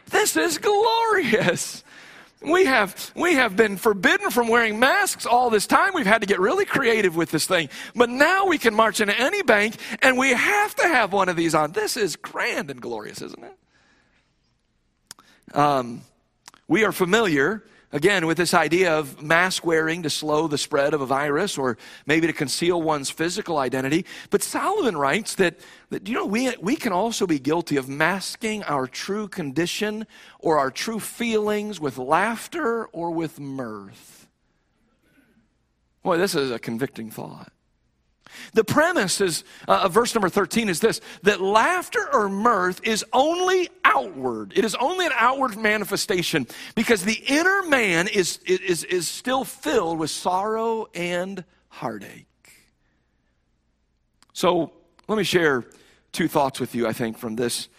This 0.08 0.38
is 0.38 0.58
glorious. 0.58 1.84
We 2.42 2.66
have, 2.66 3.12
we 3.16 3.34
have 3.36 3.56
been 3.56 3.76
forbidden 3.76 4.30
from 4.30 4.48
wearing 4.48 4.80
masks 4.80 5.26
all 5.26 5.50
this 5.50 5.66
time. 5.66 5.92
We've 5.94 6.06
had 6.06 6.22
to 6.22 6.28
get 6.28 6.40
really 6.40 6.66
creative 6.66 7.16
with 7.16 7.32
this 7.32 7.48
thing. 7.48 7.70
But 7.96 8.10
now 8.10 8.46
we 8.46 8.58
can 8.58 8.76
march 8.76 9.02
into 9.02 9.20
any 9.20 9.42
bank 9.42 9.78
and 10.02 10.18
we 10.18 10.32
have 10.32 10.76
to 10.76 10.88
have 10.88 11.12
one 11.12 11.28
of 11.28 11.36
these 11.36 11.56
on. 11.56 11.72
This 11.72 11.98
is 11.98 12.16
grand 12.16 12.70
and 12.70 12.80
glorious, 12.80 13.22
isn't 13.22 13.44
it? 13.44 13.58
Um, 15.56 16.02
we 16.68 16.84
are 16.84 16.92
familiar 16.92 17.64
Again, 17.96 18.26
with 18.26 18.36
this 18.36 18.54
idea 18.54 18.94
of 18.94 19.22
mask 19.22 19.66
wearing 19.66 20.04
to 20.04 20.10
slow 20.10 20.50
the 20.50 20.58
spread 20.58 20.94
of 20.94 21.00
a 21.00 21.06
virus 21.06 21.58
or 21.58 21.78
maybe 22.06 22.28
to 22.28 22.34
conceal 22.34 22.82
one's 22.82 23.10
physical 23.10 23.58
identity. 23.58 24.06
But 24.32 24.44
Solomon 24.44 24.98
writes 24.98 25.36
that, 25.36 25.62
that 25.92 26.06
you 26.06 26.14
know, 26.14 26.26
we, 26.26 26.54
we 26.58 26.76
can 26.76 26.92
also 26.92 27.26
be 27.26 27.40
guilty 27.40 27.78
of 27.78 27.88
masking 27.88 28.64
our 28.64 28.86
true 28.86 29.30
condition 29.30 30.08
or 30.40 30.60
our 30.60 30.72
true 30.72 31.00
feelings 31.00 31.80
with 31.80 31.98
laughter 31.98 32.88
or 32.88 33.12
with 33.12 33.40
mirth. 33.40 34.28
Boy, 36.04 36.18
this 36.18 36.36
is 36.36 36.52
a 36.52 36.60
convicting 36.60 37.10
thought. 37.12 37.54
The 38.54 38.66
premise 38.66 39.22
is, 39.22 39.46
uh, 39.70 39.88
verse 39.88 40.14
number 40.14 40.28
13 40.28 40.68
is 40.68 40.82
this 40.82 41.00
that 41.24 41.40
laughter 41.40 42.08
or 42.14 42.28
mirth 42.28 42.82
is 42.84 43.06
only 43.14 43.70
outward. 43.96 44.54
It 44.56 44.66
is 44.66 44.76
only 44.76 45.06
an 45.06 45.12
outward 45.16 45.58
manifestation 45.58 46.48
because 46.76 47.04
the 47.04 47.22
inner 47.28 47.64
man 47.64 48.08
is, 48.08 48.40
is, 48.46 48.84
is 48.84 49.08
still 49.08 49.44
filled 49.44 50.00
with 50.00 50.10
sorrow 50.10 50.88
and 50.94 51.44
heartache. 51.70 52.28
So 54.34 54.72
let 55.08 55.18
me 55.18 55.24
share 55.24 55.64
two 56.12 56.28
thoughts 56.28 56.60
with 56.60 56.76
you, 56.76 56.88
I 56.88 56.94
think, 56.94 57.18
from 57.18 57.36
this 57.36 57.70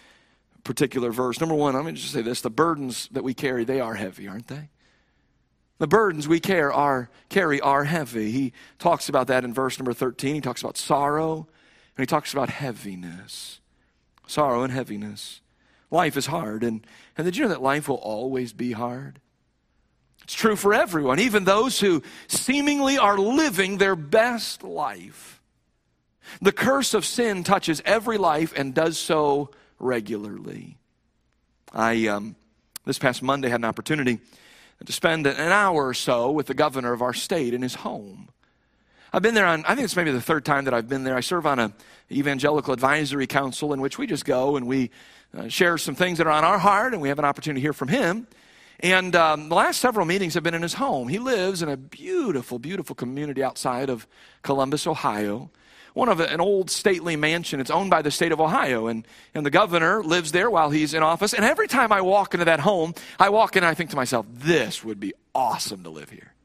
particular 0.64 1.10
verse. 1.10 1.40
Number 1.40 1.54
one, 1.54 1.74
let 1.74 1.84
me 1.84 1.92
just 1.92 2.12
say 2.12 2.22
this 2.22 2.40
the 2.40 2.50
burdens 2.50 3.08
that 3.12 3.22
we 3.22 3.34
carry, 3.34 3.64
they 3.64 3.80
are 3.80 3.94
heavy, 3.94 4.28
aren't 4.28 4.48
they? 4.48 4.70
The 5.78 5.86
burdens 5.86 6.26
we 6.26 6.40
care 6.40 6.72
are, 6.72 7.10
carry 7.28 7.60
are 7.60 7.84
heavy. 7.84 8.30
He 8.30 8.52
talks 8.78 9.08
about 9.08 9.26
that 9.26 9.44
in 9.44 9.52
verse 9.52 9.78
number 9.78 9.92
13. 9.92 10.36
He 10.36 10.40
talks 10.40 10.62
about 10.62 10.78
sorrow 10.78 11.46
and 11.96 12.02
he 12.02 12.06
talks 12.06 12.32
about 12.32 12.48
heaviness. 12.48 13.60
Sorrow 14.26 14.62
and 14.62 14.72
heaviness. 14.72 15.40
Life 15.90 16.16
is 16.16 16.26
hard. 16.26 16.64
And, 16.64 16.86
and 17.16 17.24
did 17.24 17.36
you 17.36 17.44
know 17.44 17.50
that 17.50 17.62
life 17.62 17.88
will 17.88 17.96
always 17.96 18.52
be 18.52 18.72
hard? 18.72 19.20
It's 20.22 20.34
true 20.34 20.56
for 20.56 20.74
everyone, 20.74 21.20
even 21.20 21.44
those 21.44 21.78
who 21.78 22.02
seemingly 22.26 22.98
are 22.98 23.16
living 23.16 23.78
their 23.78 23.94
best 23.94 24.64
life. 24.64 25.40
The 26.42 26.50
curse 26.50 26.94
of 26.94 27.04
sin 27.04 27.44
touches 27.44 27.80
every 27.84 28.18
life 28.18 28.52
and 28.56 28.74
does 28.74 28.98
so 28.98 29.50
regularly. 29.78 30.78
I, 31.72 32.08
um, 32.08 32.34
this 32.84 32.98
past 32.98 33.22
Monday, 33.22 33.48
had 33.48 33.60
an 33.60 33.66
opportunity 33.66 34.18
to 34.84 34.92
spend 34.92 35.26
an 35.26 35.52
hour 35.52 35.86
or 35.86 35.94
so 35.94 36.32
with 36.32 36.46
the 36.46 36.54
governor 36.54 36.92
of 36.92 37.02
our 37.02 37.14
state 37.14 37.54
in 37.54 37.62
his 37.62 37.76
home. 37.76 38.28
I've 39.12 39.22
been 39.22 39.34
there 39.34 39.46
on, 39.46 39.64
I 39.64 39.74
think 39.74 39.84
it's 39.84 39.96
maybe 39.96 40.10
the 40.10 40.20
third 40.20 40.44
time 40.44 40.64
that 40.64 40.74
I've 40.74 40.88
been 40.88 41.04
there. 41.04 41.16
I 41.16 41.20
serve 41.20 41.46
on 41.46 41.58
an 41.58 41.72
evangelical 42.10 42.74
advisory 42.74 43.26
council 43.26 43.72
in 43.72 43.80
which 43.80 43.96
we 43.96 44.06
just 44.06 44.24
go 44.24 44.56
and 44.56 44.66
we 44.66 44.90
uh, 45.36 45.48
share 45.48 45.78
some 45.78 45.94
things 45.94 46.18
that 46.18 46.26
are 46.26 46.32
on 46.32 46.44
our 46.44 46.58
heart 46.58 46.92
and 46.92 47.00
we 47.00 47.08
have 47.08 47.18
an 47.18 47.24
opportunity 47.24 47.60
to 47.60 47.62
hear 47.62 47.72
from 47.72 47.88
him. 47.88 48.26
And 48.80 49.16
um, 49.16 49.48
the 49.48 49.54
last 49.54 49.80
several 49.80 50.04
meetings 50.04 50.34
have 50.34 50.42
been 50.42 50.54
in 50.54 50.62
his 50.62 50.74
home. 50.74 51.08
He 51.08 51.18
lives 51.18 51.62
in 51.62 51.68
a 51.68 51.76
beautiful, 51.76 52.58
beautiful 52.58 52.94
community 52.94 53.42
outside 53.42 53.88
of 53.88 54.06
Columbus, 54.42 54.86
Ohio 54.86 55.50
one 55.96 56.10
of 56.10 56.20
an 56.20 56.40
old 56.40 56.70
stately 56.70 57.16
mansion. 57.16 57.58
It's 57.58 57.70
owned 57.70 57.88
by 57.88 58.02
the 58.02 58.10
state 58.10 58.30
of 58.30 58.38
Ohio, 58.38 58.86
and, 58.86 59.08
and 59.34 59.46
the 59.46 59.50
governor 59.50 60.02
lives 60.02 60.30
there 60.30 60.50
while 60.50 60.68
he's 60.68 60.92
in 60.92 61.02
office. 61.02 61.32
And 61.32 61.42
every 61.42 61.68
time 61.68 61.90
I 61.90 62.02
walk 62.02 62.34
into 62.34 62.44
that 62.44 62.60
home, 62.60 62.92
I 63.18 63.30
walk 63.30 63.56
in 63.56 63.64
and 63.64 63.70
I 63.70 63.72
think 63.72 63.88
to 63.90 63.96
myself, 63.96 64.26
this 64.30 64.84
would 64.84 65.00
be 65.00 65.14
awesome 65.34 65.84
to 65.84 65.90
live 65.90 66.10
here. 66.10 66.35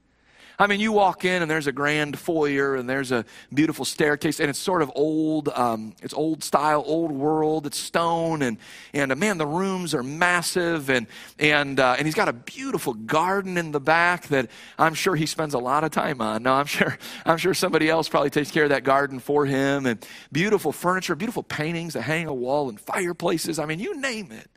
I 0.61 0.67
mean, 0.67 0.79
you 0.79 0.91
walk 0.91 1.25
in 1.25 1.41
and 1.41 1.49
there's 1.49 1.65
a 1.65 1.71
grand 1.71 2.19
foyer 2.19 2.75
and 2.75 2.87
there's 2.87 3.11
a 3.11 3.25
beautiful 3.51 3.83
staircase 3.83 4.39
and 4.39 4.47
it's 4.47 4.59
sort 4.59 4.83
of 4.83 4.91
old, 4.93 5.49
um, 5.49 5.95
it's 6.03 6.13
old 6.13 6.43
style, 6.43 6.83
old 6.85 7.11
world. 7.11 7.65
It's 7.65 7.79
stone 7.79 8.43
and 8.43 8.59
and 8.93 9.11
uh, 9.11 9.15
man, 9.15 9.39
the 9.39 9.47
rooms 9.47 9.95
are 9.95 10.03
massive 10.03 10.91
and 10.91 11.07
and 11.39 11.79
uh, 11.79 11.95
and 11.97 12.05
he's 12.05 12.13
got 12.13 12.29
a 12.29 12.33
beautiful 12.33 12.93
garden 12.93 13.57
in 13.57 13.71
the 13.71 13.79
back 13.79 14.27
that 14.27 14.51
I'm 14.77 14.93
sure 14.93 15.15
he 15.15 15.25
spends 15.25 15.55
a 15.55 15.57
lot 15.57 15.83
of 15.83 15.89
time 15.89 16.21
on. 16.21 16.43
No, 16.43 16.53
I'm 16.53 16.67
sure 16.67 16.95
I'm 17.25 17.37
sure 17.37 17.55
somebody 17.55 17.89
else 17.89 18.07
probably 18.07 18.29
takes 18.29 18.51
care 18.51 18.65
of 18.65 18.69
that 18.69 18.83
garden 18.83 19.17
for 19.17 19.47
him 19.47 19.87
and 19.87 20.05
beautiful 20.31 20.71
furniture, 20.71 21.15
beautiful 21.15 21.41
paintings 21.41 21.95
that 21.95 22.03
hang 22.03 22.27
a 22.27 22.33
wall 22.35 22.69
and 22.69 22.79
fireplaces. 22.79 23.57
I 23.57 23.65
mean, 23.65 23.79
you 23.79 23.99
name 23.99 24.31
it. 24.31 24.47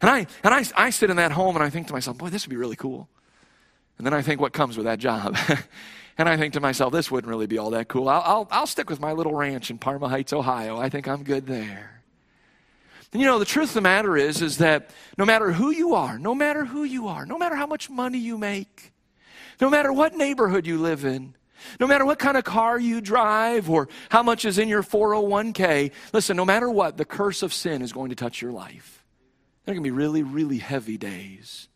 And 0.00 0.08
I 0.08 0.18
and 0.44 0.54
I 0.54 0.64
I 0.76 0.90
sit 0.90 1.10
in 1.10 1.16
that 1.16 1.32
home 1.32 1.56
and 1.56 1.64
I 1.64 1.70
think 1.70 1.88
to 1.88 1.92
myself, 1.92 2.16
boy, 2.16 2.28
this 2.28 2.46
would 2.46 2.50
be 2.50 2.56
really 2.56 2.76
cool. 2.76 3.08
And 3.98 4.06
then 4.06 4.12
I 4.14 4.22
think, 4.22 4.40
what 4.40 4.52
comes 4.52 4.76
with 4.76 4.84
that 4.86 4.98
job? 4.98 5.36
and 6.18 6.28
I 6.28 6.36
think 6.36 6.54
to 6.54 6.60
myself, 6.60 6.92
this 6.92 7.10
wouldn't 7.10 7.30
really 7.30 7.46
be 7.46 7.58
all 7.58 7.70
that 7.70 7.88
cool. 7.88 8.08
I'll, 8.08 8.22
I'll, 8.24 8.48
I'll 8.50 8.66
stick 8.66 8.90
with 8.90 9.00
my 9.00 9.12
little 9.12 9.34
ranch 9.34 9.70
in 9.70 9.78
Parma 9.78 10.08
Heights, 10.08 10.32
Ohio. 10.32 10.78
I 10.78 10.88
think 10.88 11.08
I'm 11.08 11.22
good 11.22 11.46
there. 11.46 12.02
And 13.12 13.22
you 13.22 13.26
know, 13.26 13.38
the 13.38 13.44
truth 13.44 13.70
of 13.70 13.74
the 13.74 13.80
matter 13.80 14.16
is, 14.16 14.42
is 14.42 14.58
that 14.58 14.90
no 15.16 15.24
matter 15.24 15.52
who 15.52 15.70
you 15.70 15.94
are, 15.94 16.18
no 16.18 16.34
matter 16.34 16.64
who 16.64 16.84
you 16.84 17.08
are, 17.08 17.24
no 17.24 17.38
matter 17.38 17.54
how 17.54 17.66
much 17.66 17.88
money 17.88 18.18
you 18.18 18.36
make, 18.36 18.92
no 19.60 19.70
matter 19.70 19.92
what 19.92 20.14
neighborhood 20.14 20.66
you 20.66 20.78
live 20.78 21.04
in, 21.04 21.34
no 21.80 21.86
matter 21.86 22.04
what 22.04 22.18
kind 22.18 22.36
of 22.36 22.44
car 22.44 22.78
you 22.78 23.00
drive 23.00 23.70
or 23.70 23.88
how 24.10 24.22
much 24.22 24.44
is 24.44 24.58
in 24.58 24.68
your 24.68 24.82
401k, 24.82 25.92
listen, 26.12 26.36
no 26.36 26.44
matter 26.44 26.70
what, 26.70 26.96
the 26.96 27.04
curse 27.04 27.42
of 27.42 27.54
sin 27.54 27.80
is 27.80 27.92
going 27.92 28.10
to 28.10 28.16
touch 28.16 28.42
your 28.42 28.52
life. 28.52 29.04
There 29.64 29.72
are 29.72 29.76
going 29.76 29.84
to 29.84 29.90
be 29.90 29.96
really, 29.96 30.22
really 30.22 30.58
heavy 30.58 30.98
days. 30.98 31.68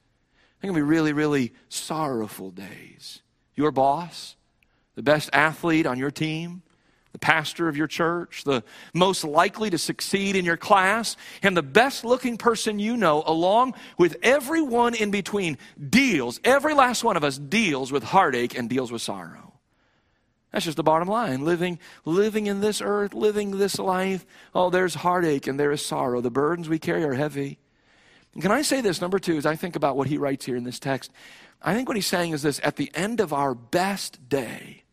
They're 0.60 0.70
going 0.70 0.80
to 0.80 0.86
be 0.86 0.90
really, 0.90 1.12
really 1.12 1.52
sorrowful 1.68 2.50
days. 2.50 3.22
Your 3.54 3.70
boss, 3.70 4.36
the 4.94 5.02
best 5.02 5.30
athlete 5.32 5.86
on 5.86 5.98
your 5.98 6.10
team, 6.10 6.62
the 7.12 7.18
pastor 7.18 7.68
of 7.68 7.76
your 7.76 7.86
church, 7.86 8.44
the 8.44 8.62
most 8.94 9.24
likely 9.24 9.70
to 9.70 9.78
succeed 9.78 10.36
in 10.36 10.44
your 10.44 10.56
class, 10.56 11.16
and 11.42 11.56
the 11.56 11.62
best 11.62 12.04
looking 12.04 12.36
person 12.36 12.78
you 12.78 12.96
know, 12.96 13.22
along 13.26 13.74
with 13.98 14.16
everyone 14.22 14.94
in 14.94 15.10
between, 15.10 15.58
deals, 15.88 16.40
every 16.44 16.74
last 16.74 17.02
one 17.02 17.16
of 17.16 17.24
us 17.24 17.38
deals 17.38 17.90
with 17.90 18.04
heartache 18.04 18.56
and 18.56 18.68
deals 18.68 18.92
with 18.92 19.02
sorrow. 19.02 19.54
That's 20.52 20.64
just 20.64 20.76
the 20.76 20.82
bottom 20.82 21.08
line. 21.08 21.44
Living, 21.44 21.78
living 22.04 22.46
in 22.46 22.60
this 22.60 22.80
earth, 22.80 23.14
living 23.14 23.58
this 23.58 23.78
life, 23.78 24.26
oh, 24.54 24.70
there's 24.70 24.94
heartache 24.94 25.46
and 25.46 25.58
there 25.58 25.70
is 25.70 25.84
sorrow. 25.84 26.20
The 26.20 26.30
burdens 26.30 26.68
we 26.68 26.78
carry 26.78 27.04
are 27.04 27.14
heavy. 27.14 27.58
Can 28.38 28.52
I 28.52 28.62
say 28.62 28.80
this? 28.80 29.00
Number 29.00 29.18
two, 29.18 29.36
as 29.36 29.46
I 29.46 29.56
think 29.56 29.74
about 29.74 29.96
what 29.96 30.06
he 30.06 30.18
writes 30.18 30.44
here 30.44 30.56
in 30.56 30.64
this 30.64 30.78
text, 30.78 31.10
I 31.62 31.74
think 31.74 31.88
what 31.88 31.96
he's 31.96 32.06
saying 32.06 32.32
is 32.32 32.42
this 32.42 32.60
at 32.62 32.76
the 32.76 32.90
end 32.94 33.20
of 33.20 33.32
our 33.32 33.54
best 33.54 34.28
day, 34.28 34.84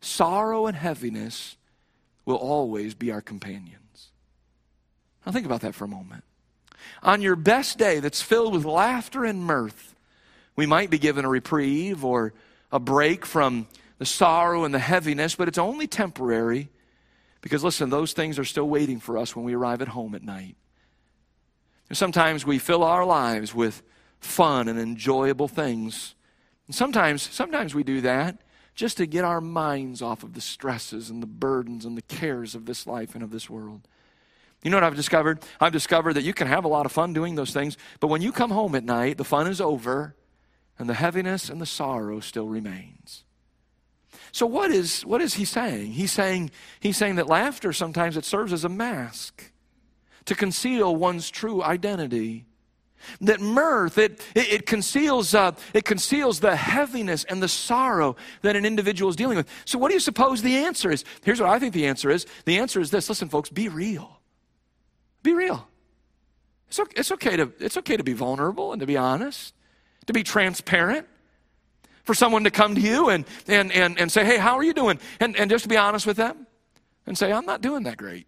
sorrow 0.00 0.66
and 0.66 0.76
heaviness 0.76 1.56
will 2.24 2.36
always 2.36 2.94
be 2.94 3.12
our 3.12 3.20
companions. 3.20 4.10
Now, 5.24 5.32
think 5.32 5.46
about 5.46 5.60
that 5.60 5.74
for 5.74 5.84
a 5.84 5.88
moment. 5.88 6.24
On 7.02 7.20
your 7.20 7.36
best 7.36 7.76
day 7.78 8.00
that's 8.00 8.22
filled 8.22 8.54
with 8.54 8.64
laughter 8.64 9.24
and 9.24 9.44
mirth, 9.44 9.94
we 10.56 10.66
might 10.66 10.90
be 10.90 10.98
given 10.98 11.24
a 11.24 11.28
reprieve 11.28 12.04
or 12.04 12.32
a 12.72 12.78
break 12.78 13.26
from 13.26 13.66
the 13.98 14.06
sorrow 14.06 14.64
and 14.64 14.74
the 14.74 14.78
heaviness, 14.78 15.34
but 15.34 15.48
it's 15.48 15.58
only 15.58 15.86
temporary 15.86 16.70
because, 17.42 17.62
listen, 17.62 17.90
those 17.90 18.12
things 18.12 18.38
are 18.38 18.44
still 18.44 18.68
waiting 18.68 18.98
for 18.98 19.18
us 19.18 19.36
when 19.36 19.44
we 19.44 19.54
arrive 19.54 19.82
at 19.82 19.88
home 19.88 20.14
at 20.14 20.22
night. 20.22 20.56
Sometimes 21.92 22.46
we 22.46 22.58
fill 22.58 22.84
our 22.84 23.04
lives 23.04 23.54
with 23.54 23.82
fun 24.20 24.68
and 24.68 24.78
enjoyable 24.78 25.48
things. 25.48 26.14
And 26.66 26.74
sometimes, 26.74 27.22
sometimes 27.22 27.74
we 27.74 27.82
do 27.82 28.00
that 28.02 28.40
just 28.74 28.96
to 28.98 29.06
get 29.06 29.24
our 29.24 29.40
minds 29.40 30.00
off 30.00 30.22
of 30.22 30.34
the 30.34 30.40
stresses 30.40 31.10
and 31.10 31.22
the 31.22 31.26
burdens 31.26 31.84
and 31.84 31.96
the 31.96 32.02
cares 32.02 32.54
of 32.54 32.66
this 32.66 32.86
life 32.86 33.14
and 33.14 33.24
of 33.24 33.30
this 33.30 33.50
world. 33.50 33.82
You 34.62 34.70
know 34.70 34.76
what 34.76 34.84
I've 34.84 34.96
discovered? 34.96 35.40
I've 35.60 35.72
discovered 35.72 36.14
that 36.14 36.22
you 36.22 36.34
can 36.34 36.46
have 36.46 36.64
a 36.64 36.68
lot 36.68 36.86
of 36.86 36.92
fun 36.92 37.12
doing 37.12 37.34
those 37.34 37.52
things, 37.52 37.76
but 37.98 38.08
when 38.08 38.22
you 38.22 38.30
come 38.30 38.50
home 38.50 38.74
at 38.74 38.84
night, 38.84 39.16
the 39.16 39.24
fun 39.24 39.46
is 39.46 39.60
over 39.60 40.14
and 40.78 40.88
the 40.88 40.94
heaviness 40.94 41.48
and 41.48 41.60
the 41.60 41.66
sorrow 41.66 42.20
still 42.20 42.46
remains. 42.46 43.24
So 44.32 44.46
what 44.46 44.70
is 44.70 45.04
what 45.04 45.20
is 45.20 45.34
he 45.34 45.44
saying? 45.44 45.92
He's 45.92 46.12
saying 46.12 46.50
he's 46.78 46.96
saying 46.96 47.16
that 47.16 47.26
laughter 47.26 47.72
sometimes 47.72 48.16
it 48.16 48.24
serves 48.24 48.52
as 48.52 48.64
a 48.64 48.68
mask 48.68 49.50
to 50.26 50.34
conceal 50.34 50.94
one's 50.94 51.30
true 51.30 51.62
identity. 51.62 52.46
That 53.22 53.40
mirth 53.40 53.96
it 53.96 54.20
it, 54.34 54.52
it 54.52 54.66
conceals 54.66 55.34
uh, 55.34 55.52
it 55.72 55.84
conceals 55.86 56.40
the 56.40 56.54
heaviness 56.54 57.24
and 57.24 57.42
the 57.42 57.48
sorrow 57.48 58.16
that 58.42 58.56
an 58.56 58.66
individual 58.66 59.08
is 59.08 59.16
dealing 59.16 59.38
with. 59.38 59.48
So 59.64 59.78
what 59.78 59.88
do 59.88 59.94
you 59.94 60.00
suppose 60.00 60.42
the 60.42 60.56
answer 60.58 60.90
is? 60.90 61.04
Here's 61.24 61.40
what 61.40 61.48
I 61.48 61.58
think 61.58 61.72
the 61.72 61.86
answer 61.86 62.10
is. 62.10 62.26
The 62.44 62.58
answer 62.58 62.78
is 62.78 62.90
this. 62.90 63.08
Listen, 63.08 63.30
folks, 63.30 63.48
be 63.48 63.68
real. 63.68 64.20
Be 65.22 65.32
real. 65.32 65.66
It's 66.68 66.78
okay, 66.78 66.92
it's 66.96 67.12
okay 67.12 67.36
to 67.36 67.52
it's 67.58 67.78
okay 67.78 67.96
to 67.96 68.04
be 68.04 68.12
vulnerable 68.12 68.72
and 68.72 68.80
to 68.80 68.86
be 68.86 68.98
honest, 68.98 69.54
to 70.06 70.12
be 70.12 70.22
transparent 70.22 71.06
for 72.04 72.14
someone 72.14 72.44
to 72.44 72.50
come 72.50 72.74
to 72.74 72.80
you 72.80 73.08
and, 73.08 73.24
and, 73.46 73.70
and, 73.72 73.98
and 73.98 74.10
say, 74.10 74.24
hey, 74.24 74.36
how 74.36 74.56
are 74.56 74.64
you 74.64 74.74
doing? 74.74 74.98
And, 75.20 75.36
and 75.36 75.50
just 75.50 75.62
to 75.62 75.68
be 75.68 75.76
honest 75.76 76.06
with 76.06 76.16
them 76.16 76.46
and 77.06 77.16
say, 77.16 77.32
I'm 77.32 77.46
not 77.46 77.60
doing 77.60 77.84
that 77.84 77.96
great. 77.96 78.26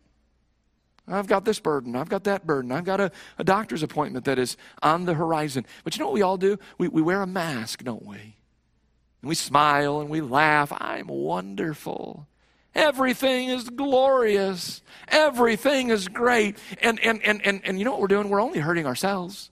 I've 1.09 1.27
got 1.27 1.45
this 1.45 1.59
burden. 1.59 1.97
I've 1.97 2.09
got 2.09 2.25
that 2.25 2.47
burden. 2.47 2.71
I've 2.71 2.85
got 2.85 3.01
a, 3.01 3.11
a 3.39 3.45
doctor's 3.45 3.83
appointment 3.83 4.25
that 4.27 4.39
is 4.39 4.57
on 4.83 5.05
the 5.05 5.15
horizon. 5.15 5.67
But 5.85 5.97
you 5.97 6.01
know 6.01 6.07
what 6.07 6.15
we 6.15 6.23
all 6.23 6.37
do? 6.37 6.59
We, 6.79 6.89
we 6.89 7.03
wear 7.03 7.23
a 7.23 7.27
mask, 7.27 7.83
don't 7.83 8.05
we? 8.05 8.17
And 8.17 9.29
we 9.29 9.35
smile 9.35 10.01
and 10.01 10.09
we 10.09 10.21
laugh. 10.21 10.73
I'm 10.73 11.09
wonderful. 11.09 12.29
Everything 12.75 13.49
is 13.49 13.69
glorious. 13.69 14.81
Everything 15.09 15.91
is 15.91 16.09
great. 16.09 16.57
And, 16.81 16.99
and, 17.01 17.21
and, 17.23 17.45
and, 17.45 17.61
and 17.65 17.79
you 17.79 17.85
know 17.85 17.91
what 17.91 18.01
we're 18.01 18.07
doing? 18.07 18.29
We're 18.29 18.41
only 18.41 18.61
hurting 18.61 18.87
ourselves. 18.87 19.51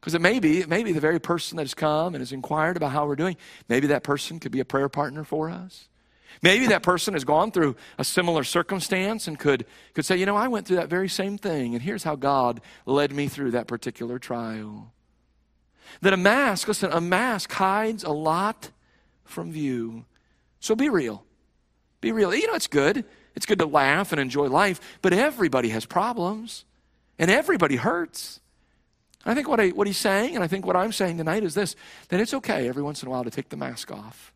Because 0.00 0.14
it 0.14 0.20
may 0.20 0.38
be, 0.38 0.60
it 0.60 0.68
may 0.68 0.84
be 0.84 0.92
the 0.92 1.00
very 1.00 1.18
person 1.18 1.56
that 1.56 1.64
has 1.64 1.74
come 1.74 2.14
and 2.14 2.22
has 2.22 2.32
inquired 2.32 2.76
about 2.76 2.92
how 2.92 3.06
we're 3.06 3.16
doing. 3.16 3.36
Maybe 3.68 3.88
that 3.88 4.04
person 4.04 4.40
could 4.40 4.52
be 4.52 4.60
a 4.60 4.64
prayer 4.64 4.88
partner 4.88 5.24
for 5.24 5.50
us. 5.50 5.88
Maybe 6.42 6.66
that 6.66 6.82
person 6.82 7.14
has 7.14 7.24
gone 7.24 7.50
through 7.50 7.76
a 7.98 8.04
similar 8.04 8.44
circumstance 8.44 9.26
and 9.26 9.38
could, 9.38 9.66
could 9.94 10.04
say, 10.04 10.16
you 10.16 10.26
know, 10.26 10.36
I 10.36 10.48
went 10.48 10.66
through 10.66 10.76
that 10.76 10.88
very 10.88 11.08
same 11.08 11.38
thing, 11.38 11.74
and 11.74 11.82
here's 11.82 12.04
how 12.04 12.16
God 12.16 12.60
led 12.86 13.12
me 13.12 13.28
through 13.28 13.52
that 13.52 13.66
particular 13.66 14.18
trial. 14.18 14.92
That 16.02 16.12
a 16.12 16.16
mask, 16.16 16.68
listen, 16.68 16.92
a 16.92 17.00
mask 17.00 17.50
hides 17.52 18.04
a 18.04 18.10
lot 18.10 18.70
from 19.24 19.50
view. 19.50 20.04
So 20.60 20.74
be 20.74 20.88
real. 20.88 21.24
Be 22.00 22.12
real. 22.12 22.34
You 22.34 22.46
know, 22.46 22.54
it's 22.54 22.66
good. 22.66 23.04
It's 23.34 23.46
good 23.46 23.58
to 23.58 23.66
laugh 23.66 24.12
and 24.12 24.20
enjoy 24.20 24.46
life, 24.46 24.80
but 25.02 25.12
everybody 25.12 25.70
has 25.70 25.86
problems, 25.86 26.64
and 27.18 27.30
everybody 27.30 27.76
hurts. 27.76 28.40
I 29.24 29.34
think 29.34 29.48
what, 29.48 29.60
I, 29.60 29.68
what 29.70 29.86
he's 29.86 29.98
saying, 29.98 30.34
and 30.34 30.44
I 30.44 30.46
think 30.46 30.64
what 30.64 30.76
I'm 30.76 30.92
saying 30.92 31.18
tonight 31.18 31.42
is 31.42 31.54
this 31.54 31.76
that 32.08 32.20
it's 32.20 32.34
okay 32.34 32.68
every 32.68 32.82
once 32.82 33.02
in 33.02 33.08
a 33.08 33.10
while 33.10 33.24
to 33.24 33.30
take 33.30 33.48
the 33.48 33.56
mask 33.56 33.92
off. 33.92 34.32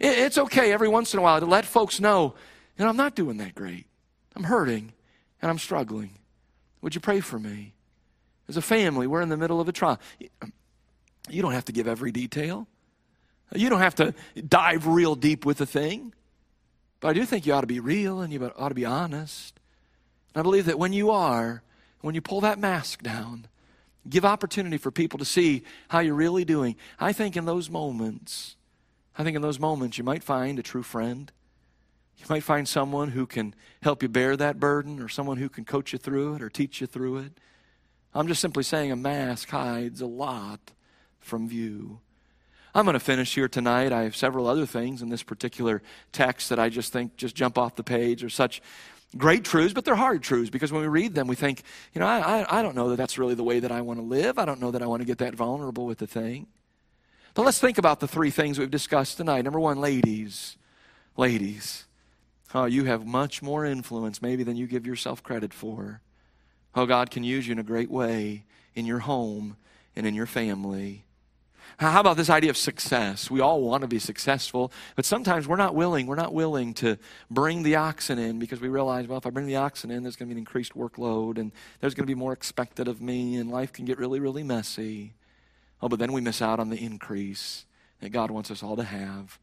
It, 0.00 0.18
it's 0.18 0.38
okay 0.38 0.72
every 0.72 0.88
once 0.88 1.12
in 1.12 1.18
a 1.18 1.22
while 1.22 1.40
to 1.40 1.46
let 1.46 1.64
folks 1.64 2.00
know, 2.00 2.34
you 2.76 2.84
know, 2.84 2.90
I'm 2.90 2.96
not 2.96 3.14
doing 3.14 3.38
that 3.38 3.54
great. 3.54 3.86
I'm 4.36 4.44
hurting 4.44 4.92
and 5.42 5.50
I'm 5.50 5.58
struggling. 5.58 6.10
Would 6.82 6.94
you 6.94 7.00
pray 7.00 7.20
for 7.20 7.38
me? 7.38 7.74
As 8.48 8.56
a 8.56 8.62
family, 8.62 9.06
we're 9.06 9.20
in 9.20 9.28
the 9.28 9.36
middle 9.36 9.60
of 9.60 9.68
a 9.68 9.72
trial. 9.72 10.00
You 11.28 11.42
don't 11.42 11.52
have 11.52 11.66
to 11.66 11.72
give 11.72 11.86
every 11.86 12.12
detail. 12.12 12.66
You 13.54 13.68
don't 13.68 13.80
have 13.80 13.94
to 13.96 14.14
dive 14.46 14.86
real 14.86 15.14
deep 15.14 15.44
with 15.44 15.58
the 15.58 15.66
thing. 15.66 16.14
But 17.00 17.08
I 17.08 17.12
do 17.12 17.24
think 17.24 17.46
you 17.46 17.52
ought 17.52 17.62
to 17.62 17.66
be 17.66 17.80
real 17.80 18.20
and 18.20 18.32
you 18.32 18.52
ought 18.56 18.70
to 18.70 18.74
be 18.74 18.84
honest. 18.84 19.58
And 20.34 20.40
I 20.40 20.42
believe 20.42 20.66
that 20.66 20.78
when 20.78 20.92
you 20.92 21.10
are, 21.10 21.62
when 22.00 22.14
you 22.14 22.20
pull 22.20 22.40
that 22.42 22.58
mask 22.58 23.02
down, 23.02 23.48
Give 24.08 24.24
opportunity 24.24 24.78
for 24.78 24.90
people 24.90 25.18
to 25.18 25.24
see 25.24 25.64
how 25.88 25.98
you're 26.00 26.14
really 26.14 26.44
doing. 26.44 26.76
I 26.98 27.12
think 27.12 27.36
in 27.36 27.44
those 27.44 27.68
moments, 27.68 28.56
I 29.18 29.24
think 29.24 29.34
in 29.34 29.42
those 29.42 29.58
moments 29.58 29.98
you 29.98 30.04
might 30.04 30.22
find 30.22 30.58
a 30.58 30.62
true 30.62 30.84
friend. 30.84 31.30
You 32.18 32.26
might 32.30 32.44
find 32.44 32.66
someone 32.68 33.10
who 33.10 33.26
can 33.26 33.54
help 33.82 34.02
you 34.02 34.08
bear 34.08 34.36
that 34.36 34.60
burden 34.60 35.00
or 35.00 35.08
someone 35.08 35.36
who 35.36 35.48
can 35.48 35.64
coach 35.64 35.92
you 35.92 35.98
through 35.98 36.34
it 36.34 36.42
or 36.42 36.48
teach 36.48 36.80
you 36.80 36.86
through 36.86 37.18
it. 37.18 37.32
I'm 38.14 38.28
just 38.28 38.40
simply 38.40 38.62
saying 38.62 38.92
a 38.92 38.96
mask 38.96 39.50
hides 39.50 40.00
a 40.00 40.06
lot 40.06 40.60
from 41.18 41.48
view. 41.48 42.00
I'm 42.74 42.84
going 42.84 42.94
to 42.94 43.00
finish 43.00 43.34
here 43.34 43.48
tonight. 43.48 43.92
I 43.92 44.04
have 44.04 44.14
several 44.14 44.46
other 44.46 44.66
things 44.66 45.02
in 45.02 45.08
this 45.08 45.22
particular 45.22 45.82
text 46.12 46.48
that 46.50 46.58
I 46.58 46.68
just 46.68 46.92
think 46.92 47.16
just 47.16 47.34
jump 47.34 47.58
off 47.58 47.76
the 47.76 47.84
page 47.84 48.22
or 48.22 48.28
such 48.28 48.62
great 49.16 49.44
truths, 49.44 49.74
but 49.74 49.84
they're 49.84 49.96
hard 49.96 50.22
truths 50.22 50.50
because 50.50 50.70
when 50.70 50.82
we 50.82 50.88
read 50.88 51.14
them, 51.14 51.26
we 51.26 51.34
think, 51.34 51.62
you 51.92 52.00
know, 52.00 52.06
I, 52.06 52.42
I, 52.42 52.60
I 52.60 52.62
don't 52.62 52.76
know 52.76 52.90
that 52.90 52.96
that's 52.96 53.18
really 53.18 53.34
the 53.34 53.42
way 53.42 53.58
that 53.60 53.72
I 53.72 53.80
want 53.80 53.98
to 53.98 54.04
live. 54.04 54.38
I 54.38 54.44
don't 54.44 54.60
know 54.60 54.70
that 54.70 54.82
I 54.82 54.86
want 54.86 55.00
to 55.00 55.06
get 55.06 55.18
that 55.18 55.34
vulnerable 55.34 55.86
with 55.86 55.98
the 55.98 56.06
thing. 56.06 56.46
But 57.38 57.44
let's 57.44 57.60
think 57.60 57.78
about 57.78 58.00
the 58.00 58.08
three 58.08 58.32
things 58.32 58.58
we've 58.58 58.68
discussed 58.68 59.16
tonight. 59.16 59.44
Number 59.44 59.60
one, 59.60 59.80
ladies. 59.80 60.56
Ladies. 61.16 61.86
Oh, 62.52 62.64
you 62.64 62.86
have 62.86 63.06
much 63.06 63.42
more 63.42 63.64
influence 63.64 64.20
maybe 64.20 64.42
than 64.42 64.56
you 64.56 64.66
give 64.66 64.84
yourself 64.84 65.22
credit 65.22 65.54
for. 65.54 66.00
Oh, 66.74 66.84
God 66.84 67.12
can 67.12 67.22
use 67.22 67.46
you 67.46 67.52
in 67.52 67.60
a 67.60 67.62
great 67.62 67.92
way 67.92 68.42
in 68.74 68.86
your 68.86 68.98
home 68.98 69.56
and 69.94 70.04
in 70.04 70.16
your 70.16 70.26
family. 70.26 71.04
How 71.78 72.00
about 72.00 72.16
this 72.16 72.28
idea 72.28 72.50
of 72.50 72.56
success? 72.56 73.30
We 73.30 73.38
all 73.40 73.62
want 73.62 73.82
to 73.82 73.86
be 73.86 74.00
successful, 74.00 74.72
but 74.96 75.04
sometimes 75.04 75.46
we're 75.46 75.54
not 75.54 75.76
willing. 75.76 76.08
We're 76.08 76.16
not 76.16 76.34
willing 76.34 76.74
to 76.74 76.98
bring 77.30 77.62
the 77.62 77.76
oxen 77.76 78.18
in 78.18 78.40
because 78.40 78.60
we 78.60 78.66
realize, 78.66 79.06
well, 79.06 79.18
if 79.18 79.26
I 79.26 79.30
bring 79.30 79.46
the 79.46 79.54
oxen 79.54 79.92
in, 79.92 80.02
there's 80.02 80.16
going 80.16 80.28
to 80.28 80.34
be 80.34 80.40
an 80.40 80.44
increased 80.44 80.74
workload 80.74 81.38
and 81.38 81.52
there's 81.78 81.94
going 81.94 82.02
to 82.02 82.12
be 82.12 82.18
more 82.18 82.32
expected 82.32 82.88
of 82.88 83.00
me, 83.00 83.36
and 83.36 83.48
life 83.48 83.72
can 83.72 83.84
get 83.84 83.96
really, 83.96 84.18
really 84.18 84.42
messy. 84.42 85.14
Oh, 85.80 85.88
but 85.88 85.98
then 85.98 86.12
we 86.12 86.20
miss 86.20 86.42
out 86.42 86.60
on 86.60 86.70
the 86.70 86.82
increase 86.82 87.64
that 88.00 88.10
God 88.10 88.30
wants 88.30 88.50
us 88.50 88.62
all 88.62 88.76
to 88.76 88.84
have. 88.84 89.38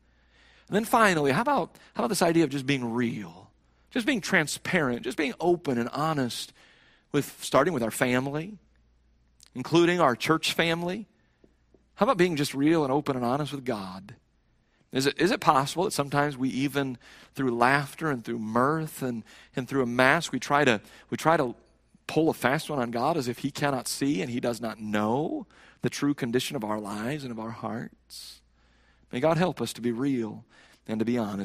And 0.68 0.76
then 0.76 0.86
finally, 0.86 1.32
how 1.32 1.42
about, 1.42 1.76
how 1.94 2.04
about 2.04 2.10
this 2.10 2.22
idea 2.22 2.44
of 2.44 2.50
just 2.50 2.66
being 2.66 2.94
real? 2.94 3.50
Just 3.92 4.06
being 4.06 4.22
transparent, 4.22 5.04
just 5.04 5.18
being 5.18 5.34
open 5.40 5.78
and 5.78 5.90
honest 5.90 6.52
with 7.12 7.38
starting 7.42 7.74
with 7.74 7.84
our 7.84 7.92
family, 7.92 8.58
including 9.54 10.00
our 10.00 10.16
church 10.16 10.54
family 10.54 11.08
how 11.96 12.04
about 12.06 12.18
being 12.18 12.36
just 12.36 12.54
real 12.54 12.84
and 12.84 12.92
open 12.92 13.16
and 13.16 13.26
honest 13.26 13.52
with 13.52 13.66
God? 13.66 14.16
Is 14.92 15.08
it, 15.08 15.20
is 15.20 15.32
it 15.32 15.40
possible 15.40 15.86
that 15.86 15.92
sometimes 15.92 16.38
we 16.38 16.50
even, 16.50 16.98
through 17.34 17.56
laughter 17.56 18.12
and 18.12 18.24
through 18.24 18.40
mirth 18.40 19.02
and, 19.02 19.24
and 19.56 19.68
through 19.68 19.82
a 19.82 19.88
mask, 19.88 20.32
we 20.32 20.40
try, 20.40 20.64
to, 20.64 20.82
we 21.10 21.18
try 21.18 21.36
to 21.38 21.56
pull 22.08 22.30
a 22.30 22.34
fast 22.34 22.70
one 22.70 22.80
on 22.80 22.92
God 22.92 23.18
as 23.18 23.28
if 23.28 23.40
He 23.40 23.52
cannot 23.52 23.88
see 23.88 24.22
and 24.22 24.30
He 24.30 24.40
does 24.40 24.62
not 24.62 24.80
know 24.80 25.48
the 25.86 25.90
true 25.92 26.16
condition 26.16 26.56
of 26.56 26.64
our 26.64 26.80
lives 26.80 27.24
and 27.24 27.32
of 27.32 27.40
our 27.40 27.52
hearts? 27.52 28.42
May 29.12 29.20
God 29.20 29.38
help 29.38 29.62
us 29.62 29.72
to 29.74 29.82
be 29.82 29.92
real 29.92 30.44
and 30.88 30.98
to 30.98 31.06
be 31.06 31.16
honest. 31.16 31.44